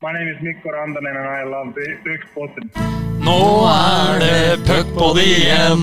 My 0.00 0.12
name 0.12 0.28
is 0.28 0.40
Mikko 0.40 0.70
Randanen 0.70 1.16
and 1.16 1.26
I 1.26 1.42
love 1.42 1.74
Puckpodden. 2.04 2.70
Nå 3.18 3.66
er 3.66 4.18
det 4.22 4.58
puckpod 4.68 5.18
igjen. 5.18 5.82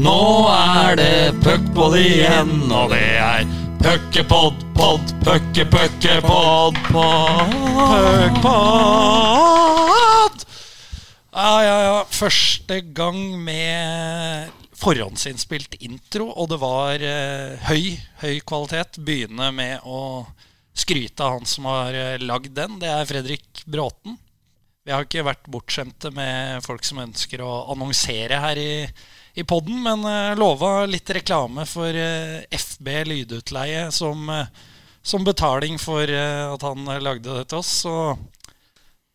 Nå 0.00 0.48
er 0.48 0.96
det 0.96 1.34
puckpod 1.44 1.92
igjen, 2.00 2.72
og 2.72 2.94
det 2.94 3.20
er 3.20 3.44
puckepod, 3.82 4.64
pod, 4.78 5.12
pucke, 5.26 5.66
puckepod, 5.74 6.80
puckpod. 6.88 8.32
Ja, 11.36 11.52
ja, 11.68 11.76
ja. 11.84 12.00
Første 12.08 12.80
gang 12.80 13.20
med 13.44 14.48
forhåndsinnspilt 14.72 15.76
intro, 15.84 16.32
og 16.32 16.48
det 16.48 16.60
var 16.64 16.96
eh, 17.04 17.60
høy, 17.68 18.00
høy 18.24 18.40
kvalitet. 18.40 18.96
Begynne 19.04 19.52
med 19.52 19.84
å 19.84 20.24
skryte 20.76 21.24
av 21.24 21.38
han 21.38 21.48
som 21.48 21.66
har 21.70 21.96
eh, 21.96 22.18
lagd 22.22 22.52
den. 22.56 22.78
Det 22.82 22.90
er 22.92 23.08
Fredrik 23.08 23.64
Bråten. 23.64 24.18
Vi 24.86 24.94
har 24.94 25.02
ikke 25.02 25.24
vært 25.26 25.48
bortskjemte 25.50 26.12
med 26.14 26.62
folk 26.62 26.84
som 26.86 27.00
ønsker 27.02 27.40
å 27.42 27.64
annonsere 27.72 28.38
her 28.38 28.58
i, 28.60 28.84
i 29.34 29.42
podden, 29.42 29.80
men 29.82 30.04
uh, 30.06 30.36
lova 30.38 30.84
litt 30.86 31.10
reklame 31.10 31.64
for 31.66 31.90
eh, 31.90 32.44
FB 32.54 32.92
lydutleie 33.08 33.88
som, 33.90 34.28
eh, 34.30 34.46
som 35.02 35.26
betaling 35.26 35.80
for 35.82 36.06
eh, 36.06 36.44
at 36.52 36.62
han 36.68 36.86
eh, 36.86 37.02
lagde 37.02 37.34
det 37.34 37.48
til 37.50 37.58
oss. 37.64 37.72
Så 37.82 37.96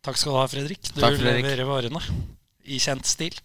takk 0.04 0.20
skal 0.20 0.34
du 0.34 0.38
ha, 0.42 0.44
Fredrik. 0.52 0.82
Du 0.92 1.00
Takk, 1.00 1.16
Fredrik. 1.16 1.46
leverer 1.46 1.70
varene 1.70 2.04
i 2.68 2.76
kjent 2.82 3.08
stil. 3.08 3.38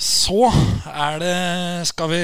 Så 0.00 0.42
er 0.88 1.16
det 1.20 1.38
Skal 1.88 2.12
vi, 2.12 2.20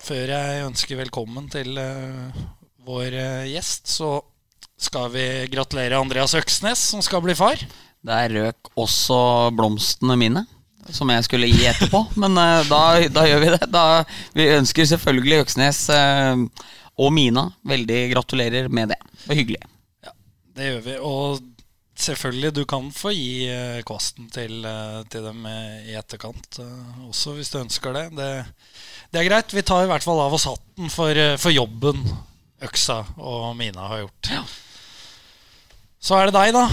før 0.00 0.32
jeg 0.32 0.64
ønsker 0.64 0.98
velkommen 1.00 1.52
til 1.52 1.76
eh, 1.80 2.40
vår 2.86 3.14
eh, 3.14 3.50
gjest, 3.54 3.86
så 3.86 4.20
skal 4.80 5.10
vi 5.12 5.26
gratulere 5.52 5.98
Andreas 6.00 6.34
Øksnes, 6.34 6.80
som 6.92 7.02
skal 7.04 7.22
bli 7.24 7.36
far. 7.36 7.60
Der 8.06 8.32
røk 8.32 8.70
også 8.80 9.50
blomstene 9.56 10.16
mine, 10.20 10.44
som 10.88 11.10
jeg 11.12 11.26
skulle 11.26 11.50
gi 11.50 11.66
etterpå. 11.68 12.06
Men 12.22 12.38
eh, 12.40 12.62
da, 12.70 12.82
da 13.12 13.26
gjør 13.28 13.44
vi 13.44 13.52
det. 13.56 13.68
Da, 13.72 13.84
vi 14.36 14.48
ønsker 14.56 14.88
selvfølgelig 14.94 15.44
Øksnes 15.44 15.84
eh, 15.94 16.46
og 17.00 17.14
Mina 17.16 17.50
veldig 17.68 18.00
gratulerer 18.14 18.72
med 18.72 18.94
det. 18.94 19.00
Det 19.20 19.30
var 19.30 19.40
hyggelig. 19.42 19.62
Det 20.56 20.66
gjør 20.66 20.80
vi. 20.84 20.96
Og 21.04 21.44
selvfølgelig, 22.00 22.54
du 22.56 22.64
kan 22.68 22.88
få 22.92 23.12
gi 23.12 23.48
kosten 23.88 24.26
til, 24.32 24.64
til 25.12 25.24
dem 25.24 25.44
i 25.48 25.94
etterkant 25.96 26.58
også, 27.06 27.34
hvis 27.36 27.52
du 27.52 27.60
ønsker 27.60 27.96
det. 27.96 28.04
det. 28.16 28.30
Det 29.12 29.20
er 29.20 29.28
greit. 29.28 29.54
Vi 29.56 29.64
tar 29.64 29.84
i 29.84 29.88
hvert 29.88 30.04
fall 30.04 30.20
av 30.20 30.36
oss 30.36 30.48
hatten 30.48 30.92
for, 30.92 31.20
for 31.40 31.54
jobben 31.54 32.04
Øksa 32.60 33.02
og 33.16 33.54
Mina 33.56 33.86
har 33.88 34.02
gjort. 34.02 34.30
Så 36.00 36.16
er 36.16 36.28
det 36.28 36.36
deg, 36.36 36.52
da. 36.56 36.66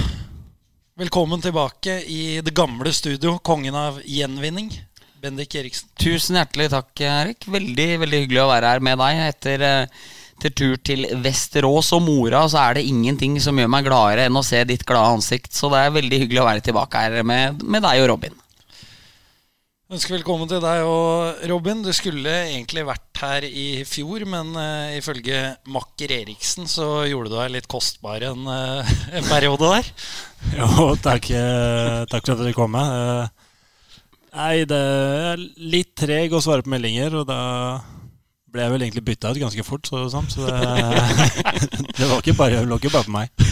Velkommen 0.99 1.39
tilbake 1.44 2.02
i 2.11 2.39
det 2.44 2.52
gamle 2.57 2.91
studio, 2.95 3.38
kongen 3.39 3.75
av 3.77 4.02
gjenvinning. 4.03 4.71
Bendik 5.21 5.55
Eriksen. 5.55 5.89
Tusen 5.99 6.38
hjertelig 6.39 6.69
takk, 6.73 6.91
Erik. 7.05 7.47
Veldig 7.47 7.88
veldig 8.03 8.21
hyggelig 8.23 8.41
å 8.44 8.49
være 8.52 8.73
her 8.73 8.83
med 8.83 8.99
deg. 8.99 9.21
Etter, 9.29 9.63
eh, 9.63 10.02
etter 10.35 10.55
tur 10.59 10.75
til 10.83 11.07
Vesterås 11.23 11.94
og 11.95 12.03
Mora 12.05 12.44
så 12.51 12.66
er 12.66 12.77
det 12.77 12.88
ingenting 12.89 13.39
som 13.41 13.57
gjør 13.57 13.72
meg 13.72 13.88
gladere 13.88 14.27
enn 14.27 14.41
å 14.41 14.45
se 14.45 14.63
ditt 14.67 14.85
glade 14.85 15.16
ansikt. 15.16 15.53
Så 15.55 15.72
det 15.72 15.85
er 15.85 15.95
veldig 16.01 16.22
hyggelig 16.25 16.44
å 16.44 16.49
være 16.49 16.66
tilbake 16.67 17.05
her 17.05 17.23
med, 17.23 17.63
med 17.63 17.88
deg 17.88 18.03
og 18.03 18.11
Robin. 18.13 18.35
Ønsker 19.88 20.17
velkommen 20.17 20.49
til 20.52 20.59
deg 20.59 20.81
og 20.83 21.45
Robin. 21.47 21.80
Du 21.80 21.93
skulle 21.95 22.27
egentlig 22.49 22.81
vært 22.83 23.21
her 23.23 23.45
i 23.47 23.85
fjor, 23.88 24.25
men 24.27 24.49
uh, 24.52 24.91
ifølge 24.97 25.38
makker 25.71 26.11
Eriksen 26.11 26.67
så 26.67 27.05
gjorde 27.07 27.31
du 27.31 27.38
deg 27.38 27.53
litt 27.53 27.69
kostbar 27.71 28.25
en, 28.27 28.41
uh, 28.52 28.91
en 29.16 29.29
periode 29.29 29.69
der. 29.71 29.88
Jo, 30.59 30.89
takk, 30.99 31.29
eh, 31.31 32.02
takk 32.11 32.27
for 32.27 32.33
at 32.35 32.44
dere 32.44 32.55
kom. 32.55 32.75
med. 32.75 33.31
Nei, 34.35 34.67
det 34.67 34.81
er 35.31 35.45
litt 35.71 35.95
treg 35.97 36.35
å 36.35 36.44
svare 36.44 36.67
på 36.67 36.73
meldinger, 36.75 37.16
og 37.22 37.25
da 37.31 37.39
ble 38.51 38.67
jeg 38.67 38.75
vel 38.75 38.85
egentlig 38.85 39.06
bytta 39.07 39.31
ut 39.31 39.41
ganske 39.45 39.66
fort. 39.66 39.88
Så, 39.88 40.03
sånn, 40.12 40.28
så 40.29 40.51
det, 40.51 40.59
det 41.97 42.12
var 42.12 42.19
ikke 42.19 42.35
bare, 42.44 42.67
lå 42.67 42.78
ikke 42.78 42.91
bare 42.91 43.07
på 43.07 43.16
meg. 43.16 43.47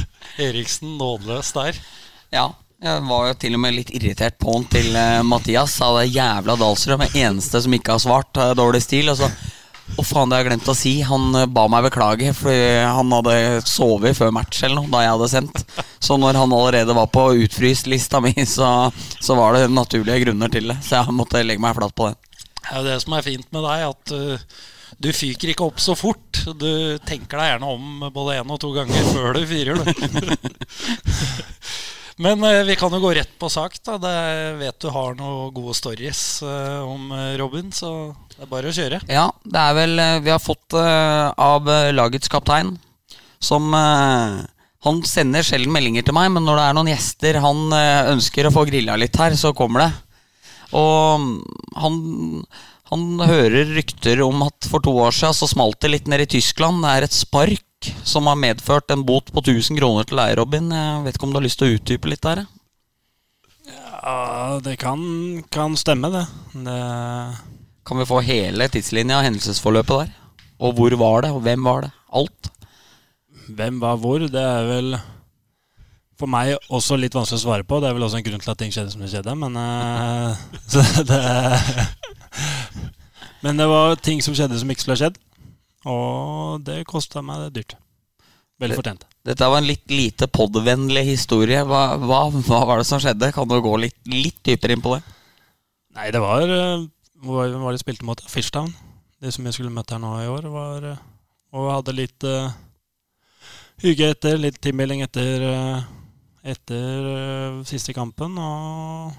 Eriksen 0.51 0.97
nådeløs 0.99 1.55
der. 1.55 1.79
Ja, 2.35 2.49
jeg 2.83 3.03
var 3.07 3.27
jo 3.29 3.35
til 3.39 3.55
og 3.57 3.61
med 3.63 3.75
litt 3.77 3.91
irritert 3.95 4.35
på 4.41 4.53
han 4.55 4.65
til 4.69 4.95
eh, 4.99 5.21
Mathias. 5.25 5.77
Sa 5.79 5.91
det 5.97 6.09
jævla 6.13 6.57
Dahlstrøm 6.59 7.03
den 7.05 7.15
eneste 7.23 7.61
som 7.63 7.73
ikke 7.75 7.95
har 7.95 8.01
svart. 8.03 8.33
eh, 8.37 8.53
dårlig 8.57 8.83
stil. 8.85 9.09
Og 9.13 9.17
så 9.21 9.29
Å, 9.85 10.01
faen, 10.01 10.31
det 10.31 10.33
har 10.33 10.39
jeg 10.41 10.47
glemt 10.49 10.69
å 10.71 10.73
si. 10.77 10.91
Han 11.05 11.35
eh, 11.37 11.45
ba 11.45 11.67
meg 11.69 11.85
beklage, 11.85 12.31
fordi 12.33 12.81
han 12.81 13.11
hadde 13.13 13.35
sovet 13.69 14.17
før 14.17 14.31
match 14.33 14.63
eller 14.65 14.81
noe 14.81 14.89
da 14.93 15.03
jeg 15.03 15.13
hadde 15.13 15.27
sendt. 15.29 15.61
Så 16.01 16.17
når 16.17 16.33
han 16.41 16.55
allerede 16.57 16.95
var 16.97 17.09
på 17.13 17.27
utfryst-lista 17.45 18.17
mi, 18.25 18.33
så, 18.57 18.69
så 19.21 19.37
var 19.37 19.53
det 19.57 19.69
naturlige 19.73 20.23
grunner 20.25 20.49
til 20.53 20.65
det. 20.73 20.79
Så 20.85 20.97
jeg 20.99 21.17
måtte 21.17 21.43
legge 21.45 21.61
meg 21.63 21.77
flat 21.77 21.93
på 21.95 22.09
det. 22.09 22.15
Det 22.65 22.71
er 22.71 22.81
jo 22.81 22.87
det 22.89 22.97
som 23.05 23.13
er 23.13 23.25
fint 23.25 23.49
med 23.53 23.61
deg, 23.65 23.77
at 23.93 24.05
du 25.05 25.09
fyker 25.13 25.51
ikke 25.51 25.67
opp 25.67 25.79
så 25.83 25.93
fort. 25.97 26.33
Du 26.57 26.97
tenker 27.05 27.37
deg 27.37 27.51
gjerne 27.53 27.67
om 27.77 27.83
både 28.15 28.39
én 28.39 28.53
og 28.55 28.59
to 28.63 28.69
ganger 28.73 29.01
før 29.13 29.29
du 29.37 29.43
fyrer, 29.49 29.75
du. 29.77 29.85
Men 32.17 32.43
eh, 32.43 32.63
vi 32.63 32.75
kan 32.79 32.93
jo 32.95 33.01
gå 33.03 33.11
rett 33.17 33.33
på 33.39 33.49
sak. 33.51 33.75
da 33.83 33.97
det 33.99 34.15
vet 34.61 34.79
du 34.79 34.89
har 34.93 35.15
noen 35.19 35.51
gode 35.53 35.75
stories 35.75 36.41
eh, 36.43 36.79
om 36.79 37.11
eh, 37.11 37.35
Robin, 37.41 37.71
så 37.75 38.15
det 38.35 38.45
er 38.45 38.51
bare 38.51 38.71
å 38.71 38.75
kjøre. 38.75 39.01
Ja, 39.11 39.27
det 39.43 39.61
er 39.61 39.75
vel 39.75 40.03
Vi 40.23 40.31
har 40.31 40.43
fått 40.43 40.75
av 40.75 41.67
lagets 41.95 42.31
kaptein, 42.31 42.75
som 43.39 43.71
Han 43.75 44.99
sender 45.07 45.43
sjelden 45.43 45.73
meldinger 45.73 46.03
til 46.05 46.15
meg, 46.15 46.31
men 46.35 46.43
når 46.45 46.59
det 46.59 46.65
er 46.65 46.75
noen 46.77 46.91
gjester 46.91 47.39
han 47.41 47.61
ønsker 48.11 48.47
å 48.47 48.53
få 48.53 48.65
grilla 48.67 48.97
litt 48.99 49.15
her, 49.17 49.35
så 49.39 49.53
kommer 49.55 49.85
det. 49.85 49.91
Og 50.75 51.21
mm, 51.21 51.29
han, 51.79 51.95
han 52.91 53.05
hører 53.23 53.71
rykter 53.77 54.21
om 54.25 54.43
at 54.45 54.67
for 54.69 54.83
to 54.83 54.93
år 55.05 55.15
siden 55.15 55.37
så 55.37 55.49
smalt 55.49 55.79
det 55.81 55.93
litt 55.93 56.11
nede 56.11 56.27
i 56.27 56.33
Tyskland. 56.35 56.83
Det 56.83 56.91
er 56.91 57.07
et 57.07 57.17
spark 57.17 57.65
som 58.03 58.27
har 58.29 58.37
medført 58.39 58.91
en 58.91 59.05
bot 59.05 59.31
på 59.33 59.43
1000 59.43 59.79
kroner 59.79 60.07
til 60.07 60.19
deg, 60.21 60.35
Robin. 60.39 60.69
Jeg 60.71 61.03
vet 61.05 61.17
ikke 61.17 61.27
om 61.27 61.33
du 61.33 61.39
har 61.39 61.45
lyst 61.45 61.59
til 61.61 61.67
å 61.67 61.77
utdype 61.79 62.11
litt 62.11 62.23
der? 62.25 62.45
Ja, 63.65 64.59
det 64.63 64.77
kan, 64.81 65.01
kan 65.53 65.75
stemme, 65.79 66.11
det. 66.13 66.25
det. 66.67 66.81
Kan 67.85 68.01
vi 68.01 68.07
få 68.09 68.21
hele 68.25 68.69
tidslinja 68.69 69.19
og 69.19 69.27
hendelsesforløpet 69.27 70.05
der? 70.05 70.13
Og 70.65 70.77
hvor 70.77 70.95
var 71.01 71.25
det, 71.25 71.33
og 71.35 71.43
hvem 71.45 71.65
var 71.65 71.85
det? 71.85 71.91
Alt. 72.15 72.51
Hvem 73.49 73.81
var 73.81 73.99
hvor, 74.01 74.23
det 74.23 74.41
er 74.41 74.69
vel 74.69 74.95
for 76.15 76.31
meg 76.31 76.53
også 76.71 76.95
litt 76.99 77.15
vanskelig 77.15 77.41
å 77.41 77.43
svare 77.43 77.67
på. 77.67 77.81
Det 77.81 77.89
er 77.89 77.97
vel 77.97 78.05
også 78.07 78.21
en 78.21 78.25
grunn 78.25 78.43
til 78.43 78.53
at 78.53 78.59
ting 78.61 78.71
skjedde 78.73 78.93
som 78.93 79.03
det 79.03 79.11
skjedde. 79.11 79.35
Men, 79.41 79.57
uh, 79.59 80.37
så 80.71 80.83
det, 81.03 81.21
men 83.43 83.59
det 83.59 83.67
var 83.69 83.99
ting 83.99 84.23
som 84.23 84.37
skjedde 84.37 84.59
som 84.61 84.71
ikke 84.71 84.85
skulle 84.85 84.97
ha 84.97 85.03
skjedd. 85.05 85.19
Og 85.89 86.63
det 86.65 86.83
kosta 86.89 87.21
meg 87.25 87.45
det 87.45 87.59
dyrt. 87.59 87.75
Veldig 88.61 88.77
fortjent. 88.79 89.03
Dette 89.27 89.49
var 89.51 89.59
en 89.59 89.67
litt 89.67 89.91
lite 89.91 90.27
podvennlig 90.31 91.03
historie. 91.09 91.59
Hva, 91.67 91.97
hva, 91.99 92.21
hva 92.31 92.61
var 92.69 92.81
det 92.81 92.87
som 92.87 93.01
skjedde? 93.03 93.33
Kan 93.35 93.49
du 93.49 93.57
gå 93.61 93.73
litt, 93.81 93.97
litt 94.07 94.39
dypere 94.47 94.77
inn 94.77 94.83
på 94.85 94.95
det? 94.95 95.01
Nei, 95.95 96.09
det 96.11 96.21
var 96.23 96.45
Hvem 96.45 96.87
Hvor 97.25 97.51
var 97.63 97.75
det 97.75 97.81
spilte 97.81 98.07
mot? 98.07 98.21
Fishtown. 98.31 98.73
De 99.23 99.31
som 99.31 99.45
jeg 99.47 99.57
skulle 99.57 99.73
møtt 99.73 99.91
her 99.91 100.01
nå 100.01 100.11
i 100.21 100.29
år, 100.29 100.47
var 100.51 100.87
eh, 100.91 101.03
Og 101.55 101.71
hadde 101.71 101.95
litt 101.95 102.25
uh, 102.27 102.51
hygge 103.83 104.11
etter, 104.13 104.39
litt 104.39 104.59
teambuilding 104.61 105.05
etter 105.05 105.45
eh, 105.49 105.85
Etter 106.55 107.07
uh, 107.07 107.63
siste 107.65 107.95
kampen, 107.95 108.35
og 108.37 109.15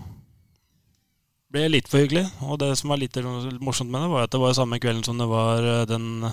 ble 1.57 1.67
litt 1.73 1.89
for 1.91 2.03
hyggelig. 2.03 2.27
Og 2.47 2.59
det 2.61 2.73
som 2.79 2.93
var 2.93 3.01
litt 3.01 3.17
morsomt 3.65 3.91
med 3.91 4.05
det, 4.05 4.13
var 4.13 4.27
at 4.27 4.35
det 4.35 4.43
var 4.43 4.57
samme 4.57 4.81
kvelden 4.83 5.05
som 5.07 5.19
det 5.21 5.29
var 5.31 5.65
eh, 5.65 5.87
den 5.89 6.29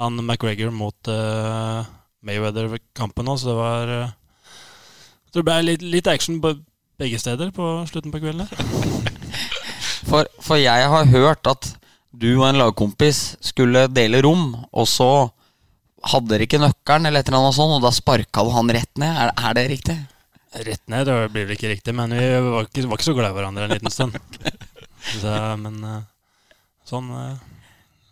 han 0.00 0.16
McGregor 0.24 0.72
mot 0.74 1.10
uh, 1.12 1.84
Mayweather-kampen 2.24 3.28
òg, 3.30 3.40
så 3.40 3.50
det 3.50 3.56
var 3.58 3.92
Jeg 3.94 5.34
tror 5.34 5.44
det 5.44 5.48
ble 5.50 5.58
litt, 5.68 5.84
litt 5.96 6.10
action 6.10 6.40
på 6.42 6.54
begge 7.00 7.20
steder 7.20 7.52
på 7.56 7.72
slutten 7.88 8.12
på 8.12 8.20
kvelden. 8.22 8.48
For, 10.10 10.26
for 10.42 10.56
jeg 10.58 10.86
har 10.90 11.10
hørt 11.12 11.46
at 11.46 11.66
du 12.10 12.32
og 12.32 12.46
en 12.48 12.58
lagkompis 12.58 13.36
skulle 13.44 13.84
dele 13.92 14.22
rom, 14.24 14.56
og 14.72 14.88
så 14.88 15.28
hadde 16.10 16.32
dere 16.32 16.46
ikke 16.48 16.58
nøkkelen, 16.58 17.06
eller 17.06 17.22
et 17.22 17.28
eller 17.28 17.44
annet 17.44 17.56
sånt, 17.56 17.76
og 17.76 17.84
da 17.84 17.92
sparka 17.94 18.42
du 18.42 18.50
han 18.54 18.72
rett 18.74 18.90
ned. 18.98 19.12
Er, 19.12 19.30
er 19.36 19.56
det 19.58 19.66
riktig? 19.70 19.96
Rett 20.66 20.82
ned 20.90 21.06
det 21.06 21.18
blir 21.30 21.46
vel 21.46 21.54
ikke 21.54 21.70
riktig, 21.70 21.94
men 21.94 22.16
vi 22.16 22.26
var 22.48 22.66
ikke, 22.66 22.88
var 22.88 22.98
ikke 22.98 23.06
så 23.10 23.14
glad 23.14 23.30
i 23.30 23.36
hverandre 23.38 23.68
en 23.68 23.74
liten 23.76 23.94
stund. 23.94 24.18
Så, 25.20 25.30
men 25.60 25.78
eh, 25.86 26.00
sånn, 26.88 27.06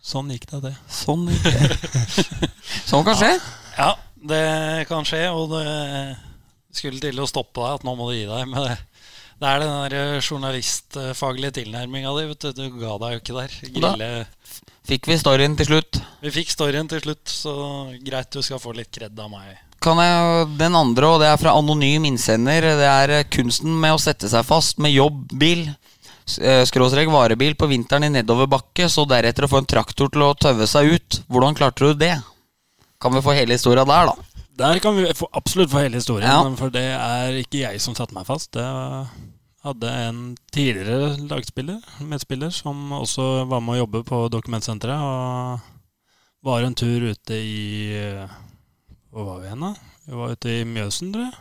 sånn 0.01 0.29
gikk 0.33 0.45
det, 0.51 0.59
det. 0.69 0.73
Sånn 0.91 1.27
gikk 1.29 1.43
det. 1.43 1.79
sånn 2.89 3.05
kan 3.07 3.17
skje. 3.19 3.33
Ja, 3.77 3.91
det 4.29 4.85
kan 4.89 5.05
skje, 5.07 5.25
og 5.31 5.51
det 5.53 5.65
skulle 6.75 7.01
til 7.03 7.19
å 7.23 7.27
stoppe 7.29 7.61
deg 7.63 7.79
at 7.79 7.85
nå 7.87 7.95
må 7.97 8.09
du 8.11 8.15
gi 8.17 8.25
deg. 8.29 8.47
Men 8.51 8.65
det, 8.67 8.77
det 9.39 9.47
er 9.53 9.63
den 9.63 9.75
der 9.83 9.95
eh, 9.99 10.19
journalistfaglige 10.25 11.55
tilnærminga 11.61 12.11
di. 12.17 12.27
Du 12.39 12.51
Du 12.57 12.65
ga 12.81 12.97
deg 13.05 13.15
jo 13.17 13.21
ikke 13.23 13.37
der. 13.39 13.55
Grille 13.77 14.11
Fikk 14.89 15.05
vi 15.05 15.19
storyen 15.21 15.53
til 15.59 15.67
slutt? 15.69 15.99
Vi 16.23 16.31
fikk 16.33 16.49
storyen 16.49 16.87
til 16.89 17.01
slutt, 17.03 17.29
så 17.29 17.51
greit 18.01 18.31
du 18.33 18.39
skal 18.41 18.57
få 18.63 18.71
litt 18.73 18.89
kred 18.95 19.19
av 19.21 19.29
meg. 19.29 19.57
kan 19.79 19.95
jeg 20.01 20.47
den 20.59 20.73
andre, 20.75 21.07
og 21.07 21.19
det 21.21 21.27
er 21.29 21.37
fra 21.39 21.53
anonym 21.55 22.03
innsender. 22.09 22.61
Det 22.79 22.87
er 22.89 23.09
eh, 23.19 23.27
kunsten 23.31 23.75
med 23.79 23.93
å 23.93 24.01
sette 24.01 24.27
seg 24.31 24.43
fast 24.47 24.79
med 24.81 24.91
jobbbil, 24.91 25.67
s- 25.69 25.69
eh, 25.69 25.98
skråstrek 26.69 27.09
varebil, 27.11 27.55
på 27.59 27.67
vinteren 27.71 28.05
i 28.07 28.11
nedoverbakke, 28.13 28.87
så 28.91 29.05
deretter 29.09 29.45
å 29.47 29.51
få 29.51 29.61
en 29.63 29.69
traktor 29.69 30.11
til 30.13 30.25
å 30.27 30.33
tøve 30.37 30.67
seg 30.69 30.93
ut. 30.95 31.19
Hvordan 31.29 31.57
klarte 31.57 31.89
du 31.89 31.93
det? 31.99 32.15
Kan 32.99 33.13
vi 33.15 33.21
få 33.23 33.33
hele 33.37 33.55
historia 33.55 33.85
der, 33.87 34.11
da? 34.11 34.15
Der 34.59 34.79
kan 34.83 34.97
vi 34.97 35.07
få, 35.15 35.29
absolutt 35.33 35.71
få 35.71 35.85
hele 35.85 35.95
historien, 36.01 36.27
Ja. 36.27 36.43
for 36.59 36.69
det 36.69 36.83
er 36.91 37.37
ikke 37.39 37.61
jeg 37.63 37.79
som 37.81 37.95
satte 37.95 38.13
meg 38.13 38.25
fast. 38.27 38.51
Det 38.51 38.65
hadde 39.63 39.91
en 40.07 40.37
tidligere 40.51 41.15
lagspiller, 41.29 41.79
medspiller, 42.01 42.51
som 42.51 42.91
også 42.91 43.45
var 43.47 43.61
med 43.63 43.77
å 43.77 43.81
jobbe 43.85 44.03
på 44.07 44.19
dokumentsenteret. 44.31 44.99
Og 44.99 45.59
var 46.43 46.63
en 46.63 46.75
tur 46.75 47.09
ute 47.11 47.35
i 47.35 47.91
eh, 47.95 48.27
Hvor 49.11 49.25
var 49.25 49.39
vi 49.41 49.49
hen, 49.49 49.59
da? 49.63 49.73
Vi 50.05 50.15
var 50.15 50.35
ute 50.35 50.49
i 50.59 50.63
Mjøsen, 50.67 51.11
tror 51.13 51.25
jeg. 51.25 51.33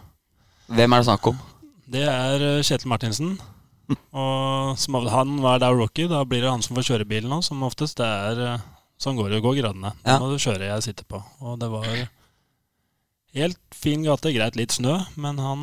Hvem 0.79 0.93
er 0.95 0.99
det 1.03 1.07
snakk 1.11 1.27
om? 1.31 1.39
Det 1.89 2.03
er 2.09 2.43
eh, 2.59 2.63
Kjetil 2.63 2.89
Martinsen. 2.91 3.39
Og 4.13 4.77
som 4.81 4.99
han 5.09 5.39
var 5.41 5.61
der 5.63 5.73
rookie, 5.77 6.09
da 6.11 6.21
blir 6.29 6.43
det 6.45 6.51
han 6.53 6.63
som 6.65 6.77
får 6.77 6.89
kjøre 6.91 7.09
bilen 7.09 7.33
òg, 7.33 7.45
som 7.47 7.63
oftest. 7.65 7.97
Det 8.01 8.05
er 8.09 8.43
eh, 8.45 8.67
sånn 9.01 9.17
går 9.17 9.31
det 9.33 9.43
går 9.45 9.57
gradene. 9.63 9.95
Nå 10.05 10.11
Ja. 10.13 10.19
må 10.21 10.29
du 10.33 10.37
kjøre, 10.43 10.69
jeg 10.69 10.83
sitter 10.91 11.05
på. 11.09 11.23
Og 11.41 11.59
det 11.63 11.71
var 11.73 11.87
helt 13.39 13.59
fin 13.75 14.03
gate, 14.05 14.33
greit 14.35 14.57
litt 14.57 14.73
snø, 14.77 14.99
men 15.17 15.39
han 15.41 15.63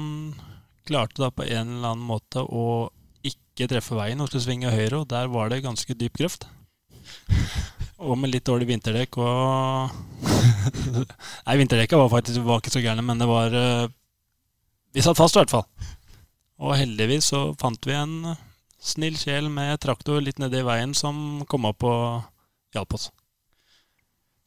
klarte 0.86 1.22
da 1.26 1.30
på 1.34 1.44
en 1.46 1.78
eller 1.78 1.94
annen 1.96 2.06
måte 2.06 2.42
å 2.46 2.90
ikke 3.26 3.68
treffe 3.72 3.96
veien 3.98 4.22
og 4.22 4.30
skulle 4.30 4.46
svinge 4.46 4.74
høyre, 4.74 5.02
og 5.02 5.08
der 5.10 5.28
var 5.34 5.50
det 5.50 5.64
ganske 5.66 5.96
dyp 5.98 6.18
grøft. 6.18 6.46
Og 7.98 8.18
med 8.20 8.30
litt 8.34 8.46
dårlig 8.46 8.68
vinterdekk 8.70 9.18
og 9.24 9.94
Nei, 11.48 11.56
vinterdekka 11.62 11.98
var 11.98 12.10
faktisk 12.12 12.42
var 12.46 12.60
ikke 12.62 12.74
så 12.74 12.82
gærne, 12.84 13.04
men 13.06 13.22
det 13.22 13.28
var 13.30 13.54
eh, 13.56 13.88
Vi 14.96 15.04
satt 15.06 15.18
fast, 15.18 15.36
i 15.38 15.42
hvert 15.42 15.54
fall. 15.54 15.66
Og 16.64 16.78
heldigvis 16.80 17.32
så 17.34 17.50
fant 17.60 17.88
vi 17.88 17.96
en 17.98 18.36
snill 18.80 19.18
sjel 19.20 19.50
med 19.52 19.80
traktor 19.84 20.22
litt 20.24 20.40
nedi 20.40 20.62
veien 20.66 20.94
som 20.96 21.44
kom 21.50 21.68
opp 21.68 21.84
og 21.88 22.76
hjalp 22.76 22.98
oss. 22.98 23.10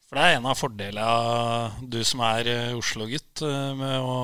For 0.09 0.17
det 0.17 0.25
er 0.25 0.39
en 0.39 0.47
av 0.49 0.57
fordelene 0.57 1.89
du 1.93 1.99
som 2.07 2.23
er 2.25 2.47
eh, 2.49 2.77
Oslo-gutt, 2.77 3.43
eh, 3.45 3.73
med 3.77 3.99
å 4.01 4.15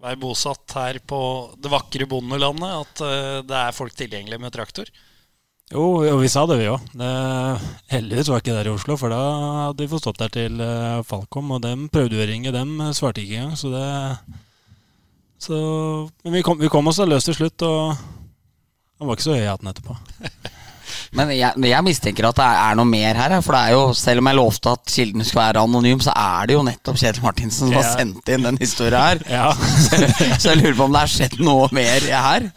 være 0.00 0.20
bosatt 0.20 0.76
her 0.78 0.98
på 1.04 1.18
det 1.60 1.72
vakre 1.72 2.06
bondelandet, 2.08 2.78
at 2.86 3.02
eh, 3.04 3.42
det 3.44 3.58
er 3.58 3.76
folk 3.76 3.92
tilgjengelig 3.98 4.40
med 4.40 4.54
traktor. 4.54 4.88
Jo, 5.74 5.84
jo, 6.06 6.16
vi 6.20 6.30
sa 6.32 6.46
det, 6.48 6.56
vi 6.60 6.70
òg. 6.72 6.88
Heldigvis 7.92 8.30
var 8.32 8.40
ikke 8.40 8.56
der 8.56 8.68
i 8.68 8.72
Oslo, 8.72 8.96
for 9.00 9.12
da 9.12 9.20
hadde 9.66 9.84
vi 9.84 9.90
fått 9.92 10.04
stått 10.04 10.20
der 10.20 10.32
til 10.32 10.64
Falkom, 11.08 11.54
og 11.56 11.62
dem 11.64 11.86
prøvde 11.92 12.18
vi 12.18 12.24
å 12.24 12.28
ringe, 12.28 12.52
dem 12.52 12.76
svarte 12.96 13.24
ikke 13.24 13.40
engang, 13.40 13.56
så 13.60 13.72
det 13.72 13.86
så, 15.44 15.60
Men 16.24 16.38
vi 16.38 16.42
kom, 16.46 16.58
vi 16.60 16.72
kom 16.72 16.88
oss 16.88 17.02
løs 17.04 17.28
til 17.28 17.36
slutt, 17.36 17.64
og 17.66 17.94
han 17.94 19.08
var 19.08 19.16
ikke 19.16 19.26
så 19.26 19.36
høy 19.36 19.42
i 19.42 19.50
hatten 19.50 19.72
etterpå. 19.72 19.96
Men 21.14 21.30
jeg, 21.30 21.54
jeg 21.70 21.86
mistenker 21.86 22.26
at 22.26 22.38
det 22.38 22.46
er, 22.46 22.76
noe 22.78 22.88
mer 22.88 23.18
her. 23.18 23.34
For 23.44 23.54
det 23.54 23.60
er 23.60 23.74
jo, 23.76 23.82
selv 23.98 24.22
om 24.22 24.28
jeg 24.30 24.38
lovte 24.38 24.72
at 24.74 24.90
kilden 24.90 25.22
skulle 25.26 25.44
være 25.44 25.62
anonym, 25.62 26.02
så 26.02 26.14
er 26.18 26.50
det 26.50 26.56
jo 26.56 26.64
nettopp 26.66 26.98
Kjetil 26.98 27.24
Martinsen 27.24 27.70
som 27.70 27.76
har 27.78 27.86
sendt 27.86 28.32
inn 28.34 28.46
den 28.46 28.58
historia 28.62 29.04
her. 29.10 29.22
Ja, 29.34 29.46
Så 30.40 30.52
jeg 30.52 30.60
lurer 30.60 30.76
på 30.78 30.88
om 30.88 30.94
det 30.96 31.04
har 31.04 31.12
skjedd 31.12 31.38
noe 31.44 31.68
mer 31.74 32.08
her. 32.10 32.48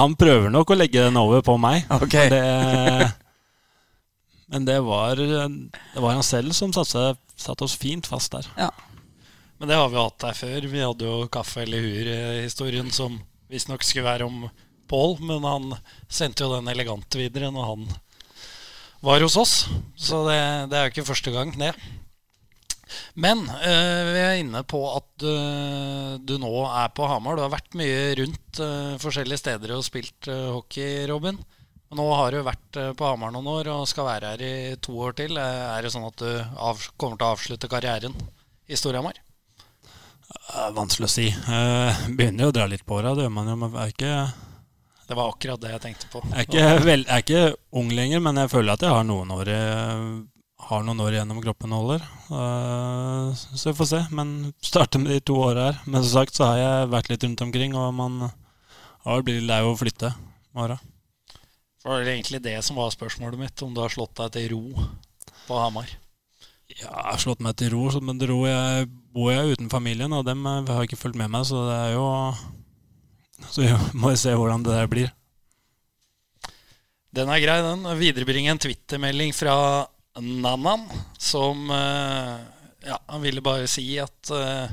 Han 0.00 0.16
prøver 0.18 0.52
nok 0.52 0.72
å 0.72 0.78
legge 0.78 1.04
den 1.04 1.20
over 1.20 1.44
på 1.44 1.58
meg. 1.60 1.84
Ok. 1.92 2.16
Det, 2.32 2.42
men 4.52 4.66
det 4.68 4.78
var, 4.86 5.20
det 5.20 6.02
var 6.02 6.16
han 6.16 6.24
selv 6.26 6.56
som 6.56 6.72
satte, 6.72 7.16
satte 7.36 7.66
oss 7.66 7.76
fint 7.80 8.08
fast 8.08 8.32
der. 8.32 8.48
Ja. 8.56 8.70
Men 9.58 9.70
det 9.70 9.78
har 9.78 9.88
vi 9.88 10.00
hatt 10.00 10.26
her 10.28 10.36
før. 10.36 10.68
Vi 10.68 10.84
hadde 10.84 11.08
jo 11.08 11.28
Kaffe 11.32 11.62
eller 11.64 11.84
Hur-historien 11.84 12.90
som 12.92 13.20
visstnok 13.52 13.84
skulle 13.86 14.08
være 14.08 14.28
om 14.28 14.48
Pål, 14.86 15.16
men 15.26 15.42
han 15.42 15.72
sendte 16.06 16.44
jo 16.44 16.52
den 16.52 16.70
elegant 16.70 17.16
videre 17.18 17.50
når 17.50 17.70
han 17.72 17.86
var 19.02 19.24
hos 19.24 19.36
oss. 19.40 19.54
Så 19.98 20.22
det, 20.28 20.38
det 20.70 20.78
er 20.78 20.86
jo 20.86 20.92
ikke 20.94 21.08
første 21.08 21.32
gang, 21.34 21.54
det. 21.58 21.72
Men 23.18 23.42
øh, 23.48 24.12
vi 24.12 24.22
er 24.22 24.38
inne 24.38 24.62
på 24.68 24.78
at 24.92 25.26
øh, 25.26 26.14
du 26.22 26.36
nå 26.38 26.52
er 26.68 26.92
på 26.94 27.08
Hamar. 27.10 27.34
Du 27.34 27.42
har 27.42 27.52
vært 27.56 27.74
mye 27.78 28.14
rundt 28.20 28.62
øh, 28.62 28.94
forskjellige 29.02 29.42
steder 29.42 29.74
og 29.74 29.84
spilt 29.86 30.30
eh, 30.30 30.48
hockey, 30.54 31.02
Robin. 31.10 31.40
Nå 31.96 32.06
har 32.18 32.34
du 32.34 32.46
vært 32.46 32.78
eh, 32.78 32.92
på 32.94 33.10
Hamar 33.10 33.34
noen 33.34 33.50
år 33.56 33.72
og 33.74 33.90
skal 33.90 34.06
være 34.12 34.34
her 34.34 34.46
i 34.46 34.54
to 34.82 34.94
år 35.08 35.18
til. 35.18 35.34
Eh, 35.34 35.62
er 35.74 35.82
det 35.82 35.94
sånn 35.94 36.06
at 36.06 36.22
du 36.22 36.30
kommer 36.94 37.18
til 37.18 37.26
å 37.26 37.34
avslutte 37.34 37.72
karrieren 37.72 38.14
i 38.70 38.78
Storhamar? 38.78 39.25
Eh, 40.30 40.70
Vanskelig 40.74 41.06
å 41.08 41.12
si. 41.12 41.26
Eh, 41.30 42.00
begynner 42.18 42.46
jo 42.46 42.52
å 42.52 42.56
dra 42.56 42.66
litt 42.70 42.84
på 42.86 42.98
åra, 42.98 43.14
det 43.14 43.26
gjør 43.26 43.34
man 43.36 43.50
jo. 43.50 43.56
Men 43.60 43.76
er 43.82 43.92
ikke, 43.92 44.12
Det 45.06 45.14
var 45.14 45.30
akkurat 45.30 45.60
det 45.62 45.70
jeg 45.70 45.82
tenkte 45.84 46.08
på. 46.10 46.22
jeg 46.32 46.38
er 46.40 46.46
ikke, 46.48 46.84
vel, 46.84 47.04
jeg 47.04 47.14
er 47.14 47.22
ikke 47.22 47.56
ung 47.78 47.90
lenger, 47.94 48.20
men 48.24 48.40
jeg 48.42 48.50
føler 48.50 48.72
at 48.74 48.82
jeg 48.82 48.90
har 48.90 49.04
noen 49.06 49.30
år, 49.30 49.50
har 50.66 50.82
noen 50.82 51.00
år 51.04 51.14
igjennom 51.14 51.42
kroppen 51.44 51.70
holder. 51.76 52.02
Eh, 52.26 53.44
så 53.54 53.70
vi 53.70 53.76
får 53.78 53.90
se. 53.92 54.00
Men 54.10 54.52
starte 54.60 54.98
med 54.98 55.12
de 55.12 55.20
to 55.20 55.36
åra 55.38 55.70
her. 55.70 55.80
Men 55.86 56.02
som 56.02 56.20
sagt 56.20 56.34
så 56.34 56.50
har 56.50 56.58
jeg 56.58 56.90
vært 56.96 57.10
litt 57.12 57.22
rundt 57.28 57.46
omkring, 57.46 57.76
og 57.78 57.94
man 57.94 58.18
har 59.06 59.22
blitt 59.22 59.46
lei 59.46 59.60
av 59.62 59.70
å 59.70 59.78
flytte 59.78 60.10
med 60.54 60.64
åra. 60.66 60.78
For 61.86 62.02
det 62.02 62.16
egentlig 62.16 62.42
det 62.42 62.56
som 62.66 62.74
var 62.80 62.90
spørsmålet 62.90 63.38
mitt, 63.38 63.62
om 63.62 63.72
du 63.72 63.78
har 63.80 63.92
slått 63.94 64.16
deg 64.18 64.32
til 64.34 64.48
ro 64.56 64.88
på 65.46 65.54
Hamar. 65.60 65.86
Ja, 66.66 66.90
jeg 66.90 67.12
har 67.12 67.20
slått 67.22 67.42
meg 67.44 67.54
til 67.60 67.70
ro, 67.76 67.84
men 68.02 68.18
til 68.18 68.32
ro 68.32 68.40
jeg, 68.48 68.88
bor 69.14 69.30
jeg 69.30 69.54
uten 69.54 69.70
familien, 69.70 70.12
og 70.12 70.26
dem 70.26 70.42
eh, 70.50 70.72
har 70.72 70.86
ikke 70.86 70.98
fulgt 70.98 71.18
med 71.18 71.30
meg, 71.32 71.46
så 71.46 71.62
det 71.68 71.76
er 71.76 71.92
jo 71.94 72.08
Så 73.52 73.62
vi 73.62 73.70
må 74.00 74.10
jo 74.12 74.18
se 74.20 74.34
hvordan 74.34 74.66
det 74.66 74.74
der 74.74 74.90
blir. 74.90 75.12
Den 77.16 77.30
er 77.32 77.40
grei, 77.40 77.60
den. 77.64 77.86
Viderebringe 77.96 78.52
en 78.52 78.60
twittermelding 78.60 79.32
fra 79.36 79.86
Nanan, 80.20 80.84
som 81.18 81.70
eh, 81.70 82.36
Ja, 82.86 82.98
han 83.08 83.24
ville 83.24 83.44
bare 83.44 83.70
si 83.70 83.86
at 84.02 84.34
eh, 84.34 84.68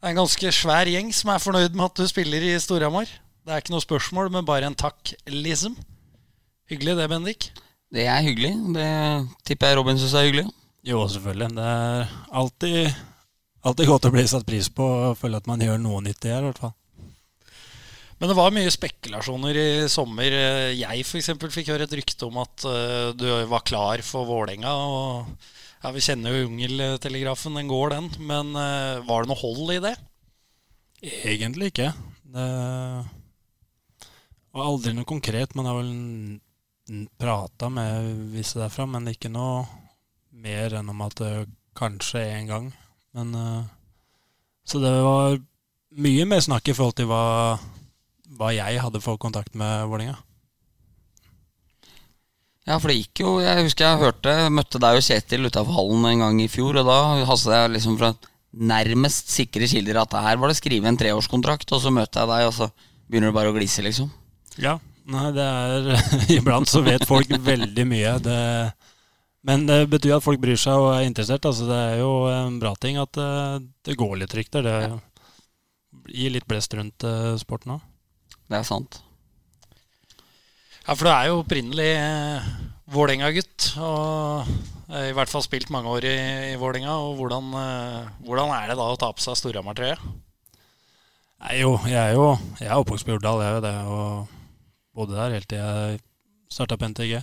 det 0.00 0.08
er 0.08 0.14
en 0.14 0.22
ganske 0.22 0.52
svær 0.56 0.88
gjeng 0.88 1.10
som 1.12 1.32
er 1.32 1.42
fornøyd 1.42 1.74
med 1.76 1.90
at 1.90 1.98
du 2.00 2.06
spiller 2.08 2.42
i 2.42 2.54
Storhamar. 2.60 3.08
Det 3.44 3.52
er 3.52 3.62
ikke 3.62 3.74
noe 3.74 3.84
spørsmål, 3.84 4.30
men 4.32 4.46
bare 4.48 4.68
en 4.68 4.76
takk, 4.76 5.12
liksom. 5.28 5.74
Hyggelig 6.70 6.94
det, 6.96 7.08
Bendik. 7.12 7.50
Det 7.92 8.06
er 8.08 8.22
hyggelig. 8.24 8.54
Det 8.76 8.88
tipper 9.44 9.72
jeg 9.72 9.78
Robin 9.80 10.00
syns 10.00 10.14
er 10.16 10.28
hyggelig. 10.28 10.46
Jo, 10.86 11.04
selvfølgelig. 11.08 11.50
Det 11.56 11.64
er 11.68 12.12
alltid, 12.40 13.00
alltid 13.68 13.90
godt 13.90 14.08
å 14.08 14.12
bli 14.14 14.26
satt 14.30 14.46
pris 14.48 14.70
på 14.72 14.84
og 14.84 15.18
føle 15.20 15.40
at 15.40 15.48
man 15.50 15.60
gjør 15.60 15.80
noe 15.82 16.00
nyttig 16.04 16.32
her, 16.32 16.44
i 16.44 16.50
hvert 16.50 16.62
fall. 16.62 16.76
Men 18.20 18.28
det 18.28 18.36
var 18.36 18.52
mye 18.52 18.72
spekulasjoner 18.72 19.56
i 19.56 19.68
sommer. 19.88 20.34
Jeg 20.76 21.04
f.eks. 21.06 21.30
fikk 21.52 21.70
høre 21.72 21.86
et 21.88 21.96
rykte 21.96 22.28
om 22.28 22.36
at 22.42 22.66
eh, 22.68 23.12
du 23.16 23.24
var 23.48 23.64
klar 23.64 24.02
for 24.04 24.28
Vålerenga. 24.28 24.72
Ja, 25.80 25.92
vi 25.96 26.02
kjenner 26.04 26.36
jo 26.36 26.42
jungeltelegrafen, 26.44 27.56
den 27.56 27.70
går, 27.70 27.94
den. 27.96 28.10
Men 28.28 28.52
eh, 28.60 29.00
var 29.08 29.24
det 29.24 29.32
noe 29.32 29.40
hold 29.40 29.72
i 29.72 29.80
det? 29.86 29.94
Egentlig 31.00 31.72
ikke. 31.72 31.94
Det 32.28 32.46
var 34.52 34.68
aldri 34.68 34.92
noe 34.96 35.08
konkret. 35.08 35.56
Man 35.56 35.70
har 35.70 35.80
vel 35.80 37.08
prata 37.16 37.70
med 37.72 38.12
visse 38.34 38.60
derfra, 38.60 38.84
men 38.84 39.08
ikke 39.14 39.32
noe 39.32 39.64
mer 40.42 40.78
enn 40.78 40.90
om 40.92 41.04
at 41.06 41.18
det 41.20 41.34
kanskje 41.78 42.22
en 42.38 42.48
gang. 42.50 42.72
Men 43.16 43.34
eh, 43.34 43.62
Så 44.64 44.80
det 44.82 44.90
var 45.04 45.38
mye 46.00 46.26
mer 46.28 46.42
snakk 46.44 46.68
i 46.70 46.74
forhold 46.76 46.98
til 47.00 47.08
hva, 47.10 47.58
hva 48.38 48.50
jeg 48.54 48.82
hadde 48.82 49.02
fått 49.02 49.22
kontakt 49.22 49.56
med 49.58 49.86
Vålerenga. 49.90 50.18
Ja, 52.68 52.76
for 52.78 52.92
det 52.92 52.98
gikk 53.00 53.22
jo 53.22 53.30
Jeg 53.40 53.64
husker 53.64 53.86
jeg 53.86 54.02
hørte 54.02 54.34
Møtte 54.52 54.78
deg 54.78 54.98
og 54.98 55.02
Kjetil 55.02 55.48
utafor 55.48 55.74
hallen 55.78 56.04
en 56.10 56.20
gang 56.22 56.42
i 56.44 56.50
fjor, 56.52 56.76
og 56.76 56.86
da 56.86 56.98
hadde 57.24 57.56
jeg 57.56 57.72
liksom 57.74 57.96
fra 57.98 58.12
nærmest 58.50 59.30
sikre 59.32 59.66
kilder 59.70 60.02
at 60.02 60.14
her 60.18 60.38
var 60.42 60.50
det 60.50 60.58
skrevet 60.58 60.90
en 60.90 60.98
treårskontrakt, 60.98 61.70
og 61.72 61.82
så 61.82 61.92
møter 61.94 62.24
jeg 62.24 62.30
deg, 62.30 62.46
og 62.48 62.54
så 62.56 62.66
begynner 63.06 63.30
du 63.30 63.36
bare 63.36 63.52
å 63.52 63.54
glise, 63.54 63.82
liksom. 63.86 64.10
Ja. 64.58 64.76
Nei, 65.10 65.28
det 65.34 65.46
er 65.46 65.90
Iblant 66.36 66.70
så 66.70 66.82
vet 66.86 67.06
folk 67.08 67.30
veldig 67.30 67.86
mye. 67.88 68.16
Det, 68.22 68.38
men 69.46 69.64
det 69.68 69.86
betyr 69.92 70.18
at 70.18 70.24
folk 70.24 70.40
bryr 70.42 70.58
seg 70.60 70.76
og 70.76 70.90
er 70.94 71.06
interessert. 71.08 71.46
Altså, 71.48 71.68
det 71.68 71.78
er 71.78 72.00
jo 72.02 72.10
en 72.28 72.58
bra 72.60 72.74
ting 72.80 72.98
at 73.00 73.16
eh, 73.20 73.60
det 73.88 73.96
går 74.00 74.18
litt 74.20 74.34
rykter. 74.36 74.66
Det 74.66 76.10
gir 76.12 76.34
litt 76.34 76.48
blest 76.50 76.74
rundt 76.76 77.06
eh, 77.08 77.36
sporten 77.40 77.78
òg. 77.78 77.86
Det 78.50 78.58
er 78.58 78.66
sant. 78.66 79.00
Ja, 80.84 80.96
for 80.96 81.06
du 81.06 81.12
er 81.12 81.30
jo 81.30 81.40
opprinnelig 81.40 81.88
eh, 81.94 82.50
Vålerenga-gutt. 82.90 83.70
Og 83.80 84.50
eh, 84.90 85.08
i 85.10 85.16
hvert 85.16 85.32
fall 85.32 85.44
spilt 85.46 85.72
mange 85.72 85.92
år 85.92 86.08
i, 86.10 86.16
i 86.52 86.58
Vålerenga. 86.60 86.98
Og 87.06 87.16
hvordan, 87.20 87.52
eh, 87.62 88.12
hvordan 88.26 88.52
er 88.56 88.72
det 88.72 88.78
da 88.80 88.90
å 88.92 89.00
ta 89.00 89.12
på 89.14 89.24
seg 89.24 89.38
Storhamar-trøya? 89.40 89.96
Nei, 91.40 91.56
jo, 91.62 91.78
jeg 91.88 91.96
er 91.96 92.18
jo 92.18 92.34
jeg 92.58 92.68
er 92.68 92.76
oppvokst 92.76 93.06
på 93.08 93.14
Jordal, 93.14 93.40
jeg 93.40 93.48
er 93.48 93.56
jo 93.56 93.64
det. 93.64 93.76
Og 93.88 94.38
bodde 94.98 95.16
der 95.16 95.36
helt 95.38 95.48
til 95.48 95.62
jeg 95.62 96.02
starta 96.52 96.76
på 96.76 96.90
NTG. 96.92 97.20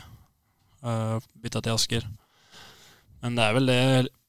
Uh, 0.87 1.19
bytta 1.43 1.59
til 1.63 1.75
Asker. 1.75 2.05
Men 3.23 3.35
det 3.35 3.43
er 3.43 3.55
vel 3.57 3.67
det 3.67 3.79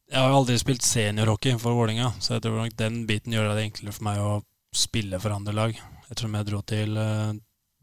Jeg 0.08 0.16
har 0.16 0.30
jo 0.32 0.38
aldri 0.40 0.56
spilt 0.58 0.82
seniorhockey 0.82 1.58
for 1.60 1.76
Vålinga, 1.76 2.14
så 2.18 2.34
jeg 2.34 2.46
tror 2.46 2.62
nok 2.62 2.78
den 2.80 3.02
biten 3.06 3.34
gjør 3.36 3.52
det 3.52 3.66
enklere 3.66 3.92
for 3.92 4.06
meg 4.08 4.20
å 4.24 4.30
spille 4.74 5.20
for 5.20 5.34
andre 5.34 5.52
lag. 5.52 5.74
Ettersom 6.08 6.36
jeg 6.38 6.46
dro, 6.48 6.60
til, 6.64 6.96
eh, 6.96 7.34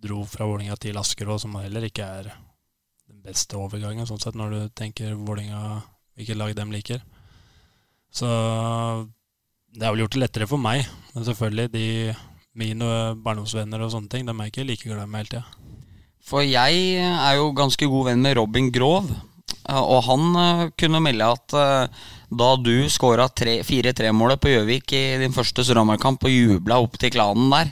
dro 0.01 0.23
fra 0.25 0.47
Vålinga 0.49 0.73
til 0.81 0.97
Askerå, 0.97 1.37
som 1.39 1.53
heller 1.61 1.85
ikke 1.85 2.07
er 2.17 2.31
den 3.05 3.21
beste 3.21 3.59
overgangen, 3.61 4.09
sånn 4.09 4.23
sett, 4.23 4.33
når 4.33 4.55
du 4.55 4.73
tenker 4.73 5.13
Vålinga, 5.13 5.83
hvilket 6.17 6.41
lag 6.41 6.55
dem 6.57 6.73
liker. 6.73 7.05
Så 8.09 8.25
det 9.69 9.85
har 9.85 9.93
vel 9.93 10.05
gjort 10.07 10.17
det 10.17 10.23
lettere 10.23 10.49
for 10.49 10.57
meg. 10.57 10.87
Men 11.13 11.29
selvfølgelig, 11.29 11.71
de 11.77 11.87
mine 12.55 12.89
barndomsvenner 13.21 13.85
og 13.85 13.93
sånne 13.93 14.09
ting, 14.09 14.25
dem 14.25 14.41
er 14.41 14.49
ikke 14.49 14.65
like 14.65 14.87
glad 14.87 15.05
med 15.05 15.25
hele 15.25 15.33
tida. 15.35 15.74
For 16.25 16.41
jeg 16.41 16.97
er 17.05 17.37
jo 17.37 17.51
ganske 17.57 17.87
god 17.89 18.09
venn 18.09 18.23
med 18.25 18.37
Robin 18.39 18.71
Grov. 18.73 19.11
eh, 19.69 19.81
Og 19.81 20.03
han 20.07 20.35
eh, 20.41 20.63
kunne 20.79 21.03
melde 21.05 21.27
at 21.37 21.53
eh, 21.53 22.03
da 22.35 22.49
du 22.57 22.89
skåra 22.89 23.27
4-3-målet 23.29 24.41
på 24.41 24.49
Gjøvik 24.49 24.93
i 24.97 25.03
din 25.21 25.35
første 25.35 25.63
Storhamar-kamp 25.63 26.25
og 26.25 26.33
jubla 26.33 26.79
opp 26.81 26.97
til 26.99 27.13
klanen 27.13 27.53
der, 27.53 27.69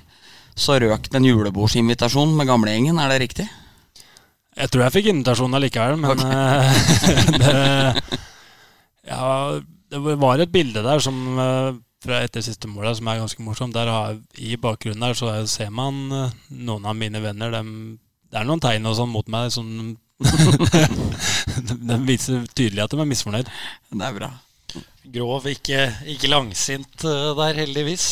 så 0.54 0.78
røk 0.78 1.10
det 1.10 1.18
en 1.18 1.26
julebordsinvitasjon 1.26 2.36
med 2.38 2.48
gamlegjengen. 2.48 3.00
Er 3.02 3.10
det 3.10 3.24
riktig? 3.26 3.48
Jeg 4.54 4.70
tror 4.70 4.84
jeg 4.86 4.94
fikk 5.00 5.08
invitasjon 5.10 5.58
allikevel, 5.58 5.98
men 5.98 6.12
okay. 6.14 6.30
det, 7.42 8.20
ja, 9.10 9.32
det 9.90 10.02
var 10.22 10.44
et 10.44 10.54
bilde 10.54 10.86
der 10.86 11.02
som 11.02 11.18
eh, 11.42 11.82
fra 12.04 12.20
etter 12.22 12.44
siste 12.46 12.70
målet 12.70 13.00
som 13.00 13.10
er 13.10 13.24
ganske 13.24 13.42
morsomt. 13.42 13.74
Der 13.74 13.90
har, 13.90 14.20
I 14.38 14.54
bakgrunnen 14.62 15.02
der 15.08 15.18
så 15.18 15.34
ser 15.50 15.74
man 15.74 16.06
eh, 16.14 16.38
noen 16.54 16.86
av 16.86 16.98
mine 17.00 17.24
venner. 17.24 17.50
Dem, 17.58 17.98
det 18.34 18.40
er 18.42 18.48
noen 18.50 18.62
tegn 18.64 18.88
og 18.90 18.96
sånn 18.98 19.12
mot 19.14 19.28
meg 19.30 19.52
som 19.54 19.68
De 21.84 21.98
viser 22.08 22.46
tydelig 22.56 22.84
at 22.86 22.94
de 22.94 23.02
er 23.04 23.10
misfornøyd. 23.10 23.50
Det 23.94 24.06
er 24.08 24.16
bra. 24.18 24.30
Grov, 25.14 25.46
ikke, 25.52 25.82
ikke 26.10 26.30
langsint 26.32 27.04
eh, 27.06 27.34
der, 27.38 27.58
heldigvis. 27.60 28.06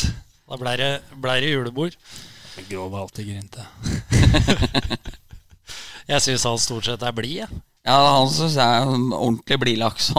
Da 0.51 0.57
blei 0.59 0.73
det, 0.81 0.89
ble 1.23 1.37
det 1.41 1.53
julebord. 1.53 1.95
Grov 2.67 2.91
er 2.93 3.01
alltid 3.05 3.29
grinte. 3.31 3.65
Jeg 6.11 6.19
syns 6.25 6.43
han 6.49 6.57
stort 6.59 6.87
sett 6.89 7.03
er 7.07 7.13
blid, 7.15 7.37
jeg. 7.45 7.59
Ja, 7.87 7.95
han 8.17 8.27
syns 8.29 8.57
jeg 8.59 8.81
er 8.81 8.89
en 8.93 9.07
ordentlig 9.15 9.57
blidlaks. 9.61 10.09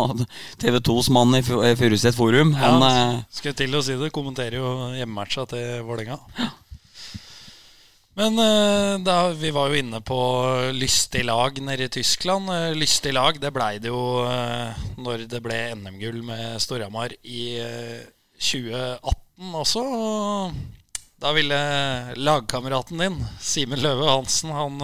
TV 0.62 0.78
2s 0.82 1.10
mann 1.14 1.36
i 1.36 1.42
Fu- 1.46 1.60
Furuset 1.78 2.16
Forum. 2.16 2.54
Han, 2.58 2.80
Ja, 2.82 2.88
eh, 3.12 3.18
Skulle 3.30 3.54
til 3.58 3.76
å 3.76 3.82
si 3.84 3.94
det. 4.00 4.08
Kommenterer 4.14 4.56
jo 4.58 4.70
hjemmematcha 4.96 5.44
til 5.52 5.84
Vålerenga. 5.86 6.16
Men 8.14 8.38
eh, 8.38 8.98
da, 9.00 9.30
vi 9.32 9.50
var 9.50 9.70
jo 9.72 9.78
inne 9.80 10.02
på 10.04 10.18
lystig 10.76 11.24
lag 11.24 11.56
nede 11.64 11.86
i 11.88 11.92
Tyskland. 11.92 12.50
Eh, 12.52 12.74
Lystig 12.76 13.14
lag, 13.16 13.38
det 13.40 13.52
blei 13.56 13.78
det 13.80 13.88
jo 13.88 14.24
eh, 14.28 14.82
når 15.00 15.24
det 15.32 15.40
ble 15.44 15.60
NM-gull 15.78 16.20
med 16.26 16.60
Storhamar 16.60 17.14
i 17.24 17.44
eh, 17.62 18.02
2018 18.36 19.56
også. 19.62 19.84
Da 21.22 21.32
ville 21.32 21.60
lagkameraten 22.18 23.00
din, 23.00 23.16
Simen 23.40 23.80
Løve 23.80 24.10
Hansen, 24.10 24.50
han 24.52 24.80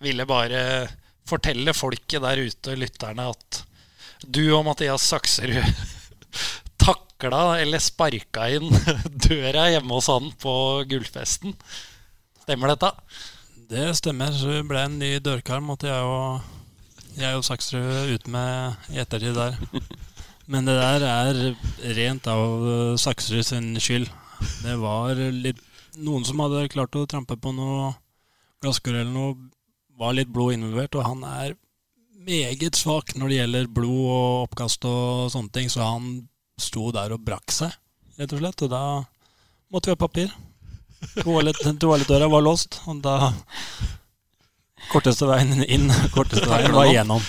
ville 0.00 0.24
bare 0.28 0.60
fortelle 1.26 1.74
folket 1.74 2.22
der 2.22 2.38
ute, 2.38 2.76
lytterne, 2.78 3.26
at 3.34 3.64
du 4.22 4.44
og 4.54 4.62
Mathias 4.68 5.08
Sakserud 5.10 5.66
takla 6.86 7.58
eller 7.58 7.82
sparka 7.82 8.46
inn 8.54 8.70
døra 9.26 9.66
hjemme 9.74 9.98
hos 9.98 10.08
han 10.12 10.30
på 10.40 10.54
gullfesten. 10.88 11.58
Stemmer 12.46 12.70
dette? 12.70 12.92
Det 13.66 13.88
stemmer. 13.98 14.30
Så 14.30 14.52
det 14.52 14.66
ble 14.70 14.84
en 14.86 15.00
ny 15.00 15.16
dørkarm 15.18 15.64
måtte 15.66 15.88
jeg 15.88 16.04
og 16.06 17.16
jeg 17.18 17.34
og 17.34 17.42
Saksrud 17.42 18.12
ut 18.12 18.28
med 18.30 18.92
i 18.94 19.00
ettertid 19.02 19.34
der. 19.34 19.56
Men 20.52 20.70
det 20.70 20.76
der 20.78 21.06
er 21.08 21.40
rent 21.98 22.30
av 22.30 22.68
eh, 22.70 22.92
Saksrud 23.02 23.42
sin 23.48 23.72
skyld. 23.82 24.06
Det 24.62 24.76
var 24.78 25.18
litt 25.18 25.58
noen 25.98 26.22
som 26.28 26.44
hadde 26.44 26.68
klart 26.70 26.94
å 26.94 27.02
trampe 27.10 27.34
på 27.34 27.50
noe 27.56 27.90
glasskår 28.62 29.00
eller 29.00 29.10
noe. 29.10 29.34
Var 29.98 30.14
litt 30.14 30.30
blod 30.30 30.54
involvert, 30.54 30.94
og 31.00 31.06
han 31.08 31.26
er 31.26 31.58
meget 32.30 32.78
svak 32.78 33.16
når 33.18 33.32
det 33.32 33.40
gjelder 33.40 33.70
blod 33.74 34.02
og 34.06 34.42
oppkast 34.46 34.86
og 34.86 35.32
sånne 35.34 35.50
ting, 35.50 35.72
så 35.72 35.96
han 35.96 36.12
sto 36.62 36.92
der 36.94 37.16
og 37.16 37.26
brakk 37.26 37.50
seg, 37.50 37.74
rett 38.20 38.38
og 38.38 38.44
slett. 38.44 38.68
Og 38.68 38.76
da 38.76 38.84
måtte 39.72 39.90
vi 39.90 39.96
ha 39.96 40.06
papir. 40.06 40.36
Toalett, 41.20 41.62
toalettdøra 41.80 42.28
var 42.32 42.44
låst, 42.44 42.80
og 42.86 43.00
da 43.04 43.16
Korteste 44.90 45.26
veien 45.26 45.64
inn, 45.66 45.88
korteste 46.14 46.46
veien 46.46 46.74
var 46.74 46.86
igjennom. 46.86 47.22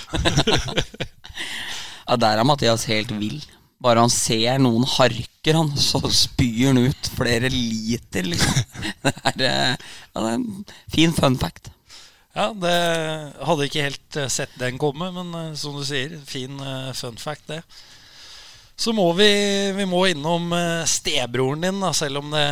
ja, 2.07 2.17
der 2.19 2.37
er 2.37 2.45
Mathias 2.45 2.85
helt 2.89 3.13
vill. 3.17 3.39
Bare 3.81 4.01
han 4.01 4.13
ser 4.13 4.59
noen 4.61 4.85
harker, 4.89 5.57
han, 5.57 5.71
så 5.77 6.01
spyr 6.09 6.71
han 6.71 6.81
ut 6.89 7.09
flere 7.17 7.49
liter, 7.53 8.25
liksom. 8.29 8.61
Det 9.05 9.13
er, 9.13 9.41
eh, 9.47 9.73
ja, 10.13 10.21
det 10.21 10.29
er 10.29 10.37
en 10.37 10.47
fin 10.93 11.13
fun 11.17 11.37
fact. 11.39 11.71
Ja, 12.37 12.51
det 12.53 12.77
hadde 13.45 13.67
ikke 13.69 13.85
helt 13.85 14.17
eh, 14.17 14.29
sett 14.33 14.53
den 14.61 14.79
komme, 14.81 15.09
men 15.13 15.33
eh, 15.37 15.53
som 15.57 15.77
du 15.77 15.85
sier, 15.85 16.17
fin 16.29 16.61
fun 16.97 17.17
fact, 17.21 17.45
det. 17.49 17.61
Så 18.77 18.91
må 18.93 19.07
vi, 19.17 19.25
vi 19.73 19.85
må 19.89 20.03
innom 20.05 20.51
eh, 20.53 20.83
stebroren 20.85 21.63
din, 21.65 21.79
da. 21.81 21.89
Selv, 21.97 22.19
om 22.21 22.29
det, 22.29 22.45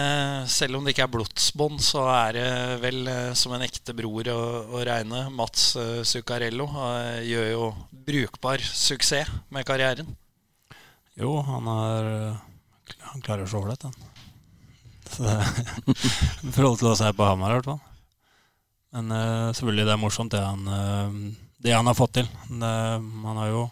selv 0.50 0.79
om 0.79 0.86
det 0.86 0.96
ikke 0.96 1.05
er 1.05 1.12
blodsbånd, 1.13 1.84
så 1.86 2.08
er 2.10 2.32
det 2.34 2.48
vel 2.82 3.12
eh, 3.12 3.34
som 3.38 3.53
en 3.53 3.62
ekte 3.62 3.94
bror 3.94 4.25
å, 4.34 4.39
å 4.74 4.82
regne. 4.89 5.27
Mats 5.29 5.75
eh, 5.77 6.01
Zuccarello 6.01 6.65
gjør 7.22 7.51
jo 7.51 7.67
brukbar 8.10 8.65
suksess 8.65 9.29
med 9.53 9.70
karrieren. 9.70 10.10
Jo, 11.15 11.38
han 11.46 11.70
har 11.70 12.10
Han 13.13 13.22
klarer 13.24 13.46
å 13.46 13.48
se 13.48 13.62
ålreit, 13.62 13.86
han. 13.86 13.94
I 16.41 16.51
forhold 16.58 16.82
til 16.82 16.89
å 16.89 16.98
se 16.98 17.13
på 17.13 17.29
Hamar, 17.29 17.53
i 17.53 17.60
hvert 17.60 17.70
fall. 17.70 17.84
Men 18.98 19.13
selvfølgelig 19.53 19.86
det 19.86 19.94
er 19.94 20.01
morsomt, 20.01 20.34
det 20.34 20.41
han, 20.41 21.32
det 21.62 21.74
han 21.75 21.86
har 21.86 21.96
fått 21.98 22.17
til. 22.17 22.29
Det, 22.50 22.75
han 23.29 23.39
har 23.44 23.53
jo 23.53 23.65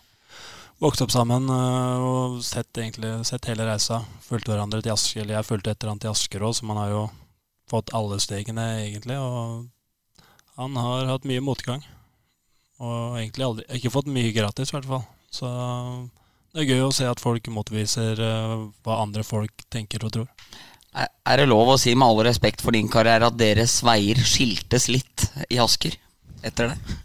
vokst 0.84 1.04
opp 1.06 1.14
sammen 1.14 1.48
eh, 1.50 2.04
og 2.04 2.40
sett, 2.46 2.72
egentlig, 2.78 3.16
sett 3.28 3.48
hele 3.50 3.68
reisa. 3.68 4.02
Fulgt 4.26 4.50
hverandre 4.52 4.82
til 4.84 4.94
Asker, 4.96 5.24
eller 5.24 5.40
jeg 5.40 5.48
fulgte 5.48 5.74
etter 5.74 5.92
han 5.92 6.02
til 6.02 6.12
Asker 6.12 6.44
òg, 6.44 6.56
så 6.58 6.68
man 6.68 6.82
har 6.82 6.92
jo 6.92 7.04
fått 7.72 7.94
alle 7.96 8.20
stegene, 8.22 8.66
egentlig. 8.84 9.18
Og 9.20 10.26
han 10.60 10.76
har 10.80 11.14
hatt 11.14 11.30
mye 11.30 11.44
motgang. 11.44 11.86
Og 12.84 13.18
egentlig 13.22 13.48
aldri, 13.48 13.68
ikke 13.78 13.94
fått 13.94 14.12
mye 14.12 14.34
gratis, 14.36 14.74
i 14.74 14.78
hvert 14.78 14.90
fall. 14.90 15.06
Så 15.34 15.50
det 16.54 16.64
er 16.64 16.76
gøy 16.76 16.84
å 16.86 16.94
se 16.94 17.08
at 17.10 17.24
folk 17.24 17.48
motviser 17.54 18.20
eh, 18.22 18.58
hva 18.86 19.00
andre 19.06 19.26
folk 19.26 19.66
tenker 19.74 20.06
og 20.06 20.18
tror. 20.18 20.30
Er 20.94 21.40
det 21.40 21.48
lov 21.50 21.72
å 21.74 21.80
si, 21.82 21.96
med 21.98 22.06
all 22.06 22.22
respekt 22.28 22.62
for 22.62 22.76
din 22.76 22.92
karriere, 22.92 23.32
at 23.32 23.40
deres 23.40 23.80
veier 23.86 24.20
skiltes 24.22 24.92
litt 24.92 25.26
i 25.50 25.58
Asker 25.64 25.96
etter 26.46 26.74
det? 26.74 26.98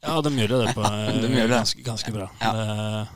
Ja, 0.00 0.20
de 0.24 0.30
gjør 0.32 0.54
det 0.64 0.74
på 0.76 0.84
eh, 0.88 1.08
de 1.20 1.28
gjør 1.28 1.50
det. 1.50 1.56
ganske, 1.56 1.82
ganske 1.84 2.14
bra. 2.14 2.28
Ja. 2.40 3.06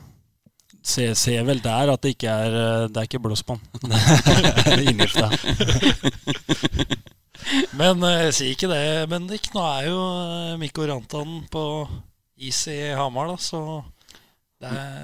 Se, 0.85 1.07
ser 1.17 1.41
vel 1.47 1.63
der 1.65 1.89
at 1.95 2.03
det 2.05 2.11
ikke 2.13 2.29
er 2.29 2.55
eh, 2.59 2.83
Det 2.93 3.01
er 3.01 3.07
ikke 3.09 3.23
blodsbånd. 3.23 3.63
Det 3.81 4.75
er 4.75 4.83
Inngifta. 4.85 5.31
Men 7.79 8.01
jeg 8.01 8.33
sier 8.33 8.53
ikke 8.55 8.69
det, 8.71 8.83
Bendik. 9.09 9.49
Nå 9.53 9.63
er 9.65 9.89
jo 9.89 9.97
eh, 10.01 10.53
Mikko 10.61 10.85
Rantan 10.89 11.39
på 11.51 11.65
is 12.35 12.65
i 12.69 12.79
Hamar, 12.97 13.31
da, 13.31 13.37
så 13.39 13.59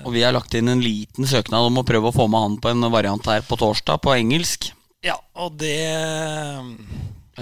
Og 0.04 0.10
vi 0.14 0.24
har 0.26 0.34
lagt 0.36 0.54
inn 0.58 0.70
en 0.72 0.82
liten 0.84 1.28
søknad 1.30 1.70
om 1.70 1.82
å 1.82 1.86
prøve 1.88 2.10
å 2.10 2.16
få 2.16 2.28
med 2.30 2.46
han 2.46 2.58
på 2.62 2.74
en 2.74 2.92
variant 2.94 3.30
her 3.32 3.46
på 3.46 3.58
torsdag, 3.62 4.02
på 4.04 4.14
engelsk. 4.18 4.72
Ja, 5.06 5.16
og 5.34 5.56
det 5.62 5.80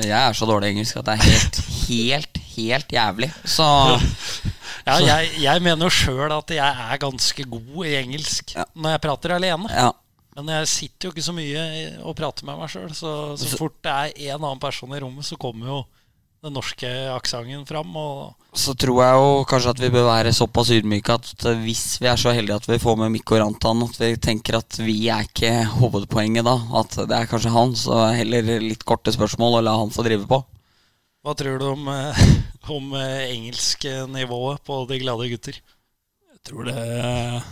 Jeg 0.05 0.19
er 0.29 0.33
så 0.37 0.45
dårlig 0.49 0.69
i 0.69 0.75
engelsk 0.77 0.97
at 1.01 1.05
det 1.09 1.15
er 1.17 1.23
helt, 1.27 1.59
helt, 1.89 2.37
helt 2.55 2.93
jævlig. 2.95 3.31
Så 3.45 3.65
Ja, 4.89 4.95
jeg, 5.03 5.29
jeg 5.43 5.61
mener 5.61 5.85
jo 5.85 5.91
sjøl 5.93 6.31
at 6.33 6.49
jeg 6.55 6.65
er 6.91 6.97
ganske 7.01 7.43
god 7.51 7.81
i 7.85 7.95
engelsk 7.99 8.55
Ja. 8.55 8.63
når 8.73 8.95
jeg 8.95 9.01
prater 9.05 9.35
alene. 9.35 9.69
ja. 9.73 9.89
Men 10.39 10.47
jeg 10.53 10.67
sitter 10.71 11.09
jo 11.09 11.11
ikke 11.11 11.23
så 11.25 11.33
mye 11.35 11.61
og 12.07 12.13
prater 12.15 12.45
med 12.47 12.55
meg 12.61 12.69
sjøl, 12.71 12.91
så 12.95 13.09
så 13.35 13.57
fort 13.59 13.73
det 13.83 13.91
er 13.91 14.35
en 14.37 14.43
annen 14.45 14.61
person 14.61 14.93
i 14.95 14.99
rommet, 15.03 15.25
så 15.27 15.35
kommer 15.41 15.67
jo 15.67 15.79
den 16.43 16.53
norske 16.55 16.87
aksenten 17.11 17.65
fram. 17.67 17.95
Og 17.99 18.35
Så 18.55 18.73
tror 18.79 19.01
jeg 19.03 19.15
jo 19.19 19.31
kanskje 19.49 19.73
at 19.75 19.81
vi 19.83 19.89
bør 19.93 20.05
være 20.07 20.31
såpass 20.35 20.69
ydmyke 20.71 21.17
at 21.19 21.47
hvis 21.63 21.83
vi 21.99 22.07
er 22.07 22.19
så 22.19 22.31
heldige 22.35 22.55
at 22.61 22.69
vi 22.69 22.79
får 22.79 22.95
med 23.01 23.11
Mikko 23.17 23.39
Rantan, 23.41 23.83
at 23.83 23.99
vi 23.99 24.13
tenker 24.23 24.59
at 24.61 24.79
vi 24.79 24.95
er 25.11 25.27
ikke 25.27 25.51
hovedpoenget 25.79 26.47
da. 26.47 26.55
At 26.79 26.95
det 27.09 27.17
er 27.17 27.27
kanskje 27.31 27.51
han, 27.53 27.75
så 27.75 28.05
heller 28.15 28.47
litt 28.63 28.85
korte 28.87 29.11
spørsmål 29.15 29.59
og 29.59 29.67
la 29.67 29.75
han 29.81 29.91
få 29.93 30.05
drive 30.07 30.25
på. 30.29 30.39
hva 31.27 31.35
tror 31.35 31.59
du 31.59 31.67
om, 31.73 31.87
eh, 31.91 32.23
om 32.71 32.93
eh, 32.95 33.27
engelsknivået 33.35 34.63
på 34.65 34.79
De 34.87 34.99
glade 35.03 35.27
gutter? 35.33 35.59
Jeg 35.59 36.39
tror 36.47 36.63
det 36.69 37.43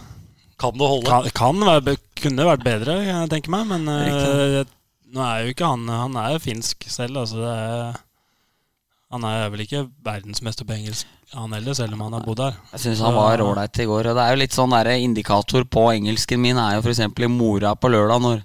Kan 0.58 0.74
det 0.80 0.88
holde? 0.90 1.06
kan, 1.12 1.28
kan 1.36 1.60
være, 1.68 1.98
kunne 2.18 2.46
vært 2.48 2.64
bedre, 2.66 2.96
jeg 3.04 3.30
tenker 3.30 3.52
meg. 3.52 3.68
Men 3.68 3.88
eh, 3.92 4.64
nå 5.14 5.22
er 5.28 5.44
jo 5.44 5.52
ikke 5.54 5.68
han 5.76 5.84
Han 5.92 6.16
er 6.18 6.32
jo 6.38 6.40
finsk 6.48 6.88
selv, 6.90 7.20
altså. 7.26 7.44
Det 7.44 7.52
er, 7.54 8.04
Han 9.14 9.24
er 9.24 9.46
vel 9.54 9.62
ikke 9.64 9.86
verdensmester 10.04 10.68
på 10.68 10.76
engelsk, 10.76 11.08
han 11.32 11.54
heller, 11.56 11.76
selv 11.78 11.96
om 11.96 12.02
han 12.04 12.18
har 12.18 12.26
bodd 12.26 12.42
her. 12.44 12.58
Jeg 12.74 12.84
syns 12.84 13.04
han 13.06 13.16
var 13.16 13.40
ålreit 13.44 13.80
i 13.80 13.86
går. 13.88 14.10
Og 14.12 14.18
det 14.18 14.24
er 14.24 14.34
jo 14.34 14.40
litt 14.42 14.56
sånn 14.56 14.74
der 14.76 14.90
indikator 14.98 15.64
på 15.64 15.86
engelsken 15.94 16.42
min 16.44 16.60
er 16.60 16.76
jo 16.76 16.84
f.eks. 16.84 17.00
i 17.08 17.30
mora 17.32 17.72
på 17.80 17.92
lørdag, 17.94 18.20
når 18.26 18.44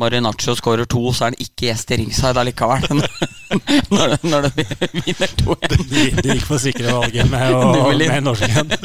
Marinaccio 0.00 0.54
skårer 0.56 0.88
to, 0.88 1.02
så 1.12 1.26
er 1.26 1.34
han 1.34 1.42
ikke 1.44 1.66
gjest 1.68 1.92
i 1.92 1.98
ringside 2.00 2.40
allikevel. 2.40 2.86
når, 3.92 4.14
når 4.24 4.48
det 4.48 4.66
vinner 5.04 5.34
2-1. 5.42 5.76
De, 5.90 6.06
de 6.22 6.36
gikk 6.38 6.46
for 6.48 6.62
sikre 6.62 6.96
valget 6.96 7.28
med, 7.28 7.52
å, 7.52 7.92
med 8.00 8.24
norsken. 8.24 8.72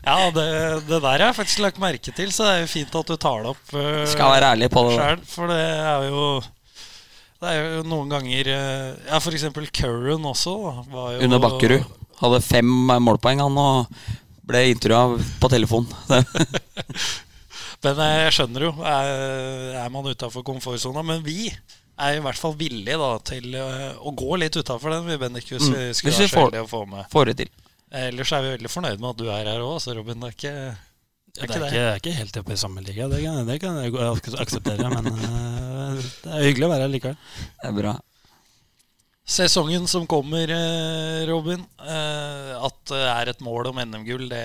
Ja, 0.00 0.30
det, 0.32 0.44
det 0.88 0.96
der 0.96 1.04
har 1.04 1.22
jeg 1.26 1.36
faktisk 1.36 1.60
lagt 1.60 1.76
merke 1.78 2.12
til, 2.16 2.30
så 2.32 2.46
det 2.46 2.52
er 2.54 2.62
jo 2.62 2.68
fint 2.72 2.94
at 2.96 3.10
du 3.10 3.18
tar 3.20 3.42
det 3.44 3.50
opp 3.50 3.74
uh, 3.76 4.06
Skal 4.08 4.32
være 4.32 4.48
ærlig 4.54 4.70
på 4.72 4.86
det. 4.86 4.94
da. 4.96 5.10
For 5.28 5.52
det 5.52 5.58
er 5.60 6.06
jo 6.06 6.22
Det 7.40 7.48
er 7.48 7.62
jo 7.78 7.84
noen 7.88 8.10
ganger 8.12 8.48
eh, 8.52 8.88
Ja, 9.08 9.18
eksempel 9.32 9.68
Curran 9.72 10.26
også. 10.28 10.52
Var 10.92 11.14
jo, 11.16 11.20
Under 11.24 11.40
Bakkerud. 11.40 11.86
Hadde 12.20 12.40
fem 12.44 12.68
målpoeng, 13.00 13.40
han, 13.40 13.56
og 13.56 13.86
ble 14.50 14.66
intervjua 14.74 15.16
på 15.40 15.48
telefon. 15.52 15.86
Men 17.84 18.00
eh, 18.04 18.16
jeg 18.26 18.34
skjønner 18.36 18.66
jo. 18.68 18.72
Er, 18.84 19.86
man 19.94 20.10
utafor 20.10 20.44
komfortsona? 20.44 21.04
Men 21.06 21.24
vi 21.24 21.48
er 22.00 22.18
i 22.18 22.22
hvert 22.24 22.40
fall 22.40 22.54
villige 22.60 22.98
da, 23.00 23.10
til 23.24 23.56
eh, 23.56 23.88
å 23.96 24.12
gå 24.16 24.36
litt 24.40 24.60
utafor 24.60 24.92
den. 24.98 25.08
Vi 25.08 25.18
Bendik, 25.20 25.48
hvis 25.48 25.70
Mm. 25.70 25.76
vi 25.78 25.88
skulle 25.96 26.16
være 26.18 26.28
så 26.34 26.44
heldige 26.44 26.66
å 26.66 26.70
få 26.70 26.84
med. 26.88 27.08
Får 27.12 27.30
det 27.32 27.36
til. 27.40 27.50
Ellers 27.90 28.30
er 28.36 28.44
vi 28.44 28.52
veldig 28.54 28.70
fornøyd 28.70 29.00
med 29.02 29.10
at 29.14 29.18
du 29.18 29.26
er 29.32 29.48
her 29.50 29.64
òg, 29.64 29.80
så 29.82 29.96
Robin. 29.96 30.20
Det 30.20 30.28
er 30.28 30.36
ikke, 30.36 30.54
Det 31.30 31.44
er 31.44 31.46
ikke, 31.46 31.58
det 31.62 31.80
er 31.80 31.98
ikke 32.00 32.12
helt 32.16 32.38
oppe 32.40 32.54
i 32.54 32.58
samme 32.58 32.82
liga, 32.82 33.06
det 33.08 33.20
kan, 33.22 33.44
det 33.46 33.58
kan 33.62 33.76
jeg 33.78 33.94
akseptere. 34.42 34.88
Men 34.90 35.06
uh, 35.14 35.98
det 36.24 36.30
er 36.34 36.46
hyggelig 36.48 36.66
å 36.66 36.70
være 36.72 36.86
her 36.86 36.94
likevel. 36.94 37.18
Det 37.60 37.68
er 37.68 37.76
bra. 37.76 37.92
Sesongen 39.30 39.86
som 39.86 40.08
kommer, 40.10 40.50
eh, 40.50 41.20
Robin, 41.28 41.60
eh, 41.86 42.50
at 42.58 42.80
det 42.90 43.04
er 43.12 43.30
et 43.30 43.44
mål 43.46 43.68
om 43.70 43.78
NM-gull, 43.78 44.24
det, 44.32 44.42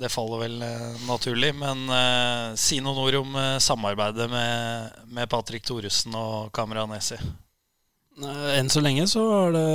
det 0.00 0.08
faller 0.08 0.40
vel 0.46 0.56
naturlig. 1.04 1.52
Men 1.60 1.84
uh, 1.92 2.56
si 2.56 2.80
noen 2.80 3.02
ord 3.04 3.20
om 3.20 3.38
samarbeidet 3.60 4.30
med, 4.32 4.96
med 5.12 5.28
Patrick 5.28 5.68
Thoresen 5.68 6.16
og 6.16 6.48
Kamranesi. 6.56 7.20
Esi. 7.20 7.36
Enn 8.56 8.72
så 8.72 8.80
lenge 8.82 9.04
så 9.06 9.22
det 9.54 9.68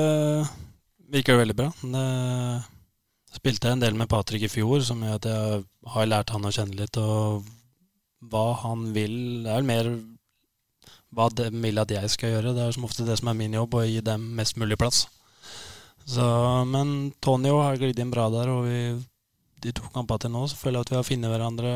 virker 1.13 1.37
det 1.37 1.43
veldig 1.45 1.59
bra. 1.61 1.69
Det 1.79 2.07
spilte 3.33 3.69
jeg 3.69 3.77
en 3.77 3.83
del 3.83 3.97
med 3.97 4.09
Patrick 4.11 4.45
i 4.47 4.51
fjor, 4.51 4.81
som 4.85 5.03
gjør 5.03 5.19
at 5.19 5.29
jeg 5.29 5.63
har 5.95 6.09
lært 6.09 6.33
han 6.35 6.47
å 6.47 6.53
kjenne 6.53 6.77
litt. 6.79 6.99
Og 7.01 7.43
hva 8.31 8.45
han 8.63 8.91
vil 8.95 9.43
Det 9.43 9.51
er 9.51 9.61
vel 9.61 9.67
mer 9.67 9.89
hva 11.13 11.27
de 11.29 11.49
vil 11.53 11.81
at 11.81 11.91
jeg 11.93 12.09
skal 12.09 12.35
gjøre. 12.35 12.55
Det 12.55 12.63
er 12.63 12.75
som 12.75 12.87
ofte 12.87 13.05
det 13.07 13.19
som 13.19 13.29
er 13.29 13.37
min 13.37 13.53
jobb, 13.53 13.77
å 13.77 13.85
gi 13.85 14.01
dem 14.05 14.31
mest 14.37 14.57
mulig 14.57 14.79
plass. 14.81 15.05
Så, 16.09 16.23
men 16.67 17.13
Tonio 17.23 17.61
har 17.61 17.77
glidd 17.79 17.99
inn 18.01 18.11
bra 18.11 18.27
der, 18.33 18.49
og 18.51 18.65
vi, 18.67 18.79
de 19.63 19.71
to 19.75 19.87
kampene 19.93 20.25
til 20.25 20.33
nå 20.33 20.43
så 20.51 20.59
føler 20.59 20.79
jeg 20.79 20.87
at 20.87 20.91
vi 20.91 20.97
har 20.97 21.07
funnet 21.07 21.31
hverandre 21.31 21.73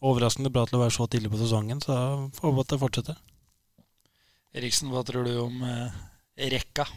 overraskende 0.00 0.50
bra 0.52 0.64
til 0.66 0.78
å 0.78 0.82
være 0.84 0.96
så 0.96 1.06
tidlig 1.12 1.30
på 1.32 1.42
sesongen. 1.42 1.82
Så 1.84 1.94
jeg 1.94 2.40
håper 2.40 2.64
at 2.64 2.72
det 2.72 2.80
fortsetter. 2.80 3.20
Eriksen, 4.56 4.90
hva 4.90 5.04
tror 5.06 5.28
du 5.28 5.36
om 5.44 5.60
eh, 5.62 6.00
rekka? 6.50 6.88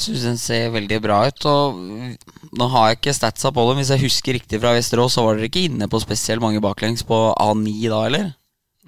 Syns 0.00 0.22
den 0.24 0.38
ser 0.40 0.70
veldig 0.74 0.98
bra 1.04 1.20
ut. 1.28 1.46
Og 1.50 1.80
nå 2.56 2.68
har 2.72 2.90
jeg 2.90 3.00
ikke 3.00 3.16
statsa 3.16 3.52
på 3.52 3.64
dem. 3.68 3.80
Hvis 3.82 3.92
jeg 3.94 4.04
husker 4.06 4.36
riktig 4.38 4.60
fra 4.62 4.74
Vesterås, 4.76 5.16
så 5.16 5.24
var 5.26 5.36
dere 5.36 5.50
ikke 5.50 5.66
inne 5.68 5.88
på 5.92 6.00
spesielt 6.02 6.42
mange 6.42 6.62
baklengs 6.64 7.04
på 7.06 7.18
A9 7.36 7.74
da, 7.92 8.04
eller? 8.08 8.30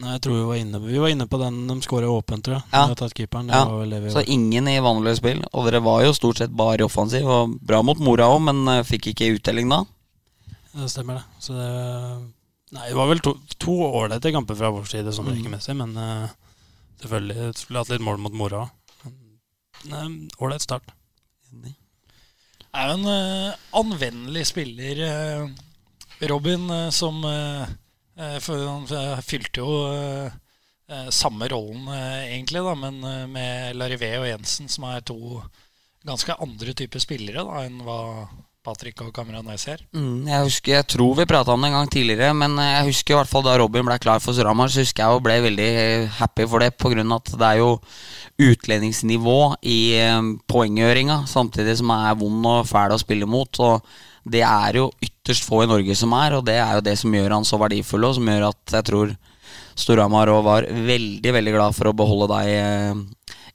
Nei, 0.03 0.15
jeg 0.17 0.23
tror 0.25 0.39
vi 0.39 0.45
var 0.49 0.57
inne 0.57 0.79
Vi 0.81 0.99
var 0.99 1.11
inne 1.13 1.27
på 1.29 1.39
den 1.39 1.67
de 1.69 1.75
skårer 1.85 2.09
åpent, 2.09 2.43
tror 2.47 2.57
jeg. 2.57 2.65
Ja. 2.73 3.09
Keeperen. 3.13 3.51
Det 3.53 3.59
Ja. 3.61 4.11
Så 4.15 4.25
ingen 4.25 4.69
i 4.69 4.79
vanlig 4.81 5.19
spill. 5.21 5.45
Og 5.53 5.69
dere 5.69 5.83
var 5.85 6.03
jo 6.03 6.15
stort 6.17 6.39
sett 6.41 6.51
bare 6.51 6.87
offensiv. 6.89 7.29
Og 7.29 7.59
bra 7.61 7.83
mot 7.83 7.99
mora 8.01 8.31
òg, 8.33 8.41
men 8.49 8.67
eh, 8.69 8.83
fikk 8.89 9.13
ikke 9.13 9.35
uttelling 9.37 9.69
da. 9.69 9.85
Det 10.73 10.89
stemmer, 10.89 11.21
det. 11.21 11.25
Så 11.45 11.53
det 11.53 12.33
Nei, 12.73 12.87
det 12.89 12.97
var 12.97 13.11
vel 13.11 13.21
to 13.21 13.73
ålreite 13.85 14.33
kamper 14.33 14.57
fra 14.57 14.71
vår 14.73 14.87
side, 14.89 15.13
sånn 15.13 15.27
Mm. 15.29 15.35
rekemessig, 15.37 15.75
men 15.77 15.91
uh, 15.93 16.29
selvfølgelig 17.03 17.51
skulle 17.61 17.83
hatt 17.83 17.91
litt 17.93 18.01
mål 18.01 18.17
mot 18.17 18.33
mora 18.33 18.63
òg. 18.65 18.71
Ålreit 20.41 20.65
start. 20.65 20.95
Er 22.73 22.89
jo 22.89 22.97
en 22.97 23.09
uh, 23.09 23.57
anvendelig 23.79 24.47
spiller, 24.53 25.03
uh, 25.05 25.49
Robin, 26.31 26.69
uh, 26.71 26.91
som 26.95 27.19
eh, 27.27 27.67
For 28.45 28.61
han 28.69 29.23
fylte 29.25 29.63
jo 29.65 30.31
samme 31.09 31.47
rollen, 31.49 31.87
egentlig, 32.29 32.61
da, 32.61 32.75
men 32.77 32.99
med 33.33 33.79
Larivé 33.79 34.11
og 34.19 34.27
Jensen, 34.29 34.69
som 34.69 34.85
er 34.85 35.01
to 35.01 35.41
ganske 36.05 36.37
andre 36.45 36.75
typer 36.77 37.01
spillere 37.01 37.41
da, 37.49 37.63
enn 37.65 37.81
hva 37.87 37.97
Patrick 38.63 39.01
og 39.03 39.11
Kameranes 39.15 39.65
her. 39.67 39.81
Mm, 39.91 40.29
jeg 40.31 40.47
husker, 40.47 40.73
jeg 40.77 40.87
tror 40.95 41.17
vi 41.19 41.27
prata 41.27 41.51
om 41.51 41.65
det 41.65 41.73
en 41.73 41.77
gang 41.81 41.89
tidligere, 41.91 42.31
men 42.39 42.55
eh, 42.63 42.77
jeg 42.77 42.93
husker 42.93 43.15
i 43.15 43.19
hvert 43.19 43.31
fall 43.31 43.43
da 43.43 43.57
Robin 43.59 43.89
ble 43.89 43.97
klar 44.03 44.23
for 44.23 44.37
Storhamar, 44.37 44.71
så 44.71 44.85
husker 44.85 45.03
jeg 45.03 45.17
og 45.17 45.25
ble 45.25 45.41
veldig 45.49 45.67
eh, 45.81 46.21
happy 46.21 46.47
for 46.47 46.63
det, 46.63 46.71
av 46.79 47.17
at 47.17 47.33
det 47.41 47.49
er 47.49 47.59
jo 47.59 47.73
utlendingsnivå 48.47 49.41
i 49.67 49.81
eh, 49.99 50.31
poenggjøringa, 50.47 51.25
samtidig 51.31 51.75
som 51.81 51.91
er 51.97 52.15
vond 52.23 52.47
og 52.53 52.71
fæl 52.71 52.95
å 52.95 53.01
spille 53.03 53.27
mot. 53.27 53.63
Og 53.67 54.31
det 54.31 54.45
er 54.47 54.79
jo 54.79 54.93
ytterst 55.03 55.49
få 55.49 55.65
i 55.65 55.71
Norge 55.73 55.99
som 55.99 56.15
er, 56.21 56.39
og 56.39 56.47
det 56.47 56.61
er 56.63 56.79
jo 56.79 56.87
det 56.87 56.95
som 57.03 57.19
gjør 57.19 57.35
han 57.41 57.49
så 57.49 57.59
verdifull, 57.59 58.07
og 58.07 58.15
som 58.21 58.31
gjør 58.31 58.51
at 58.53 58.79
jeg 58.79 58.91
tror 58.93 59.17
Storhamar 59.83 60.31
òg 60.31 60.47
var 60.47 60.71
veldig, 60.71 61.35
veldig 61.35 61.59
glad 61.59 61.75
for 61.75 61.91
å 61.91 61.97
beholde 61.97 62.31
deg 62.37 63.03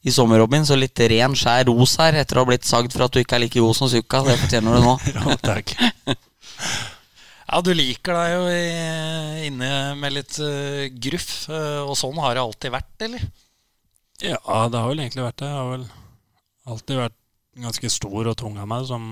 i 0.07 0.13
sommer, 0.13 0.39
Robin. 0.41 0.65
Så 0.67 0.77
litt 0.79 0.99
ren, 1.11 1.35
skjær 1.37 1.67
ros 1.69 1.97
her 2.01 2.17
etter 2.21 2.39
å 2.39 2.45
ha 2.45 2.49
blitt 2.49 2.67
sagd 2.67 2.95
for 2.95 3.05
at 3.07 3.13
du 3.13 3.21
ikke 3.21 3.37
er 3.37 3.45
like 3.45 3.63
god 3.63 3.77
som 3.77 3.91
Sukka. 3.91 4.23
Det 4.27 4.37
fortjener 4.43 4.77
du 4.77 4.85
nå. 4.85 4.95
Ja, 5.17 5.39
takk. 5.43 5.75
Ja, 7.47 7.61
du 7.63 7.69
liker 7.71 8.11
deg 8.11 8.31
jo 8.33 8.47
inne 9.47 9.69
med 9.95 10.11
litt 10.17 10.35
uh, 10.43 10.83
gruff, 10.99 11.45
eh, 11.47 11.77
og 11.79 11.93
sånn 11.95 12.17
har 12.19 12.35
det 12.35 12.41
alltid 12.43 12.73
vært, 12.73 13.05
eller? 13.07 13.23
Ja, 14.19 14.35
det 14.67 14.81
har 14.81 14.89
vel 14.91 14.99
egentlig 14.99 15.23
vært 15.23 15.39
det. 15.39 15.47
Jeg 15.47 15.55
har 15.55 15.69
vel 15.71 15.85
alltid 16.67 16.99
vært 16.99 17.15
ganske 17.63 17.91
stor 17.93 18.27
og 18.33 18.35
tung 18.41 18.59
av 18.59 18.67
meg 18.67 18.83
som 18.89 19.05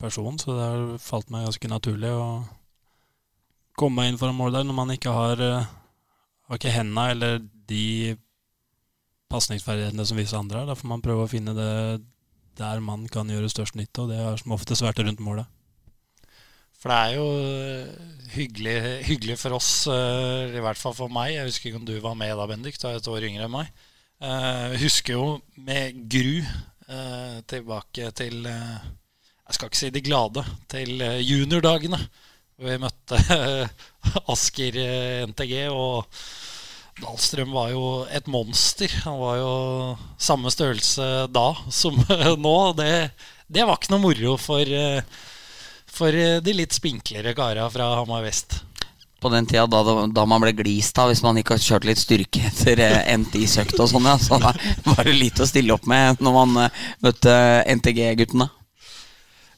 person, 0.00 0.36
så 0.36 0.52
det 0.52 0.66
har 0.66 0.84
falt 1.00 1.32
meg 1.32 1.46
ganske 1.48 1.72
naturlig 1.72 2.12
å 2.12 2.26
komme 3.80 4.02
meg 4.02 4.12
inn 4.12 4.20
foran 4.20 4.36
mål 4.36 4.58
der 4.58 4.68
når 4.68 4.76
man 4.76 4.92
ikke 4.92 5.16
har, 5.16 5.40
eh, 5.40 5.72
har 6.48 6.60
ikke 6.60 6.76
henda 6.76 7.08
eller 7.14 7.40
de 7.72 8.16
pasningsferdighetene 9.30 10.06
som 10.06 10.18
visse 10.18 10.36
andre 10.38 10.62
har. 10.62 10.68
Da 10.70 10.76
får 10.78 10.90
man 10.90 11.04
prøve 11.04 11.24
å 11.24 11.30
finne 11.30 11.54
det 11.56 11.70
der 12.60 12.82
man 12.84 13.06
kan 13.08 13.30
gjøre 13.30 13.50
størst 13.50 13.78
nytte, 13.78 14.04
og 14.04 14.12
det 14.12 14.20
har 14.20 14.38
som 14.40 14.54
oftest 14.56 14.84
vært 14.84 15.00
rundt 15.04 15.22
målet. 15.24 15.48
For 16.80 16.88
det 16.88 16.96
er 16.96 17.14
jo 17.18 17.26
eh, 17.44 17.88
hyggelig, 18.34 18.76
hyggelig 19.04 19.36
for 19.40 19.56
oss, 19.58 19.70
eh, 19.92 20.56
i 20.56 20.62
hvert 20.64 20.80
fall 20.80 20.96
for 20.96 21.12
meg. 21.12 21.34
Jeg 21.34 21.50
husker 21.50 21.70
ikke 21.70 21.80
om 21.82 21.88
du 21.88 21.94
var 22.00 22.16
med 22.16 22.32
da, 22.38 22.46
Bendik. 22.48 22.78
Du 22.80 22.86
er 22.88 22.96
et 22.96 23.10
år 23.12 23.26
yngre 23.28 23.46
enn 23.46 23.52
meg. 23.52 23.68
Eh, 24.20 24.64
Jeg 24.74 24.82
husker 24.86 25.18
jo 25.18 25.26
med 25.60 26.06
gru 26.10 26.40
tilbake 27.46 28.08
til 28.18 28.40
Jeg 28.42 29.54
skal 29.54 29.68
ikke 29.68 29.78
si 29.78 29.90
de 29.94 30.00
glade, 30.02 30.42
til 30.72 31.04
juniordagene. 31.22 32.00
Hvor 32.58 32.66
vi 32.66 32.80
møtte 32.82 33.20
Asker 34.34 34.78
NTG, 35.30 35.54
og 35.70 36.08
Dahlstrøm 37.00 37.52
var 37.56 37.70
jo 37.72 37.84
et 38.12 38.26
monster. 38.30 38.92
Han 39.06 39.18
var 39.20 39.36
jo 39.40 39.52
samme 40.20 40.52
størrelse 40.52 41.06
da 41.32 41.48
som 41.72 41.96
nå. 42.46 42.56
Det, 42.78 42.92
det 43.48 43.66
var 43.66 43.78
ikke 43.80 43.94
noe 43.94 44.04
moro 44.04 44.36
for 44.40 44.68
eh, 44.68 45.00
for 45.90 46.14
eh, 46.14 46.38
de 46.44 46.54
litt 46.54 46.76
spinklere 46.76 47.34
kara 47.36 47.68
fra 47.72 47.94
Hamar 47.98 48.22
vest. 48.26 48.60
På 49.20 49.28
den 49.28 49.44
tida 49.44 49.66
da, 49.68 49.82
da 50.08 50.22
man 50.24 50.40
ble 50.40 50.54
glist 50.56 50.96
av 50.98 51.10
hvis 51.10 51.20
man 51.20 51.36
ikke 51.36 51.58
har 51.58 51.64
kjørt 51.64 51.88
litt 51.88 52.00
styrke 52.00 52.40
etter 52.48 52.80
NTI-søkt 53.20 53.76
og 53.76 53.90
sånn, 53.90 54.06
ja. 54.08 54.14
Så 54.16 54.38
da 54.40 54.54
var 54.86 55.02
det 55.04 55.16
lite 55.18 55.44
å 55.44 55.50
stille 55.50 55.74
opp 55.76 55.84
med 55.90 56.22
når 56.24 56.36
man 56.38 56.62
eh, 56.62 56.86
møtte 57.04 57.34
NTG-guttene. 57.74 58.48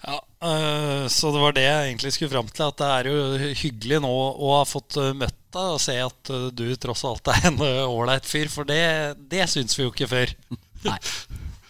Ja, 0.02 0.18
eh, 0.48 1.04
Så 1.12 1.30
det 1.34 1.44
var 1.44 1.54
det 1.54 1.68
jeg 1.68 1.92
egentlig 1.92 2.16
skulle 2.16 2.32
fram 2.34 2.50
til. 2.50 2.66
At 2.72 2.80
det 2.80 2.90
er 2.96 3.12
jo 3.12 3.54
hyggelig 3.62 4.02
nå 4.02 4.10
å 4.10 4.56
ha 4.56 4.64
fått 4.66 4.98
eh, 4.98 5.14
møtt 5.14 5.38
deg 5.54 5.76
og 5.76 5.82
se 5.82 5.96
at 6.02 6.32
eh, 6.32 6.48
du 6.54 6.64
tross 6.80 7.04
alt 7.08 7.30
er 7.32 7.48
en 7.50 7.60
eh, 7.64 7.84
ålreit 7.86 8.26
fyr. 8.28 8.50
For 8.52 8.68
det, 8.68 8.82
det 9.30 9.46
syns 9.50 9.76
vi 9.78 9.86
jo 9.86 9.92
ikke 9.92 10.10
før. 10.10 10.34
Nei. 10.88 10.98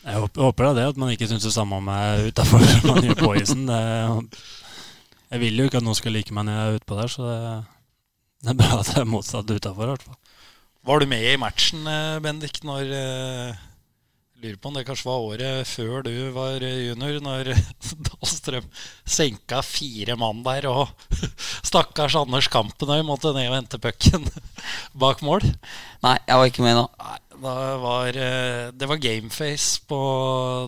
Jeg 0.03 0.19
håper, 0.19 0.65
da 0.65 0.73
det, 0.75 0.87
at 0.93 0.99
man 0.99 1.13
ikke 1.13 1.29
syns 1.31 1.45
det 1.47 1.55
samme 1.55 1.79
om 1.79 1.85
meg 1.87 2.33
utafor 2.33 2.65
man 2.91 3.05
gjør 3.07 3.21
på 3.21 3.35
isen. 3.39 3.69
Jeg 3.69 5.43
vil 5.45 5.61
jo 5.61 5.69
ikke 5.69 5.79
at 5.79 5.87
noen 5.87 5.99
skal 5.99 6.17
like 6.17 6.35
meg 6.35 6.49
når 6.49 6.59
jeg 6.59 6.71
er 6.71 6.81
utpå 6.81 6.99
der, 6.99 7.13
så 7.13 7.29
det, 7.29 7.37
det 8.43 8.51
er 8.53 8.59
bra 8.59 8.81
at 8.81 8.91
jeg 8.91 9.05
er 9.05 9.13
motsatt 9.13 9.53
utafor, 9.53 9.85
i 9.87 9.93
hvert 9.93 10.09
fall. 10.09 10.19
Var 10.83 10.99
du 10.99 11.07
med 11.07 11.29
i 11.31 11.39
matchen, 11.39 11.87
eh, 11.87 12.19
Bendik, 12.25 12.59
når 12.67 12.91
Lurer 14.43 14.57
på 14.59 14.73
om 14.73 14.75
det 14.75 14.83
kanskje 14.89 15.07
var 15.07 15.23
året 15.23 15.69
før 15.71 16.01
du 16.03 16.15
var 16.35 16.59
junior, 16.59 17.19
når 17.23 17.53
Dahlstrøm 18.09 18.65
senka 19.07 19.61
fire 19.63 20.17
mann 20.19 20.41
der, 20.43 20.67
og 20.67 20.91
stakkars 21.69 22.17
Anders 22.19 22.49
Kampenøy 22.51 23.05
måtte 23.07 23.31
ned 23.37 23.53
og 23.53 23.55
hente 23.61 23.79
pucken 23.79 24.27
bak 25.05 25.23
mål. 25.23 25.47
Nei, 26.03 26.17
jeg 26.27 26.41
var 26.41 26.51
ikke 26.51 26.67
med 26.67 26.75
nå. 26.81 26.85
Nei, 26.99 27.21
var, 27.87 28.19
eh, 28.19 28.67
det 28.75 28.91
var 28.91 29.03
gameface 29.07 29.79
på 29.87 30.03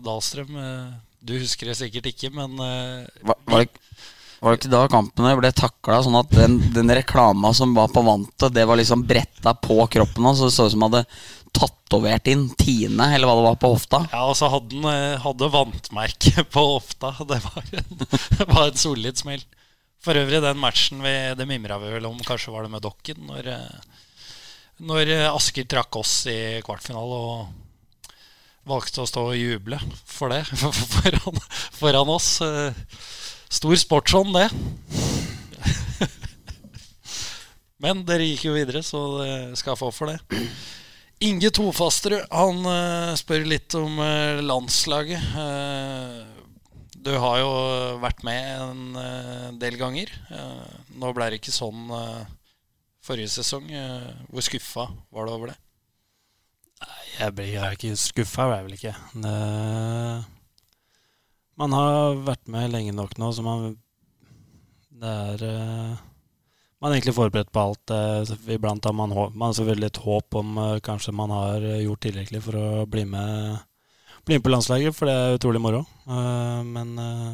Dahlstrøm. 0.06 0.54
Eh, 0.54 0.94
Du 1.24 1.34
husker 1.40 1.70
det 1.70 1.78
sikkert 1.78 2.06
ikke, 2.12 2.30
men 2.30 2.54
eh, 2.60 3.06
Var, 3.26 3.38
var, 3.48 3.64
det, 3.64 4.02
var 4.38 4.52
det 4.52 4.58
ikke 4.60 4.74
da 4.74 4.86
kampene 4.92 5.34
ble 5.40 5.50
takla 5.56 6.02
sånn 6.04 6.18
at 6.20 6.30
den, 6.36 6.60
den 6.74 6.94
reklama 6.94 7.50
som 7.56 7.74
var 7.74 7.90
på 7.90 8.06
vantet, 8.06 8.52
det 8.54 8.66
var 8.68 8.78
liksom 8.78 9.02
bretta 9.08 9.54
på 9.56 9.82
kroppen 9.90 10.30
hans, 10.30 10.38
så 10.38 10.50
det 10.50 10.54
så 10.54 10.68
ut 10.68 10.76
som 10.76 10.86
han 10.86 10.94
hadde 10.94 11.08
tatovert 11.54 12.28
inn 12.30 12.48
Tine, 12.58 13.08
eller 13.14 13.28
hva 13.28 13.36
det 13.38 13.46
var, 13.46 13.58
på 13.62 13.72
hofta? 13.74 14.02
Ja, 14.12 14.24
og 14.28 14.36
så 14.38 14.50
hadde 14.52 14.80
han 14.80 14.88
eh, 14.90 15.20
hadde 15.22 15.50
vantmerke 15.54 16.44
på 16.54 16.64
hofta. 16.74 17.14
Det 17.30 17.40
var 17.44 17.68
en, 17.80 18.06
var 18.54 18.68
en 18.68 18.80
solid 18.80 19.20
smell. 19.20 19.44
For 20.04 20.18
øvrig, 20.20 20.42
den 20.44 20.60
matchen 20.60 21.00
vi, 21.04 21.14
det 21.38 21.48
mimra 21.48 21.78
vi 21.80 21.94
vel 21.94 22.08
om, 22.10 22.18
kanskje 22.26 22.52
var 22.52 22.66
det 22.66 22.74
med 22.74 22.84
Dokken, 22.84 23.22
når, 23.30 23.50
eh, 23.54 24.00
når 24.84 25.14
eh, 25.14 25.30
Asker 25.30 25.68
trakk 25.70 25.96
oss 26.02 26.24
i 26.28 26.60
kvartfinale 26.66 27.20
og 27.28 27.46
valgte 28.68 29.02
å 29.02 29.08
stå 29.08 29.26
og 29.28 29.36
juble 29.36 29.78
for 30.08 30.32
det 30.32 30.42
foran, 30.96 31.40
foran 31.76 32.12
oss. 32.12 32.38
Stor 33.52 33.76
sportsånd, 33.78 34.34
det. 34.36 34.48
Men 37.84 38.00
dere 38.08 38.24
gikk 38.24 38.46
jo 38.48 38.54
videre, 38.56 38.80
så 38.80 39.00
skal 39.60 39.76
få 39.76 39.90
for 39.92 40.08
det. 40.08 40.40
Inge 41.22 41.50
Tofasterud 41.54 42.26
han 42.34 42.64
eh, 42.66 43.14
spør 43.18 43.44
litt 43.46 43.74
om 43.78 43.98
eh, 44.02 44.40
landslaget. 44.42 45.22
Eh, 45.38 46.22
du 47.04 47.12
har 47.20 47.38
jo 47.42 47.50
vært 48.02 48.22
med 48.24 48.46
en 48.64 49.58
del 49.60 49.76
ganger. 49.76 50.08
Nå 50.96 51.10
ble 51.12 51.26
det 51.28 51.36
ikke 51.36 51.52
sånn 51.52 51.90
forrige 53.04 53.28
sesong. 53.28 53.68
Hvor 54.32 54.46
skuffa 54.46 54.86
var 55.12 55.28
du 55.28 55.34
over 55.34 55.52
det? 55.52 55.58
Jeg 57.18 57.36
ble, 57.36 57.44
jeg 57.52 57.76
ikke 57.76 57.98
skuffa, 58.00 58.46
ble 58.48 58.56
jeg 58.56 58.66
vel 58.70 58.78
ikke. 58.78 58.94
Man 61.60 61.76
har 61.76 62.16
vært 62.24 62.48
med 62.56 62.72
lenge 62.72 62.96
nok 62.96 63.12
nå, 63.20 63.28
så 63.36 63.44
man 63.44 63.76
Det 64.88 65.12
er 65.44 66.00
Man 66.84 66.92
er 66.92 66.98
egentlig 66.98 67.14
forberedt 67.16 67.48
på 67.48 67.62
alt. 67.64 67.92
Eh, 67.96 68.32
iblant 68.52 68.84
har 68.84 68.92
man, 68.92 69.08
man 69.32 69.46
har 69.48 69.54
selvfølgelig 69.56 69.86
et 69.88 70.02
håp 70.04 70.36
om 70.36 70.58
eh, 70.60 70.80
kanskje 70.84 71.14
man 71.16 71.30
har 71.32 71.64
eh, 71.64 71.80
gjort 71.86 72.02
tilrekkelig 72.04 72.42
for 72.44 72.58
å 72.60 72.84
bli 72.84 73.06
med, 73.08 73.62
bli 74.28 74.36
med 74.36 74.44
på 74.44 74.52
landslaget, 74.52 74.92
for 74.92 75.08
det 75.08 75.14
er 75.16 75.38
utrolig 75.38 75.62
moro. 75.64 75.80
Eh, 76.04 76.60
men 76.68 76.92
eh, 77.00 77.30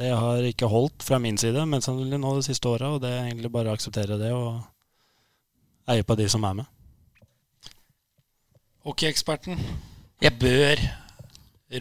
det 0.00 0.14
har 0.16 0.48
ikke 0.48 0.70
holdt 0.72 1.04
fra 1.04 1.20
min 1.20 1.36
side 1.36 1.66
men 1.68 1.84
sannsynlig 1.84 2.22
nå 2.22 2.32
de 2.38 2.46
siste 2.48 2.72
åra, 2.72 2.94
og 2.94 3.04
det 3.04 3.12
er 3.12 3.26
egentlig 3.26 3.52
bare 3.52 3.68
å 3.68 3.76
akseptere 3.76 4.16
det 4.16 4.32
og 4.32 4.62
eie 5.92 6.08
på 6.08 6.16
de 6.16 6.32
som 6.32 6.48
er 6.48 6.62
med. 6.62 6.72
Hockeyeksperten. 8.88 9.60
Jeg 10.24 10.40
Bør 10.40 10.86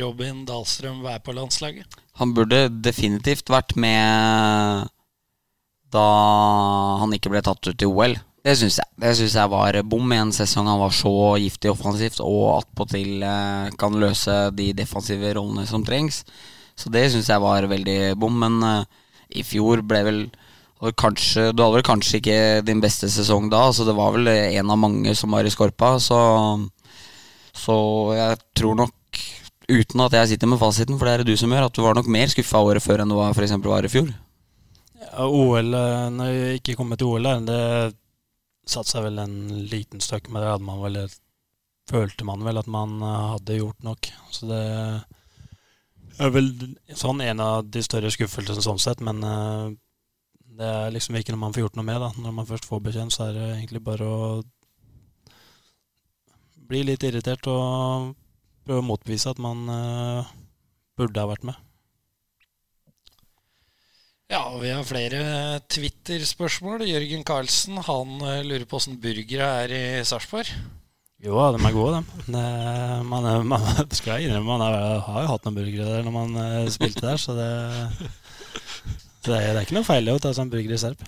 Robin 0.03 0.43
Dahlstrøm 0.43 0.99
være 1.07 1.23
på 1.23 1.39
landslaget? 1.39 1.99
Han 2.19 2.35
burde 2.35 2.65
definitivt 2.83 3.47
vært 3.47 3.77
med 3.79 4.91
da 5.93 6.08
han 7.02 7.13
ikke 7.15 7.32
ble 7.34 7.41
tatt 7.45 7.71
ut 7.71 7.86
i 7.86 7.88
OL. 7.89 8.17
Det 8.45 8.56
syns 8.56 8.78
jeg. 8.80 8.88
Det 8.99 9.12
synes 9.17 9.36
jeg 9.36 9.52
var 9.52 9.78
bom 9.91 10.13
i 10.15 10.19
en 10.21 10.32
sesong 10.36 10.69
han 10.69 10.80
var 10.80 10.93
så 10.95 11.12
giftig 11.41 11.73
offensivt 11.73 12.21
og 12.23 12.62
attpåtil 12.62 13.23
eh, 13.25 13.71
kan 13.80 13.97
løse 13.99 14.38
de 14.56 14.71
defensive 14.78 15.34
rollene 15.36 15.67
som 15.67 15.84
trengs. 15.86 16.23
Så 16.80 16.91
det 16.93 17.10
syns 17.12 17.28
jeg 17.30 17.43
var 17.43 17.67
veldig 17.67 18.15
bom. 18.19 18.38
Men 18.39 18.62
eh, 18.63 19.02
i 19.41 19.43
fjor 19.45 19.84
ble 19.86 20.04
vel 20.08 20.21
kanskje, 20.95 21.49
Du 21.52 21.60
hadde 21.60 21.75
vel 21.75 21.84
kanskje 21.84 22.21
ikke 22.21 22.38
din 22.63 22.80
beste 22.80 23.10
sesong 23.12 23.49
da, 23.52 23.65
så 23.75 23.84
det 23.84 23.97
var 23.97 24.13
vel 24.15 24.30
en 24.32 24.71
av 24.71 24.80
mange 24.80 25.12
som 25.19 25.36
var 25.36 25.43
i 25.43 25.52
skorpa. 25.52 25.97
Så, 25.99 26.19
så 27.52 27.75
jeg 28.15 28.39
tror 28.56 28.80
nok 28.80 28.95
uten 29.69 30.02
at 30.06 30.15
jeg 30.15 30.32
sitter 30.32 30.49
med 30.49 30.62
fasiten, 30.62 30.97
for 30.97 31.06
det 31.06 31.13
er 31.13 31.23
det 31.23 31.36
du 31.36 31.38
som 31.38 31.52
gjør, 31.52 31.67
at 31.67 31.75
du 31.75 31.84
var 31.84 31.99
nok 31.99 32.08
mer 32.08 32.32
skuffa 32.32 32.63
året 32.63 32.82
før 32.86 33.04
enn 33.04 33.12
du 33.12 33.19
var, 33.19 33.36
for 33.36 33.45
eksempel, 33.45 33.75
var 33.75 33.86
i 33.86 33.91
fjor. 33.91 34.08
Ja, 34.99 35.25
OL, 35.27 35.73
eh, 35.73 36.05
når 36.12 36.29
jeg 36.33 36.59
ikke 36.59 36.75
kommer 36.79 36.99
til 36.99 37.07
OL, 37.07 37.27
det 37.47 37.59
satte 38.69 38.91
seg 38.91 39.05
vel 39.07 39.21
en 39.23 39.38
liten 39.71 40.03
støkk, 40.03 40.27
men 40.29 40.43
det 40.43 40.49
hadde 40.51 40.67
man 40.67 40.81
vel 40.83 40.97
følte 41.89 42.25
man 42.27 42.43
vel 42.45 42.59
at 42.59 42.67
man 42.69 42.97
eh, 43.01 43.27
hadde 43.33 43.59
gjort 43.62 43.85
nok. 43.88 44.09
Så 44.35 44.49
det 44.49 44.63
er 46.19 46.33
vel 46.35 46.51
sånn 46.99 47.23
en 47.23 47.43
av 47.43 47.69
de 47.71 47.83
større 47.85 48.12
skuffelsene 48.13 48.65
sånn 48.65 48.81
sett, 48.83 48.99
men 49.05 49.23
eh, 49.23 49.69
det 50.59 50.67
er 50.67 50.91
liksom 50.91 51.15
ikke 51.15 51.33
noe 51.33 51.45
man 51.45 51.55
får 51.55 51.63
gjort 51.65 51.79
noe 51.79 51.88
med. 51.88 52.03
da. 52.03 52.12
Når 52.19 52.35
man 52.41 52.49
først 52.49 52.67
får 52.67 52.83
beskjeden, 52.89 53.13
så 53.15 53.29
er 53.29 53.38
det 53.38 53.47
egentlig 53.53 53.83
bare 53.88 54.09
å 54.09 54.19
bli 56.69 56.83
litt 56.85 57.07
irritert 57.07 57.47
og 57.49 58.12
prøve 58.67 58.83
å 58.83 58.89
motbevise 58.91 59.31
at 59.31 59.39
man 59.41 59.63
burde 60.99 61.23
ha 61.23 61.31
vært 61.31 61.47
med. 61.47 61.68
Ja, 64.29 64.43
og 64.53 64.59
vi 64.61 64.69
har 64.69 64.83
flere 64.85 65.21
Twitter-spørsmål. 65.73 66.83
Jørgen 66.85 67.23
Karlsen 67.25 67.79
han 67.81 68.11
eh, 68.21 68.43
lurer 68.45 68.67
på 68.69 68.77
åssen 68.77 68.99
burgere 69.01 69.47
er 69.63 69.73
i 69.73 69.81
Sarpsborg. 70.05 70.51
Jo, 71.25 71.33
de 71.55 71.59
er 71.65 71.73
gode, 71.75 71.97
dem. 72.29 72.35
Man, 73.09 73.25
er- 73.25 73.47
man 73.49 73.65
skal 73.97 74.19
jeg 74.21 74.29
innrømme, 74.29 74.53
man 74.53 74.65
er, 74.67 74.99
har 75.07 75.25
jo 75.25 75.31
hatt 75.33 75.47
noen 75.49 75.57
burgere 75.57 75.87
der 75.95 76.05
når 76.05 76.15
man 76.15 76.37
eh, 76.43 76.69
spilte 76.71 77.07
der, 77.07 77.17
så 77.19 77.33
det, 77.39 77.49
det, 79.25 79.33
er, 79.33 79.49
det 79.49 79.55
er 79.57 79.63
ikke 79.65 79.79
noe 79.79 79.87
feil 79.89 80.13
å 80.13 80.19
ta 80.21 80.31
seg 80.31 80.45
en 80.45 80.53
burger 80.53 80.77
i 80.77 80.81
Serp. 80.85 81.01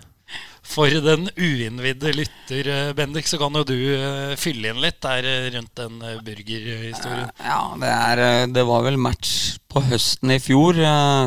For 0.61 0.93
den 1.03 1.25
uinnvidde 1.35 2.13
lytter, 2.15 2.67
eh, 2.69 2.93
Bendik, 2.95 3.27
så 3.27 3.39
kan 3.41 3.55
jo 3.57 3.63
du 3.67 3.75
eh, 3.95 4.35
fylle 4.39 4.71
inn 4.71 4.81
litt 4.83 5.01
der 5.03 5.25
eh, 5.27 5.49
rundt 5.55 5.73
den 5.75 5.97
burgerhistorien. 6.23 7.31
Ja, 7.41 7.63
det, 7.81 7.89
er, 7.89 8.23
det 8.53 8.65
var 8.69 8.85
vel 8.85 8.99
match 9.01 9.57
på 9.71 9.81
høsten 9.87 10.35
i 10.35 10.39
fjor, 10.43 10.77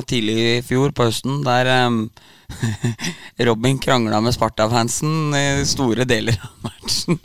tidlig 0.09 0.37
i 0.59 0.63
fjor 0.65 0.93
på 0.95 1.09
høsten, 1.09 1.41
der 1.47 1.71
Robin 3.49 3.79
krangla 3.81 4.21
med 4.21 4.37
Sparta-fansen 4.37 5.33
i 5.35 5.65
store 5.67 6.05
deler 6.09 6.37
av 6.37 6.69
matchen. 6.69 7.17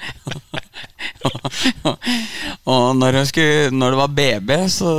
og 2.71 2.95
når, 2.95 3.19
skulle, 3.27 3.67
når 3.75 3.91
det 3.91 3.99
var 3.99 4.15
BB, 4.15 4.53
så 4.71 4.93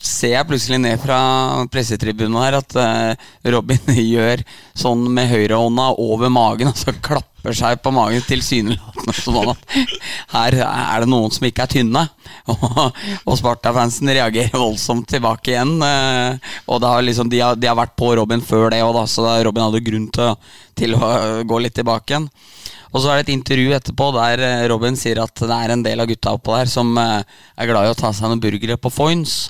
ser 0.00 0.38
jeg 0.38 0.48
plutselig 0.48 0.80
ned 0.80 0.96
fra 1.04 1.20
pressetribunen 1.72 2.40
her 2.40 2.58
at 2.62 2.78
Robin 3.52 3.92
gjør 4.16 4.46
sånn 4.74 5.04
med 5.12 5.28
høyrehånda 5.28 5.90
over 6.00 6.23
magen, 6.32 6.70
og 6.70 6.78
så 6.78 6.94
klapper 7.04 7.56
seg 7.56 7.80
på 7.84 7.92
magen 7.94 8.24
tilsynelatende 8.24 9.14
sånn 9.18 9.50
at 9.52 9.74
her 10.32 10.56
er 10.64 11.04
det 11.04 11.10
noen 11.10 11.32
som 11.34 11.46
ikke 11.48 11.66
er 11.66 11.72
tynne. 11.76 12.04
Og, 12.52 12.64
og 13.24 13.38
Sparta-fansen 13.40 14.10
reagerer 14.12 14.56
voldsomt 14.60 15.08
tilbake 15.08 15.54
igjen. 15.54 15.76
eh, 15.84 16.50
og 16.68 16.84
liksom, 17.04 17.30
de, 17.32 17.40
har, 17.40 17.56
de 17.56 17.70
har 17.70 17.78
vært 17.78 17.96
på 17.96 18.14
Robin 18.18 18.42
før 18.44 18.70
det 18.72 18.82
òg, 18.84 19.00
så 19.08 19.26
Robin 19.44 19.66
hadde 19.66 19.84
grunn 19.84 20.10
til, 20.12 20.34
til 20.76 20.96
å 20.98 21.08
gå 21.48 21.60
litt 21.64 21.76
tilbake 21.78 22.14
igjen. 22.14 22.28
Og 22.94 23.02
så 23.02 23.10
er 23.10 23.18
det 23.18 23.26
et 23.26 23.34
intervju 23.34 23.74
etterpå 23.74 24.10
der 24.14 24.42
eh, 24.46 24.64
Robin 24.70 24.96
sier 24.98 25.18
at 25.24 25.34
det 25.34 25.56
er 25.56 25.74
en 25.74 25.82
del 25.82 26.02
av 26.04 26.08
gutta 26.10 26.36
oppå 26.36 26.54
der 26.54 26.70
som 26.70 26.94
eh, 27.00 27.20
er 27.58 27.70
glad 27.70 27.88
i 27.88 27.94
å 27.94 27.98
ta 27.98 28.12
seg 28.14 28.30
noen 28.30 28.42
burgere 28.42 28.78
på 28.78 28.92
Foynes. 28.94 29.48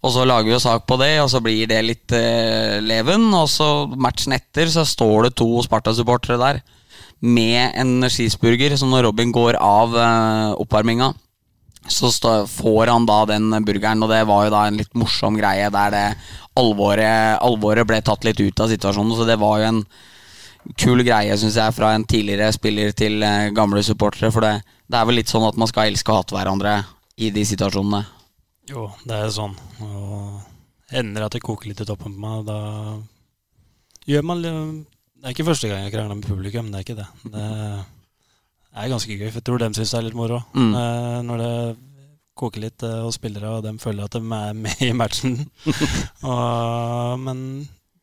Og 0.00 0.12
så 0.14 0.24
lager 0.24 0.48
vi 0.48 0.54
jo 0.54 0.62
sak 0.62 0.86
på 0.88 0.96
det, 1.00 1.12
og 1.20 1.28
så 1.28 1.42
blir 1.44 1.68
det 1.68 1.80
litt 1.84 2.12
eh, 2.16 2.78
leven. 2.80 3.28
Og 3.36 3.48
så 3.52 3.86
matchen 4.00 4.32
etter 4.36 4.70
så 4.72 4.86
står 4.88 5.28
det 5.28 5.36
to 5.40 5.48
Sparta-supportere 5.66 6.40
der 6.40 6.60
med 7.20 7.74
en 7.76 8.08
skisburger. 8.08 8.76
Så 8.80 8.88
når 8.88 9.10
Robin 9.10 9.32
går 9.34 9.58
av 9.60 9.96
eh, 10.00 10.52
oppvarminga, 10.62 11.12
så 11.90 12.08
stå, 12.12 12.32
får 12.48 12.92
han 12.92 13.08
da 13.08 13.18
den 13.28 13.50
burgeren. 13.66 14.00
Og 14.04 14.12
det 14.12 14.22
var 14.28 14.46
jo 14.46 14.54
da 14.54 14.62
en 14.68 14.80
litt 14.80 14.96
morsom 14.96 15.36
greie 15.36 15.68
der 15.72 15.92
det 15.92 16.06
alvoret, 16.60 17.36
alvoret 17.44 17.88
ble 17.88 18.00
tatt 18.04 18.24
litt 18.24 18.40
ut 18.40 18.64
av 18.64 18.72
situasjonen. 18.72 19.12
Så 19.18 19.28
det 19.28 19.36
var 19.40 19.60
jo 19.60 19.68
en 19.68 19.82
kul 20.80 21.04
greie, 21.04 21.36
syns 21.40 21.58
jeg, 21.60 21.76
fra 21.76 21.92
en 21.92 22.06
tidligere 22.08 22.48
spiller 22.56 22.96
til 22.96 23.20
eh, 23.26 23.52
gamle 23.56 23.84
supportere. 23.84 24.32
For 24.32 24.44
det, 24.48 24.62
det 24.88 24.96
er 24.96 25.12
vel 25.12 25.20
litt 25.20 25.32
sånn 25.32 25.44
at 25.48 25.60
man 25.60 25.68
skal 25.68 25.92
elske 25.92 26.08
og 26.08 26.22
hate 26.22 26.38
hverandre 26.38 26.78
i 27.20 27.28
de 27.34 27.44
situasjonene. 27.44 28.19
Jo, 28.68 28.90
det 29.08 29.16
er 29.16 29.32
sånn. 29.34 29.54
Og 29.82 30.94
ender 31.00 31.24
at 31.26 31.34
det 31.36 31.42
koker 31.44 31.70
litt 31.70 31.80
i 31.80 31.86
toppen 31.88 32.14
på 32.16 32.20
meg. 32.22 32.44
Da 32.48 32.58
gjør 34.10 34.26
man 34.26 34.42
Det 34.42 35.24
er 35.24 35.34
ikke 35.34 35.48
første 35.48 35.70
gang 35.70 35.84
jeg 35.86 35.94
krangler 35.94 36.18
med 36.18 36.28
publikum, 36.28 36.70
det 36.72 36.80
er 36.80 36.84
ikke 36.86 36.98
det. 37.00 37.08
Det 37.30 37.46
er 38.84 38.92
ganske 38.92 39.16
gøy, 39.16 39.28
for 39.30 39.40
jeg 39.40 39.46
tror 39.48 39.58
dem 39.62 39.74
syns 39.76 39.90
det 39.92 39.98
er 39.98 40.06
litt 40.06 40.18
moro. 40.18 40.38
Mm. 40.54 40.74
Eh, 40.78 41.18
Når 41.26 41.42
det 41.42 41.54
koker 42.40 42.62
litt 42.62 42.84
eh, 42.86 43.00
hos 43.04 43.18
spillere, 43.18 43.50
og 43.56 43.64
dem 43.66 43.80
føler 43.82 44.06
at 44.06 44.14
de 44.16 44.22
er 44.22 44.54
med 44.56 44.84
i 44.86 44.92
matchen. 44.96 45.34
og, 46.30 47.18
men 47.20 47.42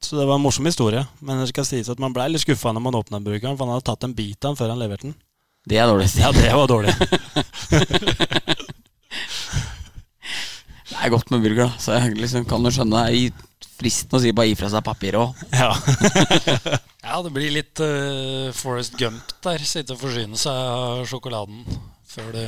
Så 0.04 0.20
det 0.20 0.28
var 0.28 0.36
en 0.38 0.44
morsom 0.44 0.68
historie. 0.70 1.06
Men 1.22 1.40
det 1.42 1.50
skal 1.54 1.66
sies 1.66 1.90
at 1.90 2.00
man 2.04 2.14
ble 2.14 2.28
litt 2.30 2.44
skuffa 2.44 2.74
når 2.76 2.84
man 2.86 3.00
åpna 3.00 3.24
brukeren, 3.24 3.56
for 3.58 3.66
han 3.66 3.78
hadde 3.78 3.88
tatt 3.90 4.04
en 4.06 4.14
bit 4.18 4.44
av 4.44 4.52
den 4.54 4.60
før 4.60 4.76
han 4.76 4.84
leverte 4.84 5.10
den. 5.10 5.16
Det 5.68 5.80
er 5.82 5.90
dårlig. 5.90 6.12
Ja, 6.20 6.30
det 6.36 6.52
var 6.56 6.68
dårlig. 6.70 6.94
Er 11.08 11.14
godt 11.14 11.30
med 11.32 11.46
burger, 11.46 11.70
da. 11.70 11.80
Så 11.80 11.96
jeg 11.96 12.18
liksom 12.20 12.44
kan 12.50 12.66
jo 12.68 12.72
skjønne 12.76 13.00
det 13.00 13.20
er 13.32 13.46
fristende 13.78 14.18
å 14.18 14.24
si 14.24 14.34
bare 14.36 14.50
gi 14.50 14.58
fra 14.60 14.70
seg 14.74 14.84
papiret 14.84 15.22
òg. 15.24 15.46
ja. 15.56 15.72
Ja, 17.08 17.22
det 17.24 17.30
blir 17.32 17.54
litt 17.56 17.80
uh, 17.80 18.50
Forest 18.52 18.98
Gump 19.00 19.30
der. 19.46 19.62
Sitte 19.64 19.96
og 19.96 20.02
forsyne 20.02 20.36
seg 20.36 20.52
av 20.52 21.06
sjokoladen 21.08 21.62
før 22.12 22.34
du, 22.36 22.42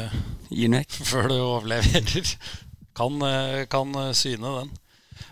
Gir 0.52 0.74
vekk. 0.74 0.98
før 1.08 1.30
du 1.32 1.36
overleverer. 1.38 2.34
Kan, 3.00 3.22
eh, 3.24 3.62
kan 3.72 3.96
eh, 3.96 4.12
syne 4.18 4.52
den. 4.58 4.74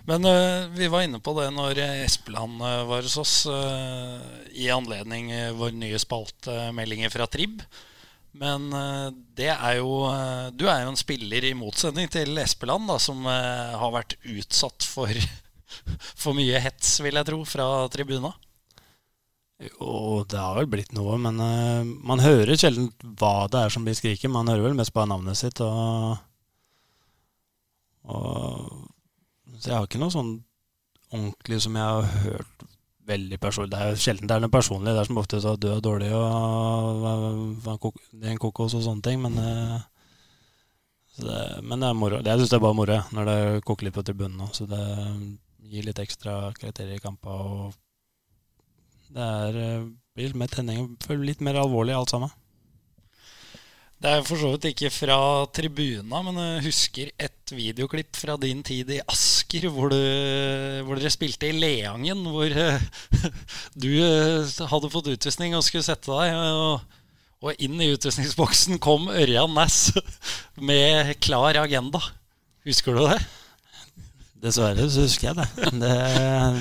Men 0.08 0.24
uh, 0.24 0.70
vi 0.72 0.88
var 0.88 1.04
inne 1.04 1.20
på 1.20 1.34
det 1.36 1.50
når 1.52 1.82
Espeland 2.06 2.62
eh, 2.64 2.84
var 2.88 3.04
hos 3.04 3.18
oss, 3.20 3.36
uh, 3.52 4.24
i 4.56 4.70
anledning 4.72 5.34
eh, 5.36 5.52
vår 5.56 5.76
nye 5.76 6.00
spalte 6.00 6.70
Meldinger 6.78 7.12
fra 7.12 7.28
Trib. 7.28 7.60
Men 8.38 8.72
eh, 8.74 9.08
det 9.38 9.50
er 9.54 9.78
jo 9.80 10.08
eh, 10.12 10.50
Du 10.56 10.68
er 10.70 10.84
jo 10.84 10.92
en 10.92 11.00
spiller 11.00 11.46
i 11.48 11.56
motsetning 11.58 12.10
til 12.12 12.38
Espeland, 12.42 12.88
da, 12.90 12.98
som 13.02 13.26
eh, 13.30 13.78
har 13.82 13.94
vært 13.96 14.18
utsatt 14.34 14.86
for, 14.88 15.10
for 16.22 16.38
mye 16.38 16.62
hets, 16.64 16.98
vil 17.06 17.18
jeg 17.18 17.30
tro, 17.30 17.42
fra 17.48 17.68
tribuna. 17.94 18.34
Jo, 19.58 20.24
det 20.30 20.38
har 20.38 20.60
vel 20.60 20.70
blitt 20.70 20.94
noe, 20.94 21.16
men 21.18 21.40
man 22.06 22.20
hører 22.22 22.60
sjelden 22.62 22.92
hva 23.18 23.48
det 23.50 23.64
er 23.64 23.74
som 23.74 23.88
blir 23.88 23.96
skriket. 23.98 24.30
Man 24.30 24.52
hører 24.52 24.68
vel 24.68 24.78
mest 24.78 24.94
bare 24.94 25.10
navnet 25.10 25.40
sitt. 25.40 25.58
Og, 25.66 26.20
og 28.06 29.56
Så 29.56 29.72
jeg 29.72 29.74
har 29.80 29.88
ikke 29.90 30.04
noe 30.04 30.14
sånn 30.14 30.36
ordentlig 31.10 31.58
som 31.66 31.80
jeg 31.80 31.96
har 31.96 32.22
hørt 32.28 32.68
veldig 33.08 33.40
personlig. 33.40 33.72
Det 33.74 33.80
er 33.82 33.92
jo 33.94 34.00
sjelden 34.04 34.30
det 34.30 34.36
er 34.36 34.44
noe 34.44 34.54
personlig. 34.54 34.94
Det 34.94 35.02
er 35.04 35.10
som 35.10 35.20
ofte 35.22 35.40
så 35.44 35.54
du 35.60 35.68
er 35.72 35.84
dårlig 35.84 36.10
og 36.16 37.70
kok- 37.84 38.02
det 38.12 38.28
er 38.28 38.34
en 38.36 38.42
kokos 38.44 38.76
og 38.78 38.84
sånne 38.86 39.06
ting. 39.06 39.22
Men, 39.24 39.38
eh, 39.40 39.80
det, 41.18 41.42
men 41.64 41.80
det 41.82 41.90
er 41.90 41.98
moro. 41.98 42.22
Jeg 42.22 42.40
syns 42.40 42.52
det 42.54 42.60
er 42.60 42.66
bare 42.68 42.78
moro 42.78 43.00
når 43.16 43.30
det 43.32 43.38
koker 43.66 43.88
litt 43.88 43.96
på 43.98 44.04
tribunen 44.06 44.38
nå. 44.38 44.50
Så 44.54 44.68
det 44.70 44.82
gir 45.68 45.88
litt 45.88 46.00
ekstra 46.00 46.54
karakterer 46.60 46.96
i 46.96 47.04
kamper 47.04 47.32
og 47.32 47.74
det 49.16 49.24
er, 49.24 49.56
eh, 49.64 49.86
blir 50.16 50.28
litt 50.30 50.36
mer 50.44 50.52
tenning, 50.52 50.98
føler 51.04 51.26
litt 51.32 51.42
mer 51.42 51.56
alvorlig 51.62 51.96
alt 51.96 52.12
sammen. 52.12 52.32
Det 53.98 54.12
er 54.14 54.26
for 54.28 54.38
så 54.38 54.52
vidt 54.54 54.68
ikke 54.70 54.92
fra 54.94 55.18
tribuna, 55.50 56.20
men 56.22 56.36
jeg 56.38 56.66
husker 56.68 57.08
et 57.18 57.54
videoklipp 57.54 58.20
fra 58.20 58.36
din 58.38 58.60
tid 58.66 58.92
i 58.94 59.00
Asker, 59.10 59.66
hvor, 59.74 59.90
du, 59.90 60.84
hvor 60.86 61.02
dere 61.02 61.10
spilte 61.10 61.50
i 61.50 61.56
Leangen, 61.58 62.22
hvor 62.30 62.46
eh, 62.46 62.86
du 63.88 63.90
eh, 64.06 64.54
hadde 64.70 64.92
fått 64.94 65.10
utvisning 65.16 65.58
og 65.58 65.66
skulle 65.66 65.88
sette 65.88 66.14
deg. 66.14 66.38
Og, 66.38 66.86
og 67.42 67.66
inn 67.66 67.82
i 67.82 67.90
utvisningsboksen 67.96 68.78
kom 68.86 69.10
Ørjan 69.10 69.58
Næss 69.58 69.90
med 70.70 71.16
klar 71.18 71.58
agenda. 71.64 72.04
Husker 72.70 72.94
du 72.94 73.08
det? 73.08 73.18
Dessverre 74.44 74.86
så 74.94 75.04
husker 75.06 75.32
jeg 75.32 75.38
det. 75.40 75.48
det. 75.84 75.94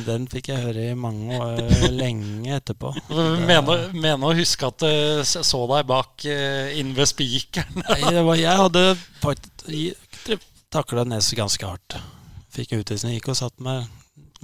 Den 0.06 0.26
fikk 0.32 0.50
jeg 0.52 0.64
høre 0.64 0.88
i 0.90 0.96
mange 0.98 1.36
år, 1.36 1.60
lenge 1.92 2.56
etterpå. 2.56 2.94
Mener, 3.50 3.90
mener 3.92 4.30
å 4.30 4.36
huske 4.36 4.70
at 4.70 4.86
jeg 4.86 5.26
så 5.26 5.62
deg 5.70 5.88
bak 5.88 6.24
eh, 6.30 6.76
inn 6.80 6.94
ved 6.96 7.10
spikeren. 7.10 7.84
Jeg 8.00 8.56
hadde 8.62 8.86
faktisk 9.20 9.66
takla 10.72 11.04
neset 11.08 11.38
ganske 11.38 11.66
hardt. 11.66 11.98
Fikk 12.52 12.74
utvisning, 12.80 13.16
gikk 13.16 13.30
og 13.32 13.38
satt 13.38 13.60
meg 13.62 13.86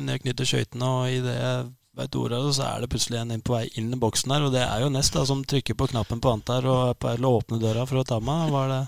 ned 0.00 0.22
knyttet 0.22 0.48
skøytene, 0.48 0.88
og 0.88 1.10
i 1.12 1.20
det 1.24 1.34
jeg 1.36 1.64
vet 1.98 2.16
ordet 2.16 2.40
så 2.56 2.68
er 2.70 2.82
det 2.82 2.88
plutselig 2.92 3.18
en 3.20 3.34
inn 3.34 3.44
på 3.44 3.52
vei 3.56 3.66
inn 3.80 3.92
i 3.92 3.98
boksen 4.00 4.32
her, 4.32 4.46
og 4.46 4.54
det 4.54 4.62
er 4.64 4.84
jo 4.84 4.92
Nes 4.92 5.10
da, 5.12 5.26
som 5.28 5.42
trykker 5.44 5.76
på 5.76 5.90
knappen 5.92 6.22
på 6.24 6.32
Antar 6.32 6.68
og 6.68 6.80
er 6.92 6.96
på 7.00 7.12
å 7.12 7.34
åpne 7.40 7.60
døra 7.60 7.84
for 7.88 8.00
å 8.00 8.06
ta 8.08 8.20
meg. 8.24 8.52
Var 8.52 8.72
det 8.72 8.80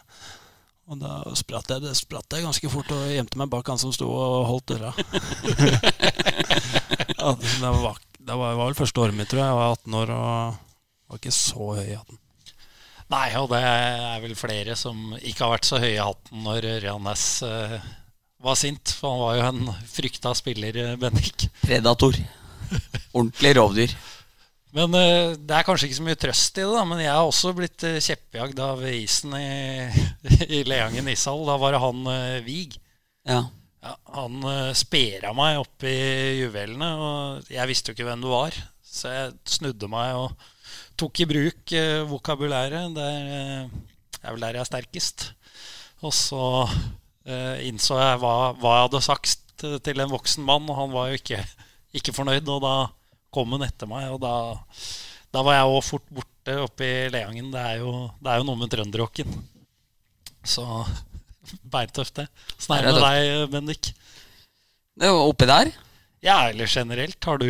og 0.85 1.01
da 1.01 1.13
spratt 1.39 1.71
jeg, 1.73 1.81
det 1.81 1.95
spratt 1.97 2.35
jeg 2.35 2.45
ganske 2.45 2.71
fort 2.73 2.91
og 2.93 3.07
gjemte 3.09 3.39
meg 3.41 3.49
bak 3.53 3.69
han 3.73 3.81
som 3.81 3.93
sto 3.95 4.09
og 4.11 4.45
holdt 4.51 4.75
døra. 4.75 4.91
ja, 7.17 7.33
det, 7.41 7.71
var, 7.81 7.97
det 8.21 8.37
var, 8.37 8.59
var 8.59 8.67
vel 8.67 8.77
første 8.77 9.01
året 9.01 9.17
mitt, 9.17 9.31
tror 9.33 9.41
jeg. 9.41 9.49
Jeg 9.49 9.61
var 9.61 9.79
18 9.79 9.99
år 10.03 10.15
og 10.19 10.29
var 11.09 11.23
ikke 11.23 11.35
så 11.37 11.71
høy 11.79 11.87
i 11.87 11.97
hatten. 11.97 12.21
Nei, 13.15 13.27
og 13.37 13.51
det 13.53 13.61
er 13.65 14.23
vel 14.23 14.37
flere 14.37 14.77
som 14.81 15.13
ikke 15.21 15.45
har 15.45 15.55
vært 15.55 15.69
så 15.69 15.81
høye 15.81 15.97
i 15.97 16.01
hatten 16.01 16.45
når 16.45 16.69
Ørjan 16.79 17.05
Næss 17.05 17.27
uh, 17.45 17.77
var 18.45 18.57
sint. 18.61 18.95
For 18.99 19.13
han 19.13 19.23
var 19.23 19.37
jo 19.39 19.45
en 19.51 19.89
frykta 19.89 20.33
spiller, 20.37 20.81
eh, 20.81 20.97
Bendik. 21.01 21.49
Predator. 21.63 22.17
Ordentlig 23.17 23.55
rovdyr. 23.57 23.97
Men 24.75 24.91
uh, 24.91 25.35
det 25.39 25.55
er 25.55 25.67
kanskje 25.67 25.87
ikke 25.89 26.01
så 26.01 26.07
mye 26.09 26.19
trøst 26.19 26.57
i 26.59 26.65
det, 26.65 26.71
da. 26.75 26.83
Men 26.89 27.03
jeg 27.05 27.13
har 27.15 27.29
også 27.29 27.53
blitt 27.55 27.85
uh, 27.87 28.01
kjeppjagd 28.03 28.63
av 28.65 28.81
isen 28.91 29.37
i, 29.39 29.51
i 30.59 30.65
Leangen 30.67 31.11
ishall. 31.13 31.45
Da 31.47 31.59
var 31.63 31.77
det 31.77 31.83
han 31.85 32.01
uh, 32.09 32.41
Vig. 32.47 32.75
Ja. 33.29 33.45
Ja, 33.85 33.93
han 34.17 34.41
uh, 34.43 34.73
spera 34.77 35.31
meg 35.37 35.61
i 35.87 35.95
juvelene, 36.41 36.89
og 36.97 37.53
jeg 37.53 37.71
visste 37.71 37.93
jo 37.93 37.99
ikke 37.99 38.09
hvem 38.09 38.25
du 38.25 38.31
var. 38.33 38.57
Så 38.83 39.13
jeg 39.13 39.37
snudde 39.57 39.91
meg 39.93 40.17
og 40.19 40.51
tok 40.99 41.23
i 41.23 41.29
bruk 41.29 41.77
uh, 41.77 42.03
vokabulæret. 42.11 42.99
Det 42.99 43.07
er, 43.07 43.71
vel 44.25 44.43
der 44.43 44.59
jeg 44.59 44.65
er 44.65 44.71
sterkest. 44.73 45.29
Og 46.05 46.13
så 46.13 46.45
innså 47.65 47.97
jeg 47.97 48.19
hva, 48.21 48.53
hva 48.61 48.73
jeg 48.75 48.85
hadde 48.85 49.01
sagt 49.01 49.63
til 49.87 50.03
en 50.03 50.11
voksen 50.11 50.45
mann, 50.45 50.67
og 50.69 50.77
han 50.77 50.91
var 50.93 51.09
jo 51.09 51.17
ikke, 51.17 51.39
ikke 51.97 52.13
fornøyd. 52.13 52.51
Og 52.53 52.61
da 52.61 52.75
kom 53.35 53.57
hun 53.57 53.65
etter 53.67 53.91
meg, 53.91 54.11
og 54.15 54.21
da, 54.23 54.35
da 55.35 55.43
var 55.47 55.59
jeg 55.59 55.73
òg 55.73 55.83
fort 55.87 56.07
borte 56.15 56.59
oppe 56.63 56.87
i 56.87 57.09
Leangen. 57.13 57.51
Det 57.55 57.63
er 57.63 57.83
jo, 57.83 57.95
det 58.23 58.31
er 58.31 58.41
jo 58.41 58.47
noe 58.49 58.61
med 58.61 58.71
trønderrocken. 58.73 59.35
Så 60.45 60.65
beintøft, 61.75 62.21
det. 62.21 62.29
Er 62.69 62.87
Det 62.87 62.93
med 62.93 63.03
deg, 63.03 63.35
Bendik? 63.53 63.91
Det 64.95 65.11
var 65.11 65.27
oppi 65.27 65.51
der. 65.51 65.75
Ja, 66.25 66.39
eller 66.49 66.71
generelt. 66.71 67.19
Har 67.27 67.43
du, 67.43 67.49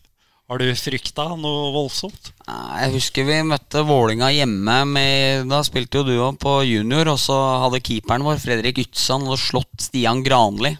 har 0.50 0.60
du 0.60 0.66
frykta 0.76 1.30
noe 1.38 1.70
voldsomt? 1.76 2.32
Jeg 2.50 2.92
husker 2.96 3.28
vi 3.28 3.38
møtte 3.46 3.86
Vålinga 3.86 4.32
hjemme. 4.34 4.76
Med, 4.90 5.46
da 5.52 5.62
spilte 5.64 6.02
jo 6.02 6.08
du 6.08 6.14
òg 6.18 6.40
på 6.42 6.58
junior, 6.66 7.14
og 7.14 7.20
så 7.22 7.38
hadde 7.64 7.82
keeperen 7.86 8.26
vår, 8.26 8.42
Fredrik 8.42 8.82
Ytsan, 8.82 9.30
slått 9.38 9.86
Stian 9.86 10.24
Granli 10.26 10.74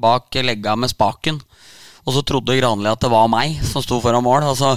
bak 0.00 0.34
legga 0.34 0.76
med 0.76 0.90
spaken. 0.90 1.40
Og 2.10 2.16
så 2.16 2.24
trodde 2.26 2.56
Granli 2.58 2.90
at 2.90 2.98
det 2.98 3.10
var 3.12 3.28
meg 3.30 3.60
som 3.62 3.84
sto 3.84 4.00
foran 4.02 4.24
mål. 4.26 4.48
Og 4.50 4.56
så 4.58 4.72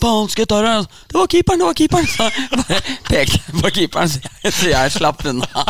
faen, 0.00 0.30
skal 0.32 0.46
jeg 0.46 0.48
ta 0.48 0.60
det? 0.64 0.72
Det 1.12 1.18
var 1.18 1.28
keeperen, 1.34 1.60
det 1.60 1.68
var 1.68 1.76
keeperen! 1.76 2.08
Så 2.08 2.28
bare 2.56 2.78
pekte 3.10 3.56
på 3.58 3.72
keeperen, 3.76 4.08
så 4.08 4.22
jeg, 4.24 4.54
så 4.56 4.70
jeg 4.72 4.94
slapp 4.96 5.20
unna. 5.28 5.66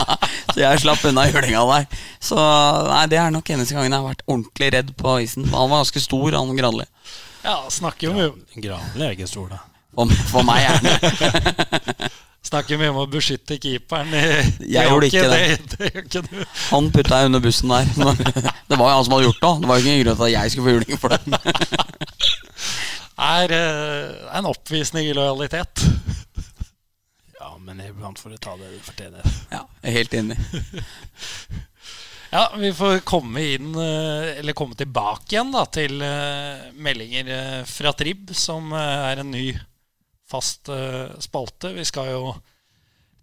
Så 0.53 0.63
jeg 0.63 0.85
slapp 0.85 1.03
unna 1.11 1.27
julinga 1.27 1.65
der. 1.73 2.01
Så 2.23 2.39
nei, 2.39 3.03
det 3.11 3.19
er 3.19 3.35
nok 3.35 3.51
eneste 3.51 3.75
gangen 3.75 3.91
jeg 3.91 3.99
har 3.99 4.13
vært 4.13 4.25
ordentlig 4.29 4.71
redd 4.77 4.95
på 5.03 5.19
isen. 5.27 5.51
Han 5.51 5.73
var 5.73 5.83
ganske 5.83 6.05
stor, 6.07 6.39
han 6.39 6.57
Granli. 6.61 6.87
Ja, 7.43 7.59
snakker 7.75 8.07
jo 8.07 8.29
om 8.31 8.63
Granli 8.63 9.09
er 9.09 9.17
ikke 9.19 9.31
stor, 9.31 9.51
da. 9.57 9.65
For, 9.93 10.15
for 10.31 10.47
meg 10.47 10.71
er 10.71 10.79
det 10.87 12.13
snakker 12.47 12.81
mye 12.81 12.91
om 12.93 13.01
å 13.03 13.09
beskytte 13.11 13.59
keeperen. 13.63 14.13
Jeg 14.61 14.91
gjorde 14.91 15.09
ikke 15.09 15.29
det. 15.31 15.41
det. 15.77 16.05
Det 16.11 16.23
du. 16.27 16.43
Han 16.73 16.91
putta 16.95 17.23
jeg 17.23 17.31
under 17.31 17.43
bussen 17.45 17.73
der. 17.73 17.89
Det 18.73 18.79
var 18.79 18.91
jo 18.91 18.97
han 18.97 19.07
som 19.07 19.15
hadde 19.17 19.27
gjort 19.29 19.43
det. 19.43 19.53
Det 19.63 19.71
var 19.71 19.79
jo 19.79 19.87
ingen 19.87 20.05
grunn 20.05 20.19
til 20.19 20.27
at 20.27 20.33
jeg 20.33 20.53
skulle 20.53 20.69
få 20.69 20.77
juling 20.77 21.03
for 21.03 21.15
det. 21.15 21.21
Er 23.23 23.53
eh, 23.55 24.39
en 24.39 24.49
oppvisning 24.51 25.07
i 25.07 25.13
lojalitet. 25.15 25.85
Ja, 27.37 27.53
men 27.61 27.83
iblant 27.85 28.19
får 28.19 28.33
du 28.33 28.41
ta 28.41 28.57
det 28.59 28.71
du 28.73 28.81
fortjener. 28.83 29.37
Ja, 29.53 29.61
jeg 29.83 29.93
er 29.93 29.99
helt 30.01 30.17
enig. 30.23 30.41
Ja, 32.33 32.47
vi 32.57 32.71
får 32.73 33.03
komme 33.05 33.43
inn, 33.45 33.75
eh, 33.77 34.39
eller 34.41 34.57
komme 34.57 34.73
tilbake 34.73 35.35
igjen 35.35 35.51
da, 35.53 35.67
til 35.69 36.01
eh, 36.01 36.63
meldinger 36.81 37.29
fra 37.69 37.93
Trib, 37.93 38.31
som 38.33 38.73
er 38.73 39.21
en 39.21 39.29
ny 39.35 39.51
fast 40.33 40.71
uh, 40.73 41.13
spalte. 41.23 41.73
Vi 41.77 41.85
skal 41.89 42.13
jo 42.15 42.33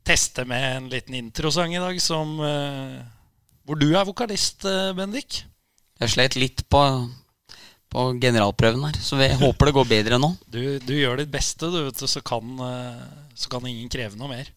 teste 0.05 0.45
med 0.49 0.65
en 0.77 0.89
liten 0.91 1.17
introsang 1.17 1.73
i 1.75 1.81
dag, 1.81 1.97
som 2.01 2.37
uh, 2.41 2.99
Hvor 3.65 3.79
du 3.79 3.89
er 3.93 4.05
vokalist, 4.07 4.65
uh, 4.65 4.93
Bendik. 4.97 5.43
Jeg 5.99 6.13
slet 6.13 6.37
litt 6.39 6.63
på, 6.71 6.81
på 7.91 8.05
generalprøven 8.21 8.85
her, 8.87 9.01
så 9.03 9.19
jeg 9.21 9.39
håper 9.41 9.69
det 9.69 9.75
går 9.79 9.89
bedre 9.89 10.21
nå. 10.21 10.33
Du, 10.53 10.61
du 10.79 10.95
gjør 10.95 11.19
ditt 11.21 11.33
beste, 11.33 11.67
du, 11.67 11.81
vet 11.89 11.99
du, 11.99 12.07
så 12.07 12.23
kan, 12.23 12.55
så 13.35 13.51
kan 13.51 13.67
ingen 13.67 13.91
kreve 13.91 14.17
noe 14.19 14.31
mer. 14.31 14.53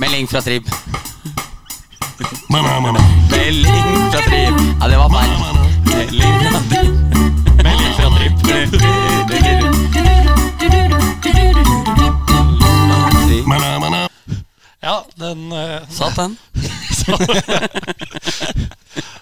Melding 0.00 0.28
fra 0.30 0.44
Trib. 0.44 0.68
Melding 2.52 3.08
fra 4.12 4.20
Trib. 4.28 4.54
Ja, 4.80 4.88
det 4.88 4.96
var 4.96 5.10
feil. 5.10 5.59
Melding 5.86 6.40
fra 6.46 6.60
Trib. 6.70 6.92
Melding 7.64 7.94
fra 7.96 8.08
Trib. 8.16 8.30
Ja, 14.82 15.04
den 15.16 15.52
uh, 15.52 15.88
Satt 15.88 16.16
den. 16.16 16.38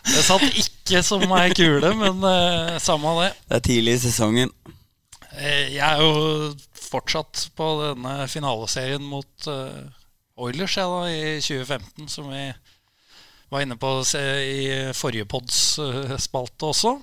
Det 0.08 0.22
satt 0.24 0.42
ikke 0.42 1.02
som 1.04 1.32
ei 1.36 1.50
kule, 1.54 1.90
men 1.98 2.22
uh, 2.24 2.78
samme 2.82 3.12
det. 3.20 3.32
Det 3.48 3.56
er 3.58 3.64
tidlig 3.66 3.92
i 3.98 4.02
sesongen. 4.06 4.50
Eh, 5.38 5.74
jeg 5.74 5.84
er 5.84 6.00
jo 6.02 6.54
fortsatt 6.88 7.50
på 7.58 7.66
denne 7.82 8.26
finaleserien 8.30 9.04
mot 9.04 9.46
uh, 9.50 9.84
Oilers 10.38 10.76
jeg, 10.78 10.86
da, 10.88 11.00
i 11.10 11.40
2015, 11.42 12.08
som 12.10 12.30
vi 12.32 12.48
var 13.48 13.64
inne 13.64 13.76
på 13.76 13.90
i 14.42 14.92
forrige 14.96 15.26
pods 15.28 15.78
eh, 15.78 16.16
spalte 16.20 16.68
også. 16.68 16.96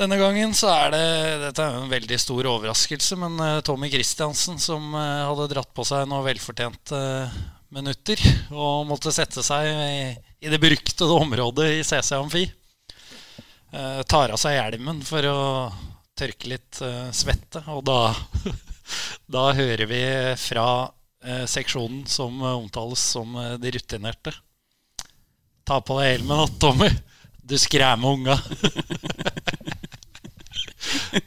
Denne 0.00 0.16
gangen 0.16 0.54
så 0.56 0.70
er 0.72 0.92
det 0.94 1.06
Dette 1.42 1.64
er 1.64 1.76
en 1.76 1.90
veldig 1.92 2.18
stor 2.20 2.46
overraskelse, 2.54 3.18
men 3.20 3.40
eh, 3.44 3.60
Tommy 3.66 3.90
Christiansen 3.92 4.60
som 4.62 4.94
eh, 4.94 5.26
hadde 5.26 5.50
dratt 5.52 5.72
på 5.74 5.86
seg 5.86 6.06
noen 6.08 6.26
velfortjente 6.28 7.00
minutter 7.70 8.22
og 8.50 8.88
måtte 8.88 9.12
sette 9.14 9.44
seg 9.46 9.68
i, 9.70 10.48
det 10.50 10.58
beryktede 10.58 11.20
området 11.20 11.68
i 11.76 11.84
CC 11.86 12.16
Amfi. 12.16 12.48
tar 14.10 14.32
av 14.34 14.40
seg 14.40 14.56
hjelmen 14.56 14.98
for 15.06 15.26
å 15.30 15.42
tørke 16.18 16.50
litt 16.50 16.80
svette, 17.14 17.62
og 17.70 17.84
da 17.86 18.00
Da 19.30 19.52
hører 19.54 19.86
vi 19.86 20.02
fra 20.34 20.90
seksjonen 21.46 22.08
som 22.10 22.42
omtales 22.42 23.04
som 23.12 23.36
de 23.62 23.70
rutinerte. 23.76 24.32
Ta 25.70 25.78
på 25.86 26.00
deg 26.00 26.16
hjelmen, 26.16 26.40
da, 26.42 26.46
Tommy. 26.64 26.88
Du 27.46 27.54
skræmer 27.58 28.10
unga. 28.16 28.34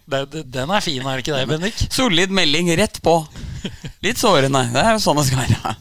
Det- 0.06 0.44
Den 0.52 0.70
er 0.72 0.82
fin, 0.82 1.02
er 1.06 1.16
det 1.18 1.24
ikke 1.26 1.38
det, 1.38 1.48
Bendik? 1.48 1.76
Solid 1.94 2.30
melding 2.30 2.70
rett 2.78 3.02
på. 3.02 3.16
Litt 4.04 4.18
sårende. 4.20 4.66
Det 4.74 4.82
er 4.84 4.92
jo 4.98 5.00
sånn 5.04 5.18
det 5.22 5.26
skal 5.30 5.44
være. 5.46 5.76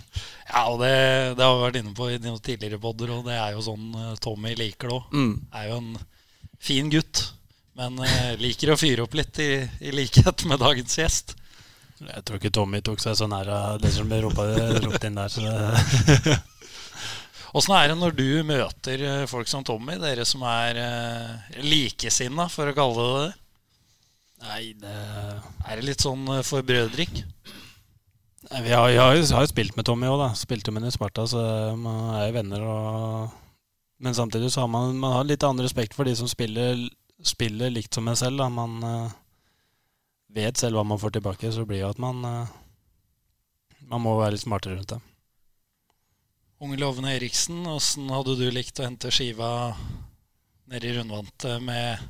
Ja, 0.52 0.62
og 0.68 0.80
det, 0.82 0.92
det 1.38 1.42
har 1.46 1.54
vi 1.56 1.64
vært 1.64 1.78
inne 1.80 1.94
på 1.96 2.08
i 2.12 2.18
noen 2.20 2.38
tidligere 2.44 2.78
podder, 2.78 3.10
og 3.16 3.24
det 3.26 3.34
er 3.40 3.52
jo 3.56 3.62
sånn 3.64 3.86
eh, 3.96 4.14
Tommy 4.20 4.54
liker 4.54 4.88
det 4.90 4.96
òg. 4.98 5.12
Mm. 5.16 5.34
Er 5.58 5.68
jo 5.70 5.76
en 5.80 5.92
fin 6.60 6.90
gutt, 6.92 7.22
men 7.80 7.98
eh, 8.04 8.34
liker 8.38 8.74
å 8.74 8.76
fyre 8.78 9.02
opp 9.06 9.14
litt, 9.16 9.38
i, 9.40 9.62
i 9.80 9.90
likhet 9.96 10.44
med 10.50 10.60
dagens 10.60 10.98
gjest. 11.00 11.34
Jeg 12.02 12.24
tror 12.26 12.38
ikke 12.38 12.52
Tommy 12.52 12.80
tok 12.84 13.00
seg 13.00 13.16
så 13.16 13.26
nær 13.30 13.48
av 13.48 13.80
det 13.80 13.92
som 13.94 14.08
ble 14.10 14.20
ropt 14.26 15.04
inn 15.08 15.14
der. 15.18 15.32
Så 15.32 15.40
det, 15.46 16.36
Åssen 17.52 17.74
er 17.76 17.90
det 17.90 17.98
når 18.00 18.14
du 18.16 18.28
møter 18.48 19.02
eh, 19.04 19.28
folk 19.28 19.48
som 19.50 19.64
Tommy, 19.66 19.98
dere 20.00 20.24
som 20.28 20.44
er 20.48 20.78
eh, 20.80 21.58
likesinna, 21.60 22.46
for 22.52 22.70
å 22.70 22.76
kalle 22.76 23.04
det 23.04 23.24
det? 23.26 23.32
nei, 24.42 24.62
det 24.74 24.94
Er 25.68 25.78
det 25.78 25.84
litt 25.86 26.04
sånn 26.04 26.24
eh, 26.32 26.44
forbrødring? 26.46 27.12
Vi 28.52 28.72
har, 28.72 28.88
har, 28.88 29.14
jo, 29.16 29.26
har 29.32 29.44
jo 29.44 29.50
spilt 29.52 29.76
med 29.76 29.86
Tommy 29.88 30.08
òg, 30.08 30.18
da. 30.20 30.30
Spilte 30.36 30.72
med 30.72 30.84
ham 30.84 30.90
i 30.90 30.96
Sparta, 30.96 31.24
så 31.28 31.42
man 31.78 32.16
er 32.18 32.26
jo 32.26 32.34
venner. 32.36 32.64
Og, 32.68 33.62
men 34.04 34.16
samtidig 34.16 34.50
så 34.52 34.64
har 34.64 34.72
man, 34.72 34.96
man 35.00 35.14
har 35.16 35.28
litt 35.28 35.44
annen 35.46 35.64
respekt 35.64 35.96
for 35.96 36.08
de 36.08 36.12
som 36.18 36.28
spiller, 36.28 36.80
spiller 37.24 37.72
likt 37.72 37.96
som 37.96 38.10
en 38.10 38.18
selv. 38.18 38.42
Da. 38.42 38.50
Man 38.52 38.82
uh, 38.84 39.14
vet 40.36 40.60
selv 40.60 40.76
hva 40.76 40.84
man 40.84 41.00
får 41.00 41.16
tilbake, 41.16 41.52
så 41.54 41.64
blir 41.64 41.80
det 41.80 41.94
at 41.94 42.02
man 42.02 42.20
uh, 42.26 42.58
Man 43.88 44.04
må 44.04 44.18
være 44.20 44.36
litt 44.36 44.44
smartere 44.44 44.76
rundt 44.76 44.92
det. 44.92 45.00
Unge 46.62 46.76
Lovende 46.78 47.10
Eriksen, 47.10 47.64
åssen 47.66 48.06
hadde 48.14 48.36
du 48.38 48.44
likt 48.54 48.78
å 48.78 48.84
hente 48.86 49.10
skiva 49.10 49.72
nede 50.70 50.86
i 50.86 50.92
rundvante 50.94 51.56
med 51.58 52.04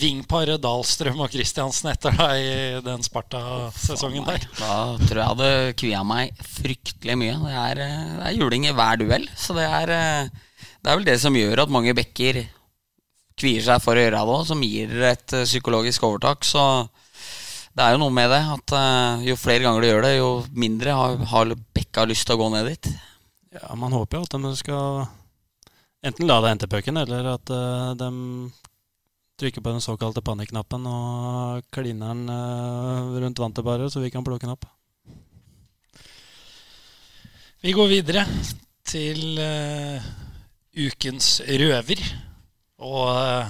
vingparet 0.00 0.62
Dahlstrøm 0.64 1.18
og 1.20 1.28
Kristiansen 1.28 1.90
etter 1.90 2.14
deg 2.16 2.40
i 2.40 2.54
den 2.86 3.02
Sparta-sesongen 3.04 4.24
der? 4.24 4.46
Da 4.56 4.78
tror 5.02 5.20
jeg 5.20 5.28
hadde 5.28 5.50
kvia 5.76 6.00
meg 6.08 6.40
fryktelig 6.40 7.18
mye. 7.20 7.34
Det 7.42 7.52
er, 7.52 7.80
eh, 7.84 8.06
det 8.14 8.30
er 8.30 8.38
juling 8.38 8.64
i 8.64 8.72
hver 8.78 8.96
duell. 9.02 9.26
Så 9.36 9.52
det 9.58 9.66
er, 9.68 9.92
eh, 9.92 10.30
det 10.80 10.90
er 10.90 10.96
vel 10.96 11.04
det 11.10 11.18
som 11.20 11.36
gjør 11.36 11.66
at 11.66 11.74
mange 11.76 11.92
bekker 11.98 12.46
kvier 13.36 13.66
seg 13.66 13.84
for 13.84 13.92
å 13.92 14.06
gjøre 14.06 14.16
det 14.16 14.38
òg, 14.38 14.46
som 14.48 14.64
gir 14.64 14.94
et 15.10 15.34
eh, 15.36 15.44
psykologisk 15.44 16.06
overtak. 16.08 16.48
Så 16.48 16.88
det 17.76 17.84
er 17.84 17.92
jo 17.92 18.00
noe 18.06 18.16
med 18.22 18.32
det 18.32 18.40
at 18.40 19.20
jo 19.20 19.36
flere 19.36 19.68
ganger 19.68 19.84
du 19.84 19.88
gjør 19.90 20.08
det, 20.08 20.14
jo 20.16 20.32
mindre 20.64 20.96
har, 20.96 21.20
har 21.28 21.54
bekka 21.76 22.06
lyst 22.08 22.24
til 22.24 22.38
å 22.38 22.40
gå 22.40 22.48
ned 22.56 22.72
dit. 22.72 22.90
Ja, 23.56 23.74
Man 23.78 23.94
håper 23.96 24.20
jo 24.20 24.26
at 24.26 24.36
de 24.36 24.52
skal 24.58 25.06
enten 26.06 26.28
la 26.28 26.40
deg 26.42 26.54
hente 26.54 26.68
pucken, 26.70 27.00
eller 27.00 27.32
at 27.32 27.52
eh, 27.52 27.92
de 27.98 28.10
trykker 29.40 29.64
på 29.64 29.72
den 29.74 29.84
såkalte 29.84 30.24
panikknappen 30.24 30.86
og 30.88 31.66
kliner 31.74 32.12
den 32.12 32.30
eh, 32.32 33.16
rundt 33.24 33.42
vantet 33.42 33.66
bare, 33.66 33.88
så 33.90 34.02
vi 34.04 34.12
kan 34.12 34.24
plukke 34.26 34.46
den 34.46 34.54
opp. 34.56 34.68
Vi 37.64 37.72
går 37.74 37.88
videre 37.90 38.22
til 38.86 39.40
uh, 39.42 40.02
ukens 40.76 41.40
røver. 41.48 42.02
Og 42.84 43.08
uh, 43.10 43.48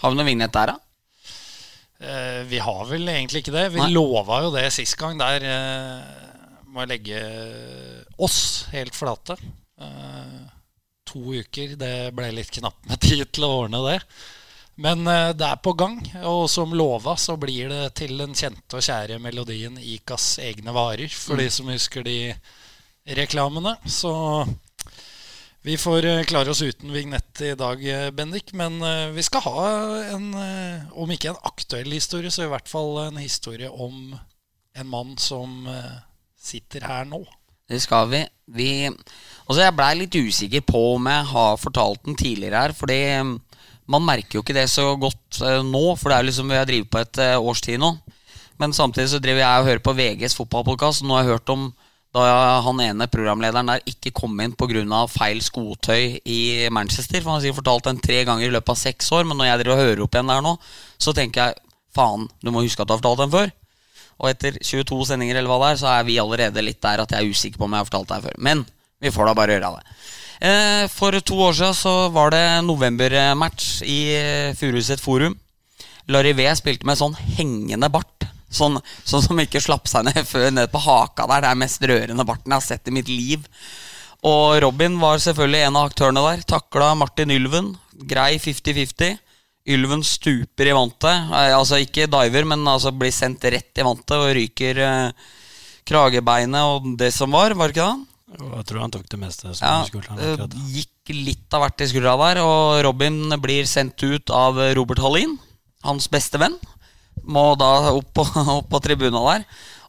Har 0.00 0.12
vi 0.12 0.16
noen 0.16 0.30
vignett 0.30 0.54
der, 0.54 0.72
da? 0.72 0.76
Uh, 2.00 2.40
vi 2.48 2.62
har 2.62 2.86
vel 2.88 3.10
egentlig 3.12 3.42
ikke 3.42 3.52
det. 3.52 3.66
Vi 3.74 3.82
Nei. 3.82 3.90
lova 3.92 4.40
jo 4.46 4.54
det 4.54 4.70
sist 4.72 4.96
gang. 5.00 5.18
Der 5.20 5.44
uh, 5.44 6.62
må 6.70 6.86
jeg 6.86 6.92
legge 6.94 7.20
oss 8.16 8.66
helt 8.72 8.94
flate. 8.94 9.36
Eh, 9.80 10.40
to 11.04 11.34
uker. 11.34 11.76
Det 11.76 12.12
ble 12.16 12.32
litt 12.34 12.50
knapt 12.50 12.88
med 12.88 13.00
tid 13.00 13.28
til 13.32 13.46
å 13.46 13.54
ordne 13.62 13.82
det. 13.86 13.98
Men 14.80 15.06
eh, 15.08 15.32
det 15.36 15.48
er 15.48 15.62
på 15.64 15.72
gang, 15.78 16.00
og 16.24 16.46
som 16.52 16.74
lova 16.76 17.16
så 17.20 17.36
blir 17.40 17.72
det 17.72 17.96
til 18.02 18.16
den 18.20 18.36
kjente 18.36 18.78
og 18.78 18.84
kjære 18.84 19.20
melodien 19.22 19.78
Ikas 19.80 20.36
egne 20.44 20.74
varer, 20.76 21.12
for 21.12 21.40
de 21.40 21.48
som 21.52 21.70
husker 21.72 22.04
de 22.06 22.34
reklamene. 23.16 23.76
Så 23.88 24.12
vi 25.66 25.78
får 25.80 26.08
eh, 26.08 26.24
klare 26.28 26.52
oss 26.52 26.64
uten 26.64 26.92
vignett 26.92 27.40
i 27.44 27.54
dag, 27.58 27.82
Bendik. 28.16 28.52
Men 28.56 28.80
vi 29.16 29.24
skal 29.24 29.44
ha 29.48 29.66
en, 30.14 30.30
om 30.92 31.12
ikke 31.12 31.32
en 31.32 31.42
aktuell 31.48 31.92
historie, 31.96 32.32
så 32.32 32.46
i 32.46 32.52
hvert 32.52 32.68
fall 32.68 33.06
en 33.06 33.20
historie 33.20 33.68
om 33.70 34.16
en 34.76 34.88
mann 34.92 35.16
som 35.20 35.64
sitter 36.36 36.84
her 36.84 37.08
nå. 37.08 37.24
Det 37.66 37.80
skal 37.82 38.10
vi. 38.10 38.22
vi 38.54 38.70
altså 38.86 39.62
jeg 39.62 39.74
blei 39.74 39.92
litt 39.98 40.14
usikker 40.14 40.62
på 40.66 40.82
om 40.94 41.08
jeg 41.10 41.30
har 41.32 41.58
fortalt 41.58 42.04
den 42.06 42.18
tidligere 42.18 42.66
her. 42.66 42.74
Fordi 42.76 43.00
mm, 43.26 43.32
man 43.90 44.06
merker 44.06 44.38
jo 44.38 44.44
ikke 44.44 44.56
det 44.56 44.68
så 44.70 44.92
godt 45.00 45.40
uh, 45.42 45.62
nå, 45.66 45.86
for 45.98 46.10
det 46.10 46.18
er 46.18 46.28
liksom 46.28 46.52
vi 46.52 46.60
har 46.60 46.68
drevet 46.68 46.90
på 46.90 47.02
et 47.02 47.22
uh, 47.22 47.40
års 47.42 47.64
tid 47.64 47.82
nå. 47.82 47.96
Men 48.62 48.72
samtidig 48.72 49.10
så 49.12 49.20
driver 49.20 49.42
jeg 49.42 49.60
og 49.60 49.68
hører 49.68 49.82
på 49.84 49.96
VGs 49.98 50.38
fotballpodkast. 50.38 51.04
Nå 51.04 51.18
har 51.18 51.26
jeg 51.26 51.36
hørt 51.36 51.52
om 51.52 51.68
da 52.16 52.22
han 52.64 52.80
ene 52.80 53.08
programlederen 53.12 53.68
der 53.68 53.82
ikke 53.90 54.14
kom 54.16 54.38
inn 54.40 54.54
pga. 54.56 55.02
feil 55.10 55.42
skotøy 55.44 56.16
i 56.24 56.68
Manchester. 56.72 57.20
For 57.20 57.30
Han 57.30 57.36
har 57.36 57.44
sikkert 57.44 57.60
fortalt 57.60 57.90
den 57.90 58.00
tre 58.00 58.22
ganger 58.24 58.46
i 58.46 58.54
løpet 58.54 58.72
av 58.72 58.80
seks 58.80 59.12
år, 59.12 59.26
men 59.28 59.36
når 59.36 59.50
jeg 59.50 59.60
driver 59.60 59.76
og 59.76 59.84
hører 59.84 60.02
opp 60.06 60.14
igjen 60.16 60.32
der 60.32 60.46
nå, 60.46 60.56
så 60.96 61.12
tenker 61.12 61.42
jeg 61.42 61.60
faen, 61.92 62.28
du 62.40 62.50
må 62.52 62.64
huske 62.64 62.80
at 62.80 62.88
du 62.88 62.94
har 62.94 63.02
fortalt 63.02 63.26
den 63.26 63.34
før. 63.34 63.52
Og 64.22 64.30
etter 64.30 64.56
22 64.62 65.10
sendinger 65.10 65.36
eller 65.38 65.50
hva 65.50 65.58
det 65.62 65.72
er, 65.74 65.80
så 65.82 65.90
er 65.92 66.06
vi 66.08 66.20
allerede 66.20 66.64
litt 66.64 66.80
der 66.84 67.02
at 67.02 67.12
jeg 67.12 67.20
er 67.20 67.32
usikker 67.32 67.60
på 67.60 67.66
om 67.68 67.74
jeg 67.76 67.84
har 67.84 67.88
fortalt 67.88 68.08
det 68.08 68.18
her 68.18 68.28
før. 68.30 68.38
Men 68.48 68.62
vi 69.02 69.12
får 69.12 69.28
da 69.28 69.34
bare 69.36 69.56
gjøre 69.56 69.72
det. 69.76 69.96
Eh, 70.36 70.84
for 70.92 71.16
to 71.20 71.40
år 71.48 71.56
siden 71.56 71.76
så 71.76 71.94
var 72.12 72.32
det 72.32 72.44
novembermatch 72.64 73.82
i 73.84 73.98
eh, 74.16 74.54
Furuset 74.56 75.00
Forum. 75.00 75.36
Larry 76.12 76.32
V 76.38 76.46
spilte 76.56 76.86
med 76.88 77.00
sånn 77.00 77.16
hengende 77.36 77.90
bart. 77.92 78.28
Sånn, 78.52 78.78
sånn 79.04 79.24
som 79.24 79.40
ikke 79.42 79.60
slapp 79.60 79.88
seg 79.90 80.06
ned 80.06 80.22
før 80.32 80.48
ned 80.54 80.70
på 80.72 80.80
haka 80.86 81.28
der. 81.28 81.44
Det 81.44 81.52
er 81.52 81.60
mest 81.64 81.84
rørende 81.90 82.28
barten 82.28 82.52
jeg 82.52 82.60
har 82.60 82.66
sett 82.66 82.88
i 82.88 82.94
mitt 82.94 83.10
liv. 83.12 83.44
Og 84.26 84.56
Robin 84.64 84.96
var 84.98 85.20
selvfølgelig 85.22 85.66
en 85.66 85.78
av 85.78 85.90
aktørene 85.90 86.24
der. 86.30 86.44
Takla 86.56 86.94
Martin 86.98 87.34
Ylven. 87.34 87.74
Grei 88.08 88.36
50-50. 88.40 89.20
Ylven 89.66 90.02
stuper 90.06 90.68
i 90.70 90.74
vantet. 90.76 91.30
Eh, 91.32 91.54
Altså 91.56 91.80
ikke 91.82 92.06
diver, 92.10 92.44
men 92.46 92.62
altså 92.70 92.92
blir 92.94 93.10
sendt 93.14 93.42
rett 93.50 93.78
i 93.80 93.86
vantet 93.86 94.14
og 94.18 94.30
ryker 94.36 94.78
eh, 94.78 95.24
kragebeinet 95.86 96.62
og 96.66 96.92
det 96.98 97.12
som 97.14 97.32
var, 97.34 97.54
var 97.58 97.70
det 97.72 97.76
ikke 97.76 97.88
det? 97.90 98.12
Jeg 98.36 98.66
tror 98.68 98.80
han 98.82 98.90
tok 98.94 99.04
det 99.08 99.18
meste 99.22 99.52
som 99.54 99.62
Ja, 99.66 99.84
skulderen. 99.86 100.48
det 100.50 100.62
gikk 100.74 101.12
litt 101.14 101.54
av 101.54 101.62
hvert 101.62 101.80
i 101.84 101.86
skuldra 101.92 102.16
der, 102.18 102.40
og 102.42 102.80
Robin 102.84 103.20
blir 103.40 103.68
sendt 103.70 104.02
ut 104.02 104.32
av 104.34 104.58
Robert 104.74 104.98
Hallin, 104.98 105.36
hans 105.86 106.08
beste 106.10 106.40
venn. 106.42 106.56
Må 107.22 107.52
da 107.58 107.92
opp 107.94 108.10
på, 108.18 108.24
opp 108.58 108.66
på 108.72 108.80
tribuna 108.82 109.22
der. 109.30 109.44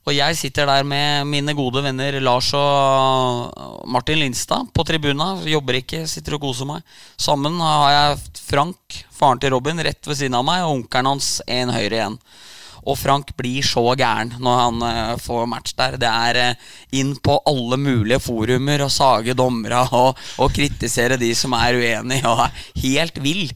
Og 0.08 0.16
jeg 0.16 0.38
sitter 0.40 0.70
der 0.70 0.86
med 0.88 1.28
mine 1.28 1.52
gode 1.52 1.82
venner 1.84 2.16
Lars 2.24 2.54
og 2.56 3.88
Martin 3.92 4.22
Lindstad 4.22 4.70
på 4.72 4.86
tribuna. 4.88 5.34
Jobber 5.44 5.82
ikke, 5.82 6.06
sitter 6.08 6.38
og 6.38 6.46
koser 6.46 6.68
meg. 6.70 6.86
Sammen 7.20 7.58
har 7.60 7.90
jeg 7.92 8.22
Frank, 8.40 9.02
faren 9.12 9.42
til 9.44 9.52
Robin, 9.52 9.82
rett 9.84 10.08
ved 10.08 10.16
siden 10.16 10.38
av 10.40 10.46
meg, 10.48 10.64
og 10.64 10.78
onkelen 10.78 11.10
hans 11.12 11.28
en 11.44 11.74
høyre 11.76 11.98
igjen. 11.98 12.16
Og 12.88 12.96
Frank 12.96 13.34
blir 13.36 13.66
så 13.68 13.84
gæren 14.00 14.32
når 14.40 14.62
han 14.62 14.86
eh, 14.88 15.18
får 15.20 15.50
match 15.52 15.76
der. 15.76 15.98
Det 16.00 16.08
er 16.08 16.40
eh, 16.40 16.70
inn 17.02 17.12
på 17.20 17.36
alle 17.52 17.76
mulige 17.76 18.22
forumer 18.24 18.86
og 18.86 18.94
sage 18.96 19.36
dommere 19.36 19.82
og, 20.06 20.22
og 20.40 20.54
kritisere 20.56 21.18
de 21.20 21.34
som 21.36 21.58
er 21.58 21.82
uenige, 21.82 22.24
og 22.32 22.46
er 22.46 22.62
helt 22.86 23.20
vill. 23.26 23.52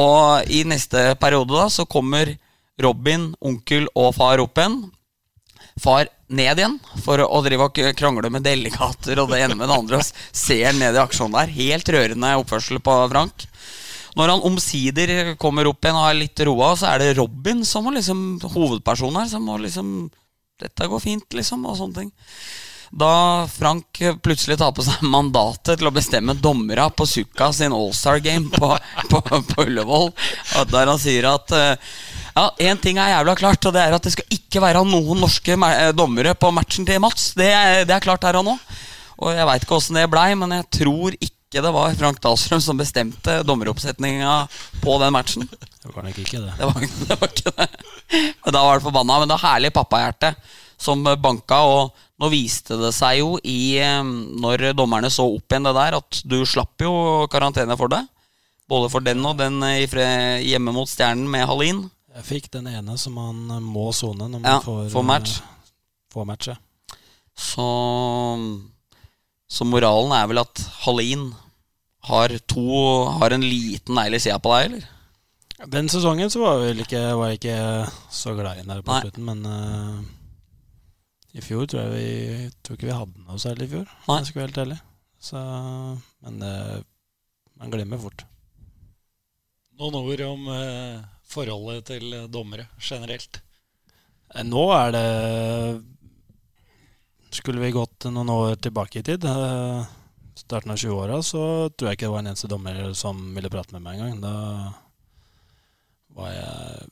Og 0.00 0.48
i 0.48 0.62
neste 0.64 1.10
periode 1.20 1.52
da 1.52 1.68
så 1.68 1.84
kommer 1.84 2.32
Robin, 2.80 3.34
onkel 3.44 3.84
og 3.92 4.14
far 4.16 4.40
opp 4.40 4.56
igjen. 4.56 4.80
Far 5.80 6.10
ned 6.28 6.60
igjen 6.60 6.76
for 7.04 7.22
å, 7.24 7.40
drive 7.44 7.68
og 7.70 7.78
krangle 7.96 8.30
med 8.32 8.44
delegater 8.44 9.22
og 9.22 9.32
det 9.32 9.40
ene 9.44 9.56
med 9.56 9.70
det 9.70 9.78
andre. 9.78 10.00
Og 10.00 10.36
ser 10.36 10.76
ned 10.76 10.96
i 10.96 11.02
aksjonen 11.02 11.38
der. 11.38 11.54
Helt 11.56 11.92
rørende 11.94 12.34
oppførsel 12.42 12.82
på 12.84 12.96
Frank. 13.12 13.46
Når 14.18 14.32
han 14.34 14.44
omsider 14.46 15.34
kommer 15.40 15.68
opp 15.70 15.84
igjen 15.84 15.98
og 15.98 16.08
er 16.08 16.18
litt 16.18 16.42
roa, 16.46 16.72
så 16.76 16.90
er 16.90 17.02
det 17.02 17.12
Robin 17.18 17.62
som 17.66 17.86
er 17.88 18.00
liksom 18.00 18.24
hovedpersonen 18.42 19.22
her. 19.22 19.30
Som 19.32 19.46
må 19.48 19.60
liksom 19.62 19.94
Dette 20.60 20.90
går 20.92 21.00
fint, 21.00 21.24
liksom, 21.32 21.62
og 21.64 21.78
sånne 21.78 22.02
ting. 22.02 22.10
Da 22.90 23.46
Frank 23.48 23.96
plutselig 24.20 24.58
tar 24.60 24.74
på 24.76 24.84
seg 24.84 25.00
mandatet 25.14 25.78
til 25.80 25.88
å 25.88 25.94
bestemme 25.94 26.34
dommera 26.36 26.90
på 26.92 27.06
Sukka 27.08 27.48
sin 27.56 27.72
All-Star 27.72 28.20
Game 28.20 28.50
på, 28.52 28.74
på, 29.08 29.22
på 29.22 29.64
Ullevål, 29.64 30.10
der 30.68 30.90
han 30.90 31.00
sier 31.00 31.30
at 31.30 31.54
eh, 31.56 31.94
ja, 32.36 32.44
én 32.70 32.80
ting 32.80 33.00
er 33.00 33.14
jævla 33.14 33.34
klart, 33.38 33.66
og 33.66 33.74
det 33.74 33.82
er 33.82 33.96
at 33.96 34.06
det 34.06 34.14
skal 34.14 34.36
ikke 34.36 34.62
være 34.62 34.84
noen 34.86 35.20
norske 35.22 35.56
eh, 35.56 35.90
dommere 35.96 36.34
på 36.38 36.52
matchen 36.54 36.86
til 36.88 37.02
Mats. 37.02 37.32
Det 37.38 37.50
det 37.88 37.94
er 37.96 38.04
klart 38.04 38.24
her 38.26 38.38
og 38.40 38.46
nå. 38.46 38.56
Og 39.20 39.34
jeg 39.36 39.48
veit 39.48 39.64
ikke 39.64 39.76
åssen 39.76 39.98
det 39.98 40.08
blei, 40.12 40.32
men 40.38 40.54
jeg 40.56 40.68
tror 40.80 41.16
ikke 41.18 41.60
det 41.60 41.72
var 41.74 41.96
Frank 41.98 42.20
Dahlstrøm 42.22 42.60
som 42.62 42.78
bestemte 42.78 43.40
dommeroppsetninga 43.42 44.34
på 44.80 44.94
den 45.02 45.12
matchen. 45.12 45.48
Det 45.50 45.90
var 45.92 46.06
nok 46.06 46.20
ikke 46.22 46.40
det. 46.44 46.54
Det 46.56 46.68
var, 46.68 46.86
det 47.10 47.18
var 47.20 47.32
ikke 47.34 47.54
det. 47.56 47.68
Men 48.44 48.54
da 48.54 48.62
var 48.64 48.78
det 48.78 48.86
forbanna. 48.86 49.18
Men 49.18 49.28
det 49.28 49.36
var 49.36 49.46
herlig 49.48 49.72
pappahjerte 49.74 50.32
som 50.80 51.02
banka. 51.04 51.58
Og 51.66 52.06
nå 52.22 52.30
viste 52.32 52.78
det 52.80 52.92
seg 52.96 53.20
jo 53.20 53.34
i 53.42 53.76
eh, 53.82 54.00
Når 54.44 54.70
dommerne 54.78 55.10
så 55.12 55.26
opp 55.26 55.50
igjen 55.50 55.68
det 55.68 55.76
der, 55.76 55.98
at 56.00 56.22
du 56.24 56.40
slapp 56.46 56.86
jo 56.86 57.26
karantene 57.32 57.76
for 57.80 57.92
det. 57.92 58.04
Både 58.70 58.90
for 58.92 59.02
den 59.04 59.24
og 59.26 59.36
den 59.40 59.58
eh, 59.66 60.40
hjemme 60.46 60.72
mot 60.76 60.88
Stjernen 60.88 61.26
med 61.28 61.48
Hallin. 61.50 61.88
Jeg 62.16 62.26
fikk 62.26 62.48
den 62.56 62.66
ene 62.70 62.96
som 62.98 63.16
eh, 63.22 63.60
må 63.62 63.90
sone 63.94 64.26
når 64.26 64.40
man 64.42 64.48
Ja, 64.50 64.60
får, 64.64 64.88
får 64.92 65.04
match. 65.06 65.36
eh, 65.40 65.76
Får 66.10 66.26
match, 66.26 66.48
ja. 66.50 66.56
Så, 67.40 67.64
så 69.48 69.64
moralen 69.68 70.12
er 70.16 70.26
vel 70.30 70.40
at 70.42 70.62
Hallin 70.84 71.28
har 72.10 72.32
to 72.50 72.64
Har 73.20 73.32
en 73.36 73.44
liten 73.44 73.94
negl 73.96 74.16
i 74.18 74.20
sida 74.22 74.40
på 74.42 74.50
deg, 74.56 74.66
eller? 74.72 74.88
Den 75.70 75.90
sesongen 75.92 76.30
så 76.32 76.40
var 76.42 76.56
jeg 76.58 76.70
vel 76.70 76.82
ikke, 76.86 77.00
var 77.20 77.30
jeg 77.30 77.38
ikke 77.40 77.56
så 78.16 78.32
glad 78.38 78.56
i 78.56 78.62
den 78.62 78.70
der 78.72 78.80
på 78.82 78.94
Nei. 78.94 79.00
slutten, 79.04 79.26
men 79.28 79.42
uh, 79.44 79.98
i 81.36 81.42
fjor 81.44 81.66
tror 81.68 81.82
jeg 81.84 81.90
vi 81.92 82.46
tror 82.64 82.78
ikke 82.78 82.88
vi 82.88 82.94
hadde 82.96 83.24
noe 83.26 83.38
særlig 83.42 83.66
i 83.68 83.72
fjor, 83.74 83.90
Nei. 84.08 84.16
jeg 84.22 84.30
skal 84.30 84.40
være 84.40 84.48
helt 84.48 84.60
ærlig. 84.64 84.78
Så, 85.20 85.42
men 86.24 86.40
uh, 86.40 86.78
man 87.60 87.74
glemmer 87.76 88.00
fort. 88.00 88.24
Noen 89.80 89.98
ord 90.00 90.22
om 90.30 90.48
eh, 90.56 90.96
forholdet 91.30 91.86
til 91.92 92.12
dommere 92.32 92.68
generelt. 92.78 93.40
Eh, 94.34 94.44
Nå 94.46 94.66
er 94.76 94.92
det 94.96 95.06
Skulle 97.30 97.62
vi 97.62 97.70
gått 97.70 98.08
noen 98.10 98.30
år 98.34 98.56
tilbake 98.58 98.98
i 98.98 99.06
tid, 99.06 99.24
eh, 99.24 99.84
starten 100.34 100.72
av 100.74 100.78
20-åra, 100.82 101.20
så 101.22 101.70
tror 101.70 101.90
jeg 101.90 101.98
ikke 102.00 102.08
det 102.08 102.14
var 102.14 102.24
en 102.24 102.30
eneste 102.32 102.50
dommer 102.50 102.80
som 102.98 103.20
ville 103.36 103.52
prate 103.52 103.76
med 103.76 103.84
meg 103.84 104.00
engang. 104.00 104.20
Da 104.24 104.32
var 106.16 106.32
jeg 106.34 106.88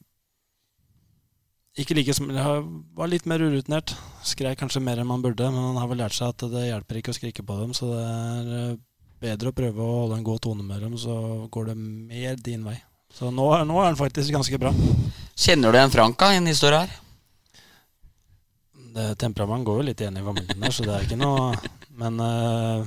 ikke 1.78 1.95
like 1.95 2.14
som 2.14 2.30
var 2.30 3.11
litt 3.11 3.26
mer 3.30 3.43
urutinert. 3.43 3.95
Skrek 4.26 4.59
kanskje 4.59 4.82
mer 4.82 4.99
enn 4.99 5.11
man 5.11 5.22
burde, 5.22 5.47
men 5.51 5.72
man 5.72 5.78
har 5.78 5.91
vel 5.91 6.01
lært 6.03 6.16
seg 6.16 6.32
at 6.32 6.47
det 6.51 6.64
hjelper 6.68 6.99
ikke 6.99 7.14
å 7.14 7.18
skrike 7.18 7.45
på 7.47 7.59
dem, 7.61 7.74
så 7.76 7.91
det 7.93 8.05
er 8.07 8.53
eh, 8.57 8.78
bedre 9.22 9.53
å 9.53 9.59
prøve 9.59 9.82
å 9.82 9.99
holde 10.05 10.18
en 10.18 10.26
god 10.26 10.43
tone 10.47 10.66
med 10.66 10.82
dem, 10.82 10.97
så 10.99 11.14
går 11.55 11.70
det 11.70 11.76
mer 11.78 12.39
din 12.43 12.66
vei. 12.66 12.78
Så 13.19 13.33
nå, 13.35 13.51
nå 13.66 13.83
er 13.83 13.91
han 13.91 13.99
faktisk 13.99 14.31
ganske 14.31 14.62
bra. 14.62 14.71
Kjenner 15.39 15.75
du 15.75 15.81
en 15.81 15.91
Franka 15.91 16.31
i 16.33 16.39
en 16.39 16.47
historie 16.47 16.85
her? 16.85 16.97
det, 18.99 19.09
temperament 19.21 19.66
går 19.66 19.81
jo 19.81 19.87
litt 19.89 20.03
igjen 20.03 20.21
i 20.21 20.25
familien 20.27 20.62
der, 20.64 20.75
så 20.75 20.87
det 20.87 20.95
er 20.95 21.07
ikke 21.07 21.21
noe 21.21 21.53
Men 21.99 22.21
uh, 22.23 22.87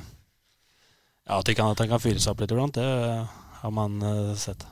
ja, 1.28 1.38
at, 1.38 1.46
det 1.48 1.56
kan, 1.58 1.72
at 1.72 1.84
han 1.84 1.92
kan 1.92 2.02
fyre 2.04 2.22
seg 2.22 2.34
opp 2.34 2.44
litt 2.44 2.54
iblant, 2.54 2.80
det 2.80 2.86
har 3.62 3.74
man 3.76 4.00
uh, 4.04 4.32
sett. 4.40 4.66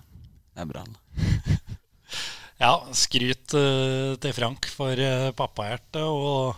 Det 0.54 0.66
er 0.66 0.72
bra. 0.72 0.86
Ja, 2.60 2.74
skryt 2.92 3.54
uh, 3.56 4.18
til 4.20 4.34
Frank 4.36 4.66
for 4.68 4.92
uh, 4.92 5.30
pappahjertet, 5.32 6.02
Og 6.04 6.58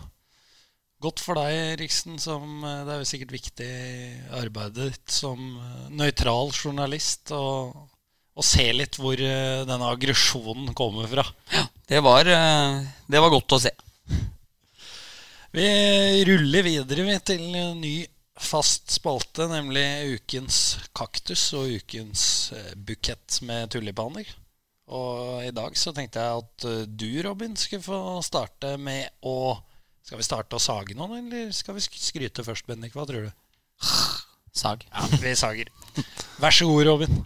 godt 1.02 1.22
for 1.22 1.38
deg, 1.38 1.76
Riksen, 1.78 2.16
som 2.18 2.64
Det 2.64 2.90
er 2.90 2.98
jo 2.98 3.06
sikkert 3.06 3.34
viktig 3.36 3.68
i 3.68 4.08
arbeidet 4.40 4.88
ditt 4.88 5.14
som 5.14 5.38
nøytral 5.94 6.50
journalist 6.50 7.30
å 7.36 7.44
å 8.32 8.44
se 8.44 8.64
litt 8.72 8.96
hvor 9.00 9.20
eh, 9.20 9.64
denne 9.68 9.90
aggresjonen 9.92 10.72
kommer 10.76 11.08
fra. 11.10 11.24
Det 11.88 12.00
var, 12.04 12.28
eh, 12.28 12.78
det 13.10 13.20
var 13.20 13.32
godt 13.32 13.56
å 13.56 13.60
se. 13.60 13.72
Vi 15.52 15.66
ruller 16.24 16.64
videre 16.64 17.04
vi, 17.04 17.16
til 17.20 17.42
ny 17.76 17.96
fast 18.40 18.94
spalte, 18.94 19.44
nemlig 19.50 20.16
ukens 20.16 20.78
kaktus 20.96 21.50
og 21.58 21.74
ukens 21.76 22.24
eh, 22.56 22.72
bukett 22.76 23.42
med 23.44 23.68
tulipaner. 23.74 24.30
Og 24.92 25.44
i 25.44 25.52
dag 25.54 25.76
så 25.78 25.92
tenkte 25.94 26.24
jeg 26.24 26.40
at 26.40 26.88
du, 26.88 27.10
Robin, 27.24 27.52
skulle 27.56 27.84
få 27.84 28.00
starte 28.24 28.74
med 28.80 29.12
å 29.24 29.58
Skal 30.02 30.18
vi 30.18 30.24
starte 30.26 30.58
å 30.58 30.60
sage 30.60 30.96
noen, 30.98 31.28
eller 31.28 31.52
skal 31.54 31.76
vi 31.76 31.84
skryte 31.84 32.42
først, 32.42 32.66
Bendik? 32.66 32.96
Hva 32.96 33.04
tror 33.06 33.28
du? 33.28 33.30
Sag. 34.52 34.82
Ja, 34.90 35.06
vi 35.22 35.36
sager. 35.38 35.70
Vær 36.42 36.52
så 36.52 36.66
god, 36.68 36.82
Robin. 36.88 37.22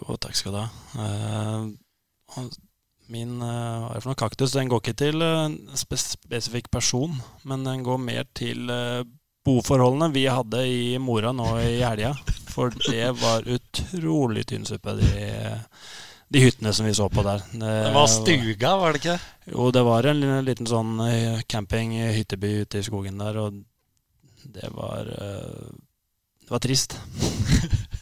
Jo, 0.00 0.16
takk 0.18 0.36
skal 0.36 0.54
du 0.54 0.60
ha. 0.60 0.68
Eh, 0.98 2.46
min 3.14 3.36
eh, 3.42 3.82
hva 3.84 3.90
er 3.92 3.98
det 3.98 4.02
for 4.02 4.10
noe 4.10 4.18
kaktus 4.18 4.54
den 4.56 4.70
går 4.72 4.80
ikke 4.82 4.96
til 5.04 5.22
eh, 5.22 5.42
en 5.46 5.58
spes 5.78 6.14
spesifikk 6.16 6.70
person, 6.74 7.14
men 7.46 7.66
den 7.66 7.84
går 7.86 8.00
mer 8.02 8.26
til 8.34 8.72
boforholdene 9.44 10.08
vi 10.14 10.24
hadde 10.30 10.64
i 10.66 10.96
Mora 10.98 11.34
nå 11.36 11.50
i 11.62 11.76
helga. 11.84 12.14
For 12.54 12.74
det 12.86 13.12
var 13.20 13.46
utrolig 13.50 14.44
tynn 14.48 14.66
suppe, 14.66 14.94
de, 14.98 15.24
de 16.30 16.42
hyttene 16.42 16.72
som 16.74 16.86
vi 16.86 16.94
så 16.96 17.08
på 17.10 17.24
der. 17.26 17.42
Det 17.52 17.78
var 17.94 18.10
stuga, 18.10 18.76
var 18.80 18.94
det 18.94 19.02
ikke? 19.02 19.16
Jo, 19.52 19.68
det 19.74 19.82
var 19.86 20.06
en 20.10 20.22
liten 20.46 20.70
sånn 20.70 20.94
camping-hytteby 21.50 22.52
ute 22.62 22.80
i 22.80 22.86
skogen 22.86 23.18
der, 23.20 23.40
og 23.42 23.58
det 24.54 24.70
var 24.76 25.10
Det 25.10 26.52
var 26.52 26.62
trist. 26.62 26.94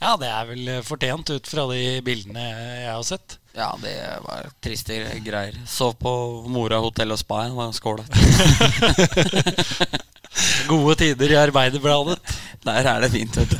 Ja, 0.00 0.14
det 0.16 0.30
er 0.32 0.46
vel 0.48 0.68
fortjent 0.86 1.28
ut 1.34 1.44
fra 1.50 1.66
de 1.68 1.80
bildene 2.06 2.40
jeg 2.46 2.86
har 2.88 3.02
sett. 3.04 3.34
Ja, 3.52 3.66
det 3.82 3.92
var 4.24 4.46
triste 4.64 4.96
greier. 5.26 5.58
Så 5.68 5.90
på 5.98 6.12
Mora 6.48 6.78
hotell 6.80 7.12
og 7.12 7.18
spa. 7.20 7.42
igjen, 7.44 7.58
var 7.58 7.74
skål. 7.76 8.00
Gode 10.70 10.94
tider 11.00 11.30
i 11.34 11.38
Arbeiderbladet. 11.40 12.18
Der 12.64 12.86
er 12.94 13.00
det 13.04 13.10
fint, 13.12 13.36
vet 13.36 13.50
du. 13.52 13.58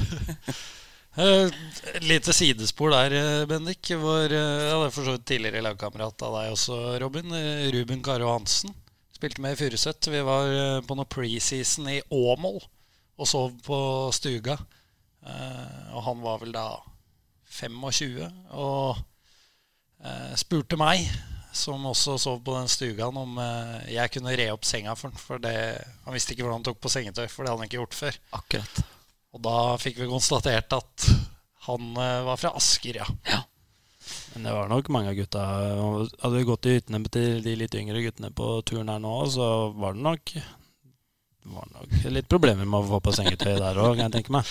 Eh, 1.21 1.51
Et 1.99 2.05
lite 2.07 2.33
sidespor 2.33 2.91
der, 2.95 3.11
eh, 3.19 3.45
Bendik. 3.51 3.91
Vår 3.99 4.31
eh, 4.33 4.69
ja, 4.71 4.77
er 4.87 4.91
for 4.95 5.05
så 5.05 5.13
vidt 5.17 5.27
tidligere 5.29 5.63
lagkamerat 5.67 6.23
av 6.23 6.37
deg 6.39 6.53
også, 6.55 6.77
Robin. 7.03 7.33
eh, 7.35 7.67
Ruben 7.75 8.01
Karo 8.07 8.31
Hansen. 8.33 8.71
Spilte 9.17 9.41
med 9.43 9.53
i 9.57 9.59
Furuset. 9.61 10.07
Vi 10.09 10.21
var 10.25 10.47
eh, 10.55 10.81
på 10.87 10.95
noe 10.97 11.05
preseason 11.11 11.89
i 11.93 11.99
Åmål 12.15 12.61
og 13.21 13.27
sov 13.29 13.51
på 13.67 13.77
stuga. 14.17 14.57
Eh, 15.27 15.91
og 15.95 16.05
han 16.07 16.23
var 16.25 16.41
vel 16.43 16.55
da 16.55 16.67
25 17.51 18.23
og 18.57 19.01
eh, 20.05 20.33
spurte 20.41 20.79
meg, 20.81 21.05
som 21.53 21.83
også 21.91 22.15
sov 22.23 22.39
på 22.47 22.55
den 22.55 22.71
stugaen, 22.71 23.19
om 23.19 23.41
eh, 23.43 23.91
jeg 23.97 24.15
kunne 24.15 24.37
re 24.39 24.49
opp 24.55 24.65
senga 24.69 24.95
for 24.99 25.11
han. 25.11 25.21
For 25.21 25.43
det, 25.43 25.55
han 26.07 26.17
visste 26.17 26.35
ikke 26.35 26.47
hvordan 26.47 26.61
han 26.61 26.69
tok 26.71 26.81
på 26.83 26.93
sengetøy, 26.93 27.27
for 27.29 27.45
det 27.45 27.53
hadde 27.53 27.65
han 27.65 27.71
ikke 27.71 27.81
gjort 27.81 27.99
før. 27.99 28.21
Akkurat. 28.39 28.83
Og 29.31 29.45
da 29.47 29.59
fikk 29.79 30.01
vi 30.01 30.11
konstatert 30.11 30.75
at 30.75 31.11
han 31.67 31.93
var 31.95 32.39
fra 32.41 32.55
Asker, 32.57 33.03
ja. 33.03 33.43
Men 34.33 34.47
det 34.47 34.55
var 34.57 34.71
nok 34.71 34.89
mange 34.91 35.11
av 35.13 35.19
gutta 35.19 35.43
Hadde 35.45 36.31
vi 36.33 36.47
gått 36.49 36.67
i 36.67 36.73
hyttene 36.79 37.11
til 37.13 37.43
de 37.45 37.53
litt 37.61 37.75
yngre 37.77 38.01
guttene 38.03 38.31
på 38.35 38.47
turen 38.67 38.89
her 38.91 39.03
nå, 39.03 39.13
så 39.31 39.45
var 39.77 39.95
det 39.95 40.03
nok 40.07 40.33
det 41.41 41.69
nok 41.75 41.95
litt 42.13 42.29
problemer 42.29 42.69
med 42.69 42.81
å 42.81 42.89
få 42.89 43.01
på 43.05 43.15
sengetøy 43.17 43.55
der 43.57 43.79
òg, 43.81 43.95
kan 43.97 44.07
jeg 44.09 44.15
tenke 44.19 44.35
meg. 44.35 44.49